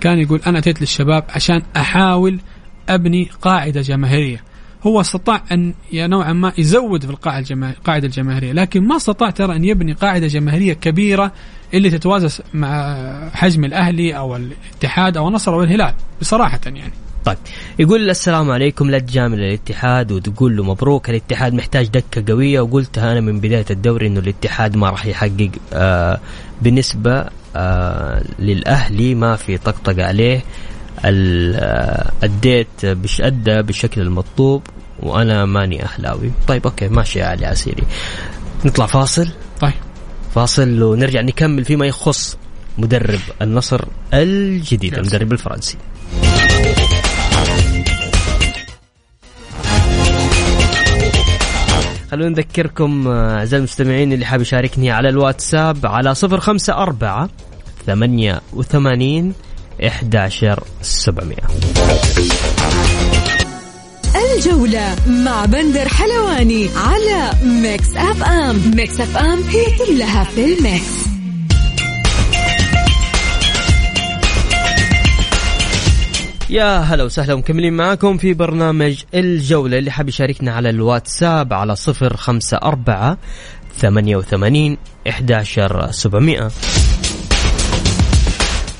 كان 0.00 0.18
يقول 0.18 0.40
أنا 0.46 0.58
أتيت 0.58 0.80
للشباب 0.80 1.24
عشان 1.28 1.62
أحاول 1.76 2.40
أبني 2.88 3.28
قاعدة 3.42 3.80
جماهيرية. 3.80 4.42
هو 4.86 5.00
استطاع 5.00 5.42
أن 5.52 5.74
نوعا 5.94 6.32
ما 6.32 6.52
يزود 6.58 7.04
في 7.04 7.10
القاعدة 7.10 8.06
الجماهيرية 8.06 8.52
لكن 8.52 8.86
ما 8.88 8.96
استطاع 8.96 9.30
ترى 9.30 9.56
أن 9.56 9.64
يبني 9.64 9.92
قاعدة 9.92 10.26
جماهيرية 10.26 10.72
كبيرة 10.72 11.32
اللي 11.74 11.90
تتوازى 11.90 12.42
مع 12.54 12.96
حجم 13.34 13.64
الأهلي 13.64 14.16
أو 14.16 14.36
الاتحاد 14.36 15.16
أو 15.16 15.28
النصر 15.28 15.54
أو 15.54 15.62
الهلال 15.62 15.94
بصراحة 16.20 16.60
يعني. 16.66 16.92
طيب 17.24 17.36
يقول 17.78 18.10
السلام 18.10 18.50
عليكم 18.50 18.90
لا 18.90 18.98
تجامل 18.98 19.38
الاتحاد 19.40 20.12
وتقول 20.12 20.56
له 20.56 20.64
مبروك 20.64 21.10
الاتحاد 21.10 21.54
محتاج 21.54 21.86
دكة 21.88 22.32
قوية 22.32 22.60
وقلتها 22.60 23.12
أنا 23.12 23.20
من 23.20 23.40
بداية 23.40 23.64
الدوري 23.70 24.06
إنه 24.06 24.20
الاتحاد 24.20 24.76
ما 24.76 24.90
راح 24.90 25.06
يحقق 25.06 25.50
آه 25.72 26.20
بالنسبة 26.62 27.26
آه 27.56 28.22
للأهلي 28.38 29.14
ما 29.14 29.36
في 29.36 29.58
طقطقة 29.58 30.04
عليه 30.04 30.42
ال- 31.04 31.54
آه، 31.56 32.10
أديت 32.22 32.86
بش 32.86 33.20
أدى 33.20 33.62
بالشكل 33.62 34.00
المطلوب 34.00 34.62
وأنا 35.02 35.44
ماني 35.44 35.84
أهلاوي. 35.84 36.30
طيب 36.48 36.64
أوكي 36.66 36.88
ماشي 36.88 37.18
يا 37.18 37.24
علي 37.26 37.46
عسيري. 37.46 37.82
نطلع 38.64 38.86
فاصل. 38.86 39.28
طيب. 39.60 39.72
فاصل 40.34 40.82
ونرجع 40.82 41.20
نكمل 41.20 41.64
فيما 41.64 41.86
يخص 41.86 42.36
مدرب 42.78 43.20
النصر 43.42 43.80
الجديد 44.14 44.94
المدرب 44.94 45.32
الفرنسي. 45.32 45.76
خلونا 52.10 52.28
نذكركم 52.28 53.08
آه، 53.08 53.38
أعزائي 53.38 53.58
المستمعين 53.58 54.12
اللي 54.12 54.24
حاب 54.24 54.40
يشاركني 54.40 54.90
على 54.90 55.08
الواتساب 55.08 55.86
على 55.86 56.14
صفر 56.14 56.40
خمسة 56.40 56.72
أربعة 56.72 57.28
ثمانية 57.86 58.40
وثمانين 58.52 59.32
إحداشر 59.86 60.64
سبعمية. 60.82 61.36
الجولة 64.36 64.96
مع 65.06 65.44
بندر 65.44 65.88
حلواني 65.88 66.68
على 66.76 67.30
Mix 67.44 67.96
FM. 67.96 68.70
Mix 68.76 69.00
FM 69.00 69.42
هي 69.42 69.64
كلها 69.78 70.24
في 70.24 70.44
ال 70.44 70.59
Mix. 70.59 71.19
يا 76.50 76.78
هلا 76.78 77.04
وسهلا 77.04 77.36
مكملين 77.36 77.72
معاكم 77.72 78.16
في 78.16 78.34
برنامج 78.34 79.02
الجولة. 79.14 79.78
اللي 79.78 79.90
حاب 79.90 80.08
يشاركنا 80.08 80.52
على 80.52 80.70
الواتساب 80.70 81.52
على 81.52 81.76
صفر 81.76 82.16
خمسة 82.16 82.56
أربعة 82.56 83.18
ثمانية 83.76 84.16
وثمانين 84.16 84.76
إحداشر 85.08 85.90
سبعمائة. 85.90 86.50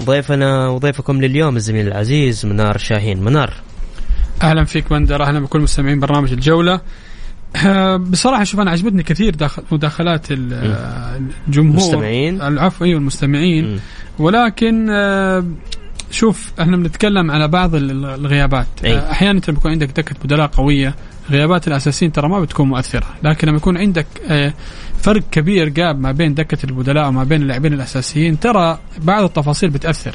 ضيفنا 0.04 0.68
وضيفكم 0.68 1.20
لليوم 1.22 1.56
الزميل 1.56 1.86
العزيز 1.86 2.46
منار 2.46 2.78
شاهين. 2.78 3.22
منار. 3.22 3.52
أهلا 4.42 4.64
فيك 4.64 4.90
بندر 4.90 5.22
أهلا 5.22 5.40
بكل 5.40 5.60
مستمعين 5.60 6.00
برنامج 6.00 6.32
الجولة. 6.32 6.80
بصراحة 8.10 8.44
شوف 8.44 8.60
أنا 8.60 8.70
عجبتني 8.70 9.02
كثير 9.02 9.34
داخل 9.34 9.62
مداخلات 9.72 10.32
ال- 10.32 10.52
الجمهور. 11.48 11.70
المستمعين. 11.78 12.42
العفو 12.42 12.84
أيوه 12.84 12.98
المستمعين. 12.98 13.64
مم. 13.72 13.78
ولكن 14.18 14.90
آه، 14.90 15.44
شوف 16.10 16.52
إحنا 16.60 16.76
بنتكلم 16.76 17.30
على 17.30 17.48
بعض 17.48 17.74
ال- 17.74 18.04
الغيابات. 18.04 18.66
أي. 18.84 18.96
آه، 18.98 19.10
أحيانا 19.10 19.36
انت 19.36 19.50
بيكون 19.50 19.70
عندك 19.70 19.88
دكة 19.96 20.14
بدلاء 20.24 20.46
قوية 20.46 20.94
غيابات 21.30 21.68
الأساسيين 21.68 22.12
ترى 22.12 22.28
ما 22.28 22.40
بتكون 22.40 22.68
مؤثرة. 22.68 23.06
لكن 23.22 23.48
لما 23.48 23.56
يكون 23.56 23.76
عندك 23.76 24.06
آه، 24.28 24.54
فرق 25.02 25.22
كبير 25.32 25.68
جاب 25.68 26.00
ما 26.00 26.12
بين 26.12 26.34
دكة 26.34 26.58
البدلاء 26.64 27.08
وما 27.08 27.24
بين 27.24 27.42
اللاعبين 27.42 27.72
الأساسيين 27.72 28.40
ترى 28.40 28.78
بعض 28.98 29.22
التفاصيل 29.24 29.70
بتأثر. 29.70 30.14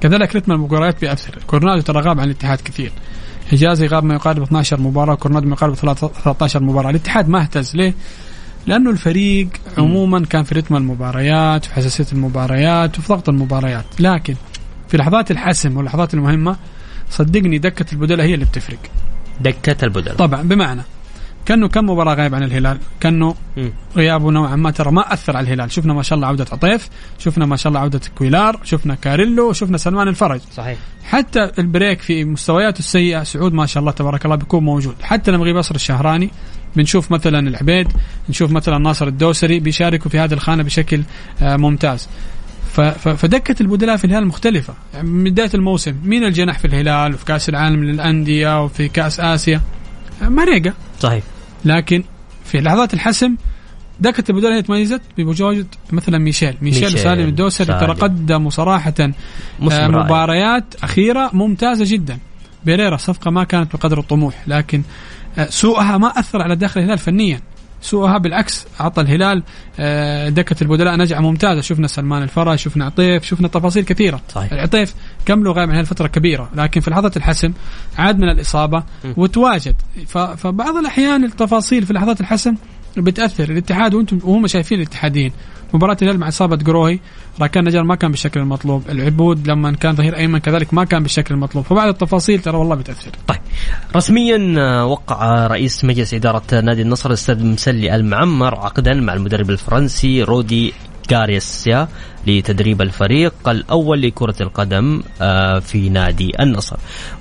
كذلك 0.00 0.36
رتم 0.36 0.52
المباريات 0.52 1.00
بيأثر. 1.00 1.38
كورنادو 1.46 1.80
ترى 1.82 2.00
غاب 2.00 2.20
عن 2.20 2.24
الاتحاد 2.26 2.58
كثير. 2.60 2.92
حجازي 3.50 3.86
غاب 3.86 4.04
ما 4.04 4.14
يقارب 4.14 4.42
12 4.42 4.80
مباراة 4.80 5.14
كورنادو 5.14 5.46
ما 5.46 5.52
يقارب 5.54 5.74
13 5.74 6.62
مباراة. 6.62 6.90
الاتحاد 6.90 7.28
ما 7.28 7.40
اهتز 7.42 7.76
ليه؟ 7.76 7.94
لأنه 8.66 8.90
الفريق 8.90 9.48
عموما 9.78 10.24
كان 10.24 10.42
في 10.42 10.54
رتم 10.54 10.76
المباريات 10.76 11.64
وفي 11.66 11.74
حساسية 11.74 12.06
المباريات 12.12 12.98
وفي 12.98 13.08
ضغط 13.08 13.28
المباريات. 13.28 13.84
لكن 14.00 14.34
في 14.88 14.96
لحظات 14.96 15.30
الحسم 15.30 15.76
واللحظات 15.76 16.14
المهمة 16.14 16.56
صدقني 17.10 17.58
دكة 17.58 17.86
البدلاء 17.92 18.26
هي 18.26 18.34
اللي 18.34 18.44
بتفرق. 18.44 18.78
دكة 19.40 19.84
البدلاء 19.84 20.16
طبعا 20.16 20.42
بمعنى 20.42 20.82
كأنه 21.46 21.68
كم 21.68 21.90
مباراة 21.90 22.14
غايب 22.14 22.34
عن 22.34 22.42
الهلال 22.42 22.78
كأنه. 23.00 23.34
غيابه 23.96 24.30
نوعا 24.30 24.56
ما 24.56 24.70
ترى 24.70 24.92
ما 24.92 25.12
أثر 25.12 25.36
على 25.36 25.44
الهلال. 25.44 25.72
شفنا 25.72 25.94
ما 25.94 26.02
شاء 26.02 26.16
الله 26.16 26.28
عودة 26.28 26.46
عطيف 26.52 26.88
شفنا 27.18 27.46
ما 27.46 27.56
شاء 27.56 27.68
الله 27.68 27.80
عودة 27.80 28.00
كويلار 28.14 28.60
شفنا 28.64 28.94
كاريلو 28.94 29.52
شفنا 29.52 29.78
سلمان 29.78 30.08
الفرج. 30.08 30.40
صحيح. 30.56 30.78
حتى 31.04 31.50
البريك 31.58 32.00
في 32.00 32.24
مستوياته 32.24 32.78
السيئة 32.78 33.22
سعود 33.22 33.52
ما 33.52 33.66
شاء 33.66 33.80
الله 33.80 33.92
تبارك 33.92 34.24
الله 34.24 34.36
بيكون 34.36 34.64
موجود. 34.64 34.94
حتى 35.02 35.30
لما 35.30 35.44
يغيب 35.44 35.56
ياسر 35.56 35.74
الشهراني 35.74 36.30
بنشوف 36.76 37.10
مثلا 37.12 37.48
العبيد 37.48 37.88
نشوف 38.28 38.50
مثلا 38.50 38.78
ناصر 38.78 39.08
الدوسري 39.08 39.60
بيشاركوا 39.60 40.10
في 40.10 40.18
هذه 40.18 40.32
الخانة 40.32 40.62
بشكل 40.62 41.02
آه، 41.42 41.56
ممتاز. 41.56 42.08
ف- 42.74 42.80
ف- 42.80 43.08
فدكه 43.08 43.54
البدلاء 43.60 43.96
في 43.96 44.04
الهلال 44.04 44.26
مختلفة. 44.26 44.74
يعني 44.94 45.08
من 45.08 45.24
بداية 45.24 45.50
الموسم 45.54 45.94
مين 46.04 46.24
الجناح 46.24 46.58
في 46.58 46.64
الهلال 46.64 47.14
وفي 47.14 47.24
كأس 47.24 47.48
العالم 47.48 47.84
للأندية 47.84 48.64
وفي 48.64 48.88
كأس 48.88 49.20
آسيا؟ 49.20 49.60
آه، 50.22 50.28
ماريجا. 50.28 50.72
صحيح. 51.00 51.24
لكن 51.64 52.04
في 52.44 52.60
لحظات 52.60 52.94
الحسم 52.94 53.36
دكة 54.00 54.24
البدلاء 54.30 54.52
هي 54.52 54.62
تميزت 54.62 55.00
بوجود 55.18 55.66
مثلا 55.92 56.18
ميشيل. 56.18 56.54
ميشيل, 56.62 56.84
ميشيل 56.84 56.98
سالم 56.98 57.28
الدوسري 57.28 57.66
ترى. 57.66 57.94
قدموا 57.94 58.50
صراحة 58.50 58.94
آه،. 59.00 59.88
مباريات 59.88 60.64
أخيرة 60.82 61.30
ممتازة 61.32 61.84
جدا. 61.88 62.18
بيريرا 62.64 62.96
صفقة 62.96 63.30
ما 63.30 63.44
كانت 63.44 63.76
بقدر 63.76 63.98
الطموح 63.98 64.42
لكن 64.46 64.82
آه، 65.38 65.46
سوءها 65.50 65.98
ما 65.98 66.08
أثر 66.08 66.42
على 66.42 66.56
داخل 66.56 66.80
الهلال 66.80 66.98
فنيا. 66.98 67.40
سوءها. 67.84 68.18
بالعكس 68.18 68.66
أعطى 68.80 69.00
الهلال 69.00 69.42
آه، 69.80 70.28
دكة 70.28 70.56
البدلاء 70.62 70.96
نجعة 70.96 71.20
ممتازة. 71.20 71.60
شفنا 71.60 71.86
سلمان 71.86 72.22
الفرج 72.22 72.58
شفنا 72.58 72.84
عطيف 72.84 73.24
شفنا 73.24 73.48
تفاصيل 73.48 73.84
كثيرة. 73.84 74.20
صحيح. 74.34 74.52
العطيف 74.52 74.94
كم 75.26 75.44
له 75.44 75.52
غايب 75.52 75.70
عن 75.70 75.84
فترة 75.84 76.06
كبيرة. 76.06 76.50
لكن 76.56 76.80
في 76.80 76.90
لحظة 76.90 77.12
الحسم 77.16 77.52
عاد 77.98 78.18
من 78.18 78.28
الإصابة 78.28 78.82
وتواجد. 79.16 79.74
ف- 80.06 80.18
فبعض 80.18 80.76
الأحيان 80.76 81.24
التفاصيل 81.24 81.86
في 81.86 81.92
لحظات 81.92 82.20
الحسم 82.20 82.54
بتأثر. 82.96 83.50
الاتحاد 83.50 83.94
وأنتم 83.94 84.18
وهم 84.24 84.46
شايفين 84.46 84.78
الاتحادين 84.78 85.32
مباراة 85.74 85.96
الهلال 86.02 86.20
مع 86.20 86.28
إصابة 86.28 86.56
قروهي 86.56 86.98
راكان 87.40 87.64
نجار 87.64 87.84
ما 87.84 87.94
كان 87.94 88.10
بالشكل 88.10 88.40
المطلوب. 88.40 88.90
العبود 88.90 89.46
لما 89.46 89.72
كان 89.72 89.94
ظهير 89.94 90.16
أيمن 90.16 90.38
كذلك 90.38 90.74
ما 90.74 90.84
كان 90.84 91.02
بالشكل 91.02 91.34
المطلوب. 91.34 91.64
فبعض 91.64 91.88
التفاصيل 91.88 92.40
ترى 92.40 92.56
والله 92.56 92.74
بتأثر. 92.74 93.10
طيب. 93.26 93.38
رسميا 93.96 94.54
آه، 94.58 94.86
وقع 94.86 95.46
رئيس 95.46 95.84
مجلس 95.84 96.14
إدارة 96.14 96.60
نادي 96.60 96.82
النصر 96.82 97.08
الأستاذ 97.08 97.44
مسلي 97.44 97.94
المعمر 97.94 98.54
عقدا 98.54 98.94
مع 98.94 99.14
المدرب 99.14 99.50
الفرنسي 99.50 100.22
رودي 100.22 100.72
غاريسيا 101.12 101.88
لتدريب 102.26 102.82
الفريق 102.82 103.48
الأول 103.48 104.02
لكرة 104.02 104.34
القدم 104.40 105.02
آه، 105.20 105.58
في 105.58 105.88
نادي 105.88 106.42
النصر. 106.42 106.76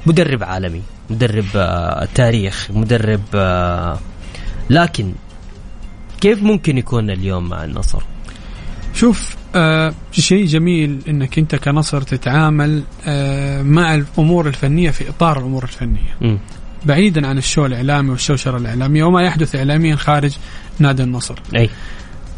مدرب 0.06 0.44
عالمي 0.44 0.82
مدرب 1.10 1.46
آه، 1.56 2.08
تاريخ 2.16 2.68
مدرب 2.74 3.22
آه، 3.36 4.00
لكن 4.70 5.14
كيف 6.22 6.44
ممكن 6.44 6.78
يكون 6.78 7.10
اليوم 7.10 7.50
مع 7.50 7.64
النصر؟ 7.64 8.13
شوف 8.94 9.36
آه 9.56 9.94
شيء 10.12 10.46
جميل 10.46 11.00
إنك 11.08 11.40
أنت 11.40 11.56
كنصر 11.56 12.02
تتعامل 12.02 12.84
آه 13.06 13.62
مع 13.62 13.96
الأمور 13.96 14.48
الفنية 14.48 14.90
في 14.90 15.10
إطار 15.10 15.40
الأمور 15.40 15.64
الفنية. 15.64 16.16
مم. 16.22 16.40
بعيدا 16.86 17.28
عن 17.28 17.38
الشو 17.38 17.66
الإعلامي 17.66 18.10
والشوشرة 18.10 18.58
الإعلامية 18.58 19.04
وما 19.04 19.22
يحدث 19.22 19.56
اعلاميا 19.56 19.96
خارج 19.96 20.38
نادي 20.80 21.04
النصر. 21.04 21.36
أي. 21.56 21.70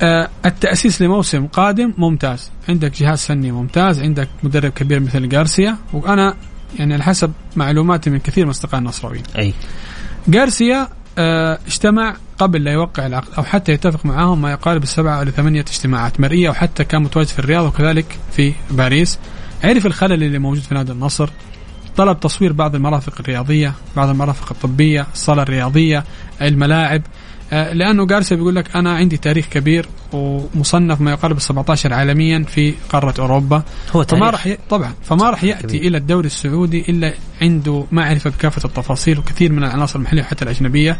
آه 0.01 0.29
التأسيس 0.45 1.01
لموسم 1.01 1.47
قادم 1.47 1.93
ممتاز. 1.97 2.49
عندك 2.69 3.01
جهاز 3.01 3.25
فني 3.25 3.51
ممتاز 3.51 4.01
عندك 4.01 4.27
مدرب 4.43 4.71
كبير 4.71 4.99
مثل 4.99 5.35
غارسيا 5.35 5.77
وأنا 5.93 6.35
يعني 6.79 6.93
على 6.93 7.03
حسب 7.03 7.31
معلوماتي 7.55 8.09
من 8.09 8.19
كثير 8.19 8.45
من 8.45 8.49
أصدقاء 8.49 8.79
النصراويين. 8.79 9.23
أي. 9.37 9.53
غارسيا 10.35 10.81
آه، 10.81 10.89
اجتمع 11.17 12.15
قبل 12.37 12.63
لا 12.63 12.71
يوقع 12.71 13.05
العقد 13.05 13.33
أو 13.37 13.43
حتى 13.43 13.71
يتفق 13.71 14.05
معاهم 14.05 14.41
ما 14.41 14.51
يقارب 14.51 14.83
السبعه 14.83 15.19
أو 15.19 15.25
ثمانية 15.25 15.61
اجتماعات 15.61 16.19
مرئية 16.19 16.49
وحتى 16.49 16.83
كان 16.83 17.01
متواجد 17.01 17.29
في 17.29 17.39
الرياض 17.39 17.65
وكذلك 17.65 18.19
في 18.31 18.53
باريس. 18.71 19.19
عرف 19.63 19.85
الخلل 19.85 20.23
اللي 20.23 20.39
موجود 20.39 20.63
في 20.63 20.75
نادي 20.75 20.91
النصر 20.91 21.29
طلب 21.97 22.19
تصوير 22.19 22.53
بعض 22.53 22.75
المرافق 22.75 23.13
الرياضية 23.19 23.73
بعض 23.95 24.09
المرافق 24.09 24.51
الطبية 24.51 25.07
الصالة 25.13 25.41
الرياضية 25.41 26.03
الملاعب. 26.41 27.01
آه، 27.01 27.09
لأنه 27.63 28.05
جارسيا 28.05 28.37
بيقول 28.37 28.55
لك 28.55 28.75
أنا 28.75 28.91
عندي 28.95 29.17
تاريخ 29.17 29.45
كبير 29.45 29.89
ومصنف 30.13 31.01
ما 31.01 31.11
يقارب 31.11 31.37
ال 31.37 31.41
17 31.41 31.93
عالميا 31.93 32.43
في 32.43 32.73
قارة 32.89 33.13
أوروبا 33.19 33.63
هو 33.91 34.03
فما 34.03 34.03
تاريخ. 34.03 34.23
راح 34.23 34.47
ي... 34.47 34.57
طبعا 34.69 34.93
فما 35.03 35.29
راح 35.29 35.43
يأتي 35.43 35.67
كبير. 35.67 35.81
إلى 35.81 35.97
الدوري 35.97 36.27
السعودي 36.27 36.85
إلا 36.89 37.13
عنده 37.41 37.85
معرفة 37.91 38.29
بكافة 38.29 38.65
التفاصيل 38.65 39.19
وكثير 39.19 39.51
من 39.51 39.63
العناصر 39.63 39.99
المحلية 39.99 40.21
وحتى 40.21 40.43
الأجنبية 40.43 40.97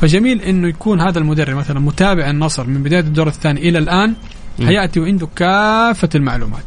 فجميل 0.00 0.42
إنه 0.42 0.68
يكون 0.68 1.00
هذا 1.00 1.18
المدرب 1.18 1.56
مثلا 1.56 1.80
متابع 1.80 2.30
النصر 2.30 2.66
من 2.66 2.82
بداية 2.82 3.00
الدور 3.00 3.26
الثاني 3.28 3.68
إلى 3.68 3.78
الآن. 3.78 4.14
حيأتي 4.66 5.00
وعنده 5.00 5.28
كافة 5.36 6.08
المعلومات 6.14 6.62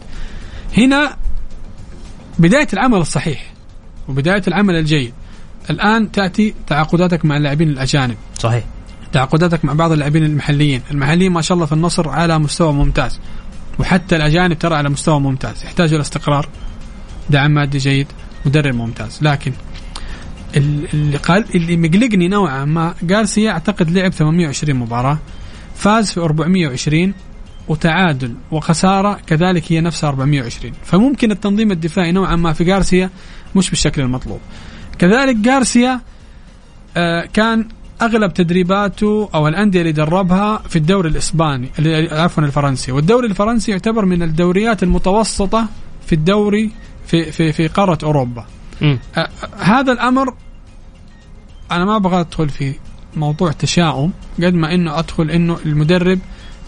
هنا 0.77 1.15
بداية 2.39 2.67
العمل 2.73 2.97
الصحيح 2.97 3.53
وبداية 4.07 4.41
العمل 4.47 4.75
الجيد 4.75 5.13
الآن 5.69 6.11
تأتي 6.11 6.53
تعاقداتك 6.67 7.25
مع 7.25 7.37
اللاعبين 7.37 7.69
الأجانب 7.69 8.15
صحيح 8.39 8.63
تعاقداتك 9.13 9.65
مع 9.65 9.73
بعض 9.73 9.91
اللاعبين 9.91 10.23
المحليين. 10.23 10.81
المحليين 10.91 11.31
ما 11.31 11.41
شاء 11.41 11.55
الله 11.55 11.65
في 11.65 11.73
النصر 11.73 12.09
على 12.09 12.39
مستوى 12.39 12.73
ممتاز. 12.73 13.19
وحتى 13.79 14.15
الأجانب 14.15 14.59
ترى 14.59 14.75
على 14.75 14.89
مستوى 14.89 15.19
ممتاز. 15.19 15.63
يحتاجوا 15.63 15.95
الاستقرار 15.95 16.49
دعم 17.29 17.51
مادي 17.51 17.77
جيد 17.77 18.07
مدرب 18.45 18.75
ممتاز. 18.75 19.19
لكن 19.21 19.53
ال- 20.57 20.87
اللي 20.93 21.17
قال 21.17 21.45
اللي 21.55 21.77
مقلقني 21.77 22.27
نوعا 22.27 22.65
ما 22.65 22.93
جارسيا 23.03 23.51
أعتقد 23.51 23.91
لعب 23.91 24.11
820 24.11 24.75
مباراة 24.75 25.17
فاز 25.75 26.11
في 26.11 26.19
420 26.19 27.13
وتعادل 27.67 28.35
وخسارة 28.51 29.19
كذلك 29.27 29.71
هي 29.71 29.81
نفسها 29.81 30.09
420 30.09 30.73
فممكن 30.83 31.31
التنظيم 31.31 31.71
الدفاعي 31.71 32.11
نوعا 32.11 32.35
ما 32.35 32.53
في 32.53 32.63
جارسيا 32.63 33.09
مش 33.55 33.69
بالشكل 33.69 34.01
المطلوب. 34.01 34.39
كذلك 34.99 35.35
جارسيا 35.35 36.01
آه، 36.97 37.25
كان 37.33 37.67
أغلب 38.01 38.33
تدريباته 38.33 39.29
أو 39.35 39.47
الأندية 39.47 39.81
اللي 39.81 39.91
دربها 39.91 40.57
في 40.57 40.75
الدوري 40.75 41.09
الإسباني 41.09 41.69
عفوا 42.11 42.43
الفرنسي. 42.43 42.91
والدوري 42.91 43.27
الفرنسي 43.27 43.71
يعتبر 43.71 44.05
من 44.05 44.23
الدوريات 44.23 44.83
المتوسطة 44.83 45.67
في 46.05 46.13
الدوري 46.13 46.71
في 47.07 47.31
في 47.31 47.51
في 47.51 47.67
قارة 47.67 47.97
أوروبا. 48.03 48.45
آه، 49.17 49.29
هذا 49.59 49.91
الأمر 49.91 50.33
أنا 51.71 51.85
ما 51.85 51.95
أبغى 51.95 52.19
أدخل 52.19 52.49
في 52.49 52.73
موضوع 53.15 53.51
تشاؤم 53.51 54.11
قد 54.37 54.53
ما 54.53 54.73
إنه 54.73 54.99
أدخل 54.99 55.31
إنه 55.31 55.57
المدرب 55.65 56.19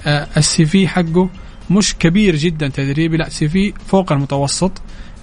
آه، 0.06 0.28
السي 0.38 0.66
في 0.66 0.88
حقه 0.88 1.30
مش 1.70 1.96
كبير 1.96 2.36
جدا 2.36 2.68
تدريبي 2.68 3.18
لا 3.18 3.30
سي 3.30 3.50
في 3.50 3.74
فوق 3.88 4.12
المتوسط. 4.12 4.72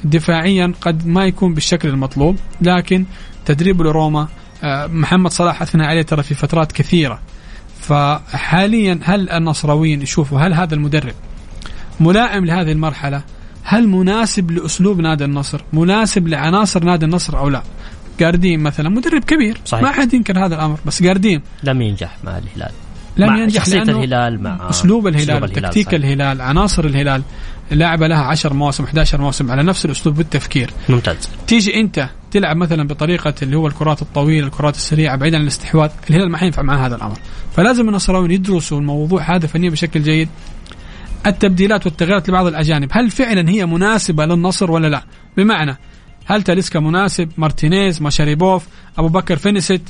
دفاعيا 0.05 0.73
قد 0.81 1.07
ما 1.07 1.25
يكون 1.25 1.55
بالشكل 1.55 1.89
المطلوب 1.89 2.37
لكن 2.61 3.05
تدريبه 3.45 3.85
لروما 3.85 4.29
محمد 4.89 5.31
صلاح 5.31 5.63
أثنى 5.63 5.87
عليه 5.87 6.03
ترى 6.03 6.23
في 6.23 6.35
فترات 6.35 6.73
كثيرة. 6.73 7.21
فحاليا 7.81 9.01
هل 9.03 9.31
النصراويين 9.31 10.03
يشوفوا 10.03 10.41
هل 10.41 10.55
هذا 10.55 10.75
المدرب 10.75 11.15
ملائم 12.01 12.45
لهذه 12.45 12.73
المرحلة؟ 12.73 13.23
هل 13.65 13.89
مناسب 13.89 14.51
لأسلوب 14.51 15.01
نادي 15.01 15.25
النصر؟ 15.25 15.61
مناسب 15.73 16.29
لعناصر 16.29 16.85
نادي 16.85 17.05
النصر 17.05 17.39
أو 17.39 17.49
لا؟ 17.49 17.63
جاردين 18.21 18.61
مثلا 18.61 18.89
مدرب 18.89 19.25
كبير 19.25 19.61
صحيح. 19.65 19.83
ما 19.83 19.93
حد 19.93 20.15
ينكر 20.15 20.47
هذا 20.47 20.55
الأمر 20.55 20.79
بس 20.87 21.03
جاردين. 21.03 21.43
لم 21.63 21.83
ينجح 21.83 22.17
مع 22.25 22.39
الهلال. 22.39 22.73
لم 23.17 23.37
ينجح 23.37 23.65
شخصية 23.65 23.79
لأنه 23.79 23.93
الهلال 23.93 24.43
مع 24.43 24.71
أسلوب 24.71 25.07
الهلال 25.07 25.45
أسلوب 25.45 25.53
تكتيك 25.53 25.87
صحيح. 25.87 26.01
الهلال 26.01 26.41
عناصر 26.41 26.85
الهلال. 26.85 27.23
لعبه 27.71 28.07
لها 28.09 28.23
10 28.25 28.55
مواسم 28.55 28.85
11 28.85 29.21
موسم 29.21 29.51
على 29.51 29.63
نفس 29.63 29.85
الأسلوب 29.85 30.17
بالتفكير 30.17 30.71
ممتاز. 30.89 31.29
تيجي 31.47 31.81
أنت 31.81 32.09
تلعب 32.33 32.57
مثلا 32.57 32.89
بطريقة 32.89 33.35
اللي 33.43 33.57
هو 33.57 33.67
الكرات 33.67 34.03
الطويلة 34.03 34.47
الكرات 34.47 34.75
السريعة 34.75 35.17
بعيدا 35.17 35.37
عن 35.37 35.43
الاستحواذ 35.43 35.91
الهلال 36.11 36.31
ما 36.31 36.39
حينفع 36.39 36.63
مع 36.63 36.87
هذا 36.87 36.97
الأمر. 36.97 37.19
فلازم 37.57 37.89
النصراويين 37.89 38.31
يدرسوا 38.31 38.79
الموضوع 38.79 39.37
هذا 39.37 39.47
فنيا 39.47 39.71
بشكل 39.71 40.03
جيد. 40.03 40.29
التبديلات 41.27 41.87
والتغييرات 41.87 42.29
لبعض 42.29 42.47
الأجانب 42.47 42.89
هل 42.93 43.11
فعلا 43.11 43.51
هي 43.51 43.67
مناسبة 43.67 44.27
للنصر 44.27 44.71
ولا 44.71 44.87
لا؟ 44.87 45.03
بمعنى 45.37 45.77
هل 46.27 46.43
تاليسكا 46.43 46.81
مناسب؟ 46.81 47.29
مارتينيز 47.37 48.03
ماشاريبوف 48.03 48.67
ابو 48.99 49.09
بكر 49.09 49.37
فينسنت 49.37 49.83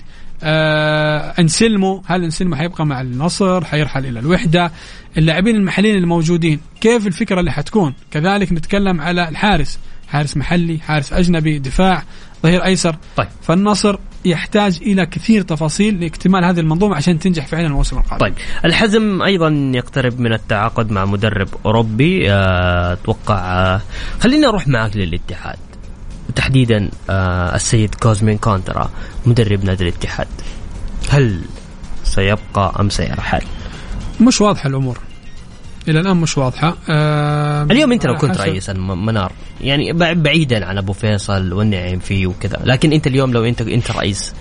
آه 0.43 1.35
انسلمو 1.39 2.03
هل 2.07 2.25
انسلمو 2.25 2.57
حيبقى 2.57 2.87
مع 2.87 3.01
النصر؟ 3.01 3.65
حيرحل 3.65 4.07
إلى 4.07 4.21
الوحدة. 4.21 4.73
اللاعبين 5.19 5.57
المحليين 5.57 5.97
الموجودين 5.97 6.61
كيف 6.81 7.07
الفكرة 7.07 7.41
اللي 7.41 7.53
حتكون؟ 7.53 7.95
كذلك 8.11 8.53
نتكلم 8.53 9.01
على 9.01 9.29
الحارس. 9.29 9.79
حارس 10.09 10.37
محلي 10.37 10.79
حارس 10.79 11.13
أجنبي 11.13 11.59
دفاع. 11.59 12.03
ظهير 12.43 12.65
أيسر. 12.65 12.97
طيب. 13.17 13.29
فالنصر 13.43 13.97
يحتاج 14.25 14.79
إلى 14.83 15.07
كثير 15.07 15.43
تفاصيل 15.43 16.01
لاكتمال 16.01 16.45
هذه 16.45 16.61
المنظومة 16.61 16.97
عشان 16.97 17.19
تنجح 17.19 17.47
فعلا 17.47 17.67
الموسم 17.67 17.99
القادم. 17.99 18.19
طيب. 18.19 18.35
الحزم 18.65 19.23
أيضا 19.23 19.73
يقترب 19.75 20.21
من 20.21 20.33
التعاقد 20.33 20.91
مع 20.91 21.05
مدرب 21.05 21.49
أوروبي. 21.67 22.33
آه، 22.33 22.93
أتوقع 22.93 23.39
آه، 23.39 23.81
خلينا 24.21 24.47
نروح 24.47 24.69
معك 24.69 24.97
للاتحاد. 24.97 25.59
وتحديدا 26.29 26.91
آه، 27.11 27.57
السيد 27.57 27.95
كوزمين 27.95 28.39
كونترا 28.39 28.91
مدرب 29.27 29.65
نادي 29.65 29.85
الاتحاد. 29.85 30.29
هل 31.11 31.41
سيبقى 32.05 32.73
أم 32.81 32.91
سيرحل؟ 32.91 33.43
مش 34.21 34.41
واضحة 34.41 34.69
الأمور. 34.69 34.99
إلى 35.89 36.01
الآن 36.01 36.17
مش 36.17 36.39
واضحة. 36.39 36.77
آه 36.89 37.63
اليوم 37.63 37.93
أنت 37.93 38.07
لو 38.07 38.15
كنت 38.15 38.37
رئيس 38.37 38.71
المنار 38.71 39.33
يعني 39.61 39.93
بعيدا 40.15 40.67
عن 40.67 40.79
أبو 40.79 40.93
فيصل 40.93 41.53
والنعيم 41.53 41.99
فيه 41.99 42.27
وكذا 42.27 42.61
لكن 42.65 42.93
أنت 42.93 43.07
اليوم 43.07 43.33
لو 43.33 43.45
انت 43.45 43.63
أنت 43.63 43.91
رئيس 43.91 44.35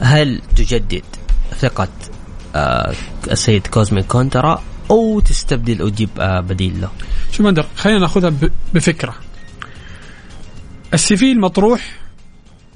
هل 0.00 0.40
تجدد 0.56 1.02
ثقة 1.58 1.88
آه 2.54 2.92
السيد 3.30 3.66
كوزمين 3.66 4.02
كونترا 4.02 4.62
أو 4.90 5.20
تستبدل 5.20 5.80
أو 5.80 5.88
تجيب 5.88 6.08
آه 6.20 6.40
بديل 6.40 6.80
له؟ 6.80 6.90
شوف 7.32 7.42
بندر 7.42 7.66
خلينا 7.76 7.98
نأخذها 7.98 8.32
بفكرة. 8.74 9.14
ال 10.94 11.16
CV 11.16 11.32
المطروح 11.32 11.98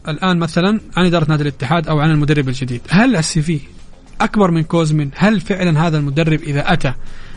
الآن 0.08 0.38
مثلا 0.38 0.80
عن 0.96 1.06
إدارة 1.06 1.28
نادي 1.28 1.42
الاتحاد 1.42 1.88
أو 1.88 2.00
عن 2.00 2.10
المدرب 2.10 2.48
الجديد 2.48 2.80
هل 2.88 3.16
ال 3.16 3.42
CV 3.42 3.60
أكبر 4.20 4.50
من 4.50 4.62
كوزمين؟ 4.62 5.10
هل 5.14 5.40
فعلا 5.40 5.86
هذا 5.86 5.98
المدرب 5.98 6.42
إذا 6.42 6.72
أتى 6.72 6.92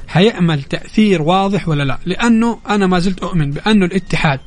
حيعمل 0.10 0.64
تأثير 0.64 1.22
واضح 1.22 1.68
ولا 1.68 1.84
لا؟ 1.84 2.00
لأنه 2.06 2.60
أنا 2.70 2.88
ما 2.88 3.00
زلت 3.00 3.20
أؤمن 3.20 3.52
بأنه 3.52 3.86
الاتحاد 3.86 4.40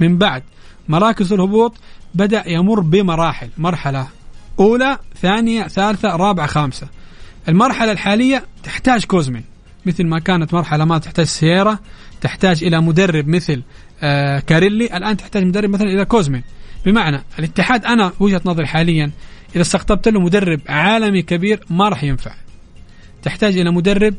من 0.00 0.18
بعد 0.18 0.42
مراكز 0.88 1.32
الهبوط 1.32 1.74
بدأ 2.14 2.42
يمر 2.46 2.80
بمراحل. 2.80 3.48
مرحلة 3.58 4.08
أولى 4.60 4.98
ثانية 5.20 5.62
ثالثة 5.62 6.16
رابعة 6.16 6.46
خامسة. 6.46 6.88
المرحلة 7.48 7.92
الحالية 7.92 8.44
تحتاج 8.62 9.04
كوزمين. 9.04 9.44
مثل 9.86 10.06
ما 10.06 10.18
كانت 10.18 10.54
مرحلة 10.54 10.84
ما 10.84 10.98
تحتاج 10.98 11.26
سييرا 11.26 11.78
تحتاج 12.20 12.64
إلى 12.64 12.80
مدرب 12.80 13.28
مثل 13.28 13.62
آه 14.02 14.38
كاريلي. 14.38 14.96
الآن 14.96 15.16
تحتاج 15.16 15.44
مدرب 15.44 15.70
مثلا 15.70 15.88
إلى 15.88 16.04
كوزمين. 16.04 16.42
بمعنى 16.86 17.24
الاتحاد 17.38 17.84
أنا 17.84 18.12
وجهة 18.20 18.40
نظري 18.44 18.66
حاليا 18.66 19.10
إذا 19.54 19.62
استقطبت 19.62 20.08
له 20.08 20.20
مدرب 20.20 20.60
عالمي 20.68 21.22
كبير 21.22 21.60
ما 21.70 21.88
راح 21.88 22.04
ينفع. 22.04 22.34
تحتاج 23.22 23.58
إلى 23.58 23.70
مدرب 23.70 24.14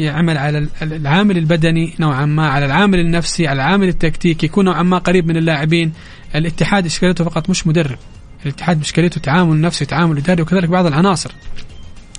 يعمل 0.00 0.38
على 0.38 0.68
العامل 0.82 1.38
البدني 1.38 1.94
نوعا 2.00 2.26
ما 2.26 2.48
على 2.48 2.66
العامل 2.66 3.00
النفسي 3.00 3.46
على 3.46 3.62
العامل 3.62 3.88
التكتيكي 3.88 4.46
يكون 4.46 4.64
نوعا 4.64 4.82
ما 4.82 4.98
قريب 4.98 5.28
من 5.28 5.36
اللاعبين. 5.36 5.92
الاتحاد 6.34 6.86
إشكاليته 6.86 7.24
فقط 7.24 7.50
مش 7.50 7.66
مدرب. 7.66 7.98
الاتحاد 8.42 8.80
إشكاليته 8.80 9.20
تعامل 9.20 9.60
نفسي 9.60 9.84
تعامل 9.84 10.18
إداري 10.18 10.42
وكذلك 10.42 10.68
بعض 10.68 10.86
العناصر. 10.86 11.30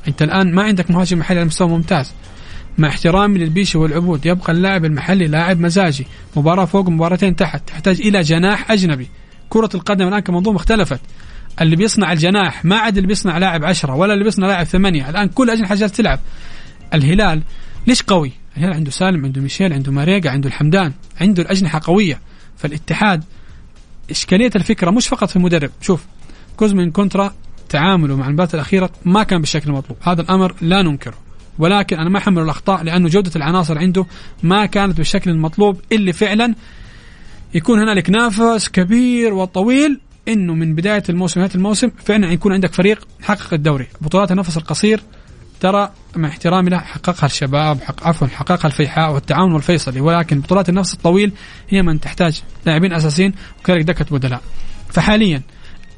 أنت 0.08 0.22
الآن 0.22 0.56
ما 0.56 0.64
عندك 0.64 0.92
مهاجم 0.92 1.20
محلي 1.20 1.40
على 1.40 1.48
مستوى 1.48 1.68
ممتاز. 1.68 2.14
مع 2.78 2.88
احترامي 2.88 3.40
للبيشي 3.40 3.78
والعبود 3.78 4.26
يبقى 4.26 4.54
اللاعب 4.54 4.86
المحلي 4.86 5.28
لاعب 5.28 5.60
مزاجي. 5.60 6.08
مباراة 6.36 6.66
فوق 6.66 6.90
مباراتين 6.90 7.36
تحت. 7.36 7.68
تحتاج 7.68 8.02
إلى 8.02 8.22
جناح 8.22 8.72
أجنبي. 8.72 9.08
كرة 9.50 9.70
القدم 9.76 10.08
الآن 10.08 10.20
كمنظومة 10.20 10.58
اختلفت. 10.58 11.00
اللي 11.62 11.76
بيصنع 11.76 12.12
الجناح 12.12 12.66
ما 12.66 12.78
عاد 12.78 12.98
اللي 12.98 13.08
بيصنع 13.08 13.38
لاعب 13.38 13.66
عشرة 13.66 13.96
ولا 13.96 14.14
اللي 14.14 14.24
بيصنع 14.24 14.48
لاعب 14.48 14.66
ثمانية. 14.66 15.10
الآن 15.10 15.28
كل 15.28 15.50
أجنحة 15.50 15.76
جالسة 15.76 15.96
تلعب. 15.96 16.20
الهلال 16.94 17.42
ليش 17.88 18.04
قوي؟ 18.04 18.32
الهلال 18.58 18.74
عنده 18.74 18.92
سالم 18.92 19.26
عنده 19.26 19.42
ميشيل 19.42 19.74
عنده 19.74 19.92
ماريجا 19.92 20.30
عنده 20.30 20.48
الحمدان 20.50 20.94
عنده 21.22 21.44
الأجنحة 21.44 21.82
قوية. 21.84 22.20
فالاتحاد 22.58 23.24
إشكالية 24.12 24.52
الفكرة 24.56 24.92
مش 24.92 25.08
فقط 25.08 25.30
في 25.30 25.36
المدرب. 25.36 25.72
شوف 25.82 26.06
كوزمين 26.58 26.92
كونترا 26.92 27.34
تعامله 27.70 28.16
مع 28.16 28.28
المباراة 28.28 28.50
الأخيرة 28.54 28.90
ما 29.06 29.24
كان 29.24 29.40
بالشكل 29.40 29.70
المطلوب. 29.70 29.98
هذا 30.02 30.22
الأمر 30.22 30.56
لا 30.62 30.82
ننكره. 30.82 31.18
ولكن 31.60 32.00
أنا 32.00 32.10
ما 32.10 32.18
أحمل 32.18 32.42
الأخطاء 32.42 32.84
لأنه 32.84 33.10
جودة 33.10 33.32
العناصر 33.36 33.78
عنده 33.78 34.06
ما 34.44 34.66
كانت 34.66 34.98
بالشكل 34.98 35.32
المطلوب 35.32 35.82
اللي 35.92 36.14
فعلا 36.14 36.56
يكون 37.54 37.80
هنالك 37.80 38.10
نافس 38.10 38.70
كبير 38.70 39.34
وطويل 39.34 40.00
إنه 40.28 40.54
من 40.54 40.76
بداية 40.76 41.04
الموسم 41.10 41.40
نهايه 41.40 41.56
الموسم 41.56 41.90
فعلا 42.06 42.32
يكون 42.32 42.54
عندك 42.54 42.74
فريق 42.74 43.08
حقق 43.22 43.54
الدوري. 43.54 43.88
بطولات 44.02 44.32
النفس 44.32 44.58
القصير 44.58 45.02
ترى 45.62 45.92
مع 46.16 46.30
احترامي 46.30 46.70
له 46.70 46.78
حققها 46.78 47.26
الشباب 47.26 47.82
حق 47.82 48.08
عفوا 48.08 48.28
حققها 48.28 48.68
الفيحاء 48.68 49.14
والتعاون 49.14 49.54
والفيصلي. 49.54 50.02
ولكن 50.02 50.40
بطولات 50.40 50.70
النفس 50.70 50.94
الطويل 50.94 51.32
هي 51.70 51.82
من 51.82 52.00
تحتاج 52.00 52.42
لاعبين 52.66 52.94
أساسيين 52.94 53.34
وكذلك 53.60 53.82
دكة 53.82 54.06
بدلاء. 54.12 54.42
فحاليا 54.90 55.42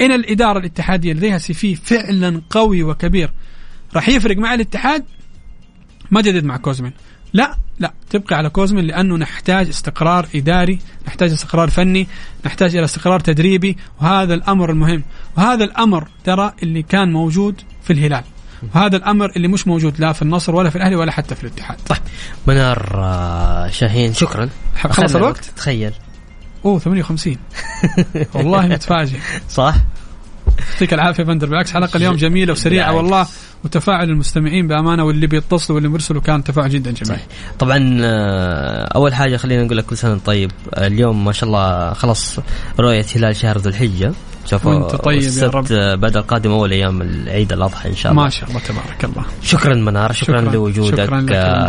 إن 0.01 0.11
الإدارة 0.11 0.59
الاتحادية 0.59 1.14
لديها 1.14 1.38
سي 1.38 1.53
في 1.53 1.76
فعلا 1.76 2.41
قوي 2.49 2.84
وكبير 2.84 3.32
راح 3.95 4.09
يفرق 4.09 4.38
مع 4.38 4.53
الاتحاد؟ 4.53 5.05
ما 6.11 6.22
جدد 6.22 6.43
مع 6.43 6.57
كوزمين. 6.57 6.93
لا 7.34 7.57
لا 7.80 7.93
تبقى 8.09 8.36
على 8.36 8.49
كوزمين 8.49 8.86
لأنه 8.86 9.18
نحتاج 9.18 9.68
استقرار 9.68 10.28
إداري، 10.36 10.80
نحتاج 11.07 11.32
استقرار 11.32 11.70
فني، 11.70 12.07
نحتاج 12.45 12.76
إلى 12.76 12.86
استقرار 12.86 13.20
تدريبي 13.20 13.78
وهذا 14.01 14.34
الأمر 14.34 14.72
المهم، 14.72 15.03
وهذا 15.38 15.64
الأمر 15.64 16.07
ترى 16.24 16.53
اللي 16.64 16.82
كان 16.82 17.11
موجود 17.11 17.61
في 17.84 17.93
الهلال. 17.93 18.24
وهذا 18.76 18.97
الأمر 18.97 19.32
اللي 19.36 19.47
مش 19.47 19.68
موجود 19.68 19.99
لا 19.99 20.14
في 20.14 20.22
النصر 20.22 20.55
ولا 20.55 20.70
في 20.70 20.76
الأهلي 20.76 20.95
ولا 20.95 21.11
حتى 21.11 21.36
في 21.36 21.43
الاتحاد. 21.43 21.78
طيب 21.88 21.99
منار 22.47 22.91
آه، 22.95 23.68
شاهين 23.68 24.14
شكرا. 24.14 24.49
خلص 24.76 25.16
الوقت؟ 25.16 25.45
تخيل. 25.45 25.93
أوه 26.66 26.80
58 26.80 27.38
والله 28.36 28.68
متفاجئ 28.68 29.18
صح؟ 29.49 29.76
يعطيك 30.74 30.93
العافية 30.93 31.24
بندر 31.24 31.47
بالعكس 31.47 31.72
حلقة 31.72 31.97
اليوم 31.97 32.16
جميلة 32.26 32.51
وسريعة 32.51 32.93
والله 32.93 33.28
وتفاعل 33.64 34.09
المستمعين 34.09 34.68
بأمانة 34.68 35.03
واللي 35.03 35.28
بيتصلوا 35.28 35.76
واللي 35.76 35.89
بيرسلوا 35.89 36.22
كان 36.22 36.43
تفاعل 36.43 36.70
جدا 36.70 36.91
جميل. 36.91 37.20
طبعا 37.59 37.97
آه، 38.01 38.89
أول 38.95 39.14
حاجة 39.14 39.38
خلينا 39.38 39.64
نقول 39.64 39.78
لك 39.78 39.86
كل 39.86 39.97
سنة 39.97 40.20
طيب 40.26 40.51
اليوم 40.78 41.26
ما 41.26 41.32
شاء 41.32 41.47
الله 41.47 41.93
خلص 41.93 42.39
رؤية 42.80 43.05
هلال 43.16 43.36
شهر 43.36 43.57
ذو 43.57 43.70
الحجة 43.70 44.14
شوفوا 44.46 44.74
وانت 44.74 44.96
طيب 44.96 45.22
يا 45.22 45.48
رب. 45.48 45.66
بدر 46.00 46.20
القادم 46.20 46.52
أول 46.52 46.72
أيام 46.72 47.02
العيد 47.02 47.54
الأضحى 47.54 47.89
إن 47.89 47.96
شاء 47.96 48.12
الله. 48.12 48.24
ما 48.24 48.30
شاء 48.30 48.50
الله 48.50 48.60
تبارك 48.60 49.06
الله. 49.06 49.26
شكرا 49.44 49.76
منار 49.76 50.12
شكرا, 50.12 50.41
شكرا 50.41 50.52
لوجودك. 50.52 51.04
شكرا 51.04 51.22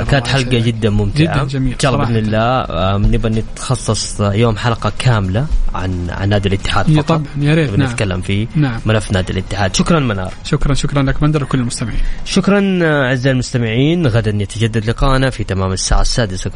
كانت 0.02 0.26
حلقة 0.26 0.58
جدا 0.58 0.90
ممتعة. 0.90 1.34
جدا 1.34 1.44
جميل 1.44 1.72
إن 1.72 1.78
شاء 1.78 1.94
الله 1.94 2.04
بإذن 2.04 2.16
الله 2.16 2.98
نبغى 2.98 3.30
نتخصص 3.30 4.20
يوم 4.20 4.56
حلقة 4.56 4.92
كاملة 4.98 5.46
عن 5.74 6.10
عن 6.10 6.28
نادي 6.28 6.48
الاتحاد 6.48 6.90
فقط. 6.90 7.08
طبعا 7.08 7.24
يا 7.40 7.54
ريت. 7.54 7.78
نعم. 7.78 7.90
نتكلم 7.90 8.20
فيه 8.20 8.46
نعم. 8.54 8.80
ملف 8.86 9.12
نادي 9.12 9.32
الاتحاد. 9.32 9.76
شكرا 9.76 10.00
منار. 10.00 10.32
شكرا 10.44 10.74
شكرا 10.74 11.02
لك. 11.02 11.20
بندر 11.20 11.42
وكل 11.42 11.58
المستمعين؟ 11.58 11.98
شكرا 12.24 12.78
أعزائي 12.82 13.32
المستمعين. 13.32 14.06
غدا 14.06 14.30
يتجدد 14.30 14.90
لقاءنا 14.90 15.30
في 15.30 15.44
تمام 15.44 15.72
الساعة 15.72 16.00
السادسة. 16.00 16.50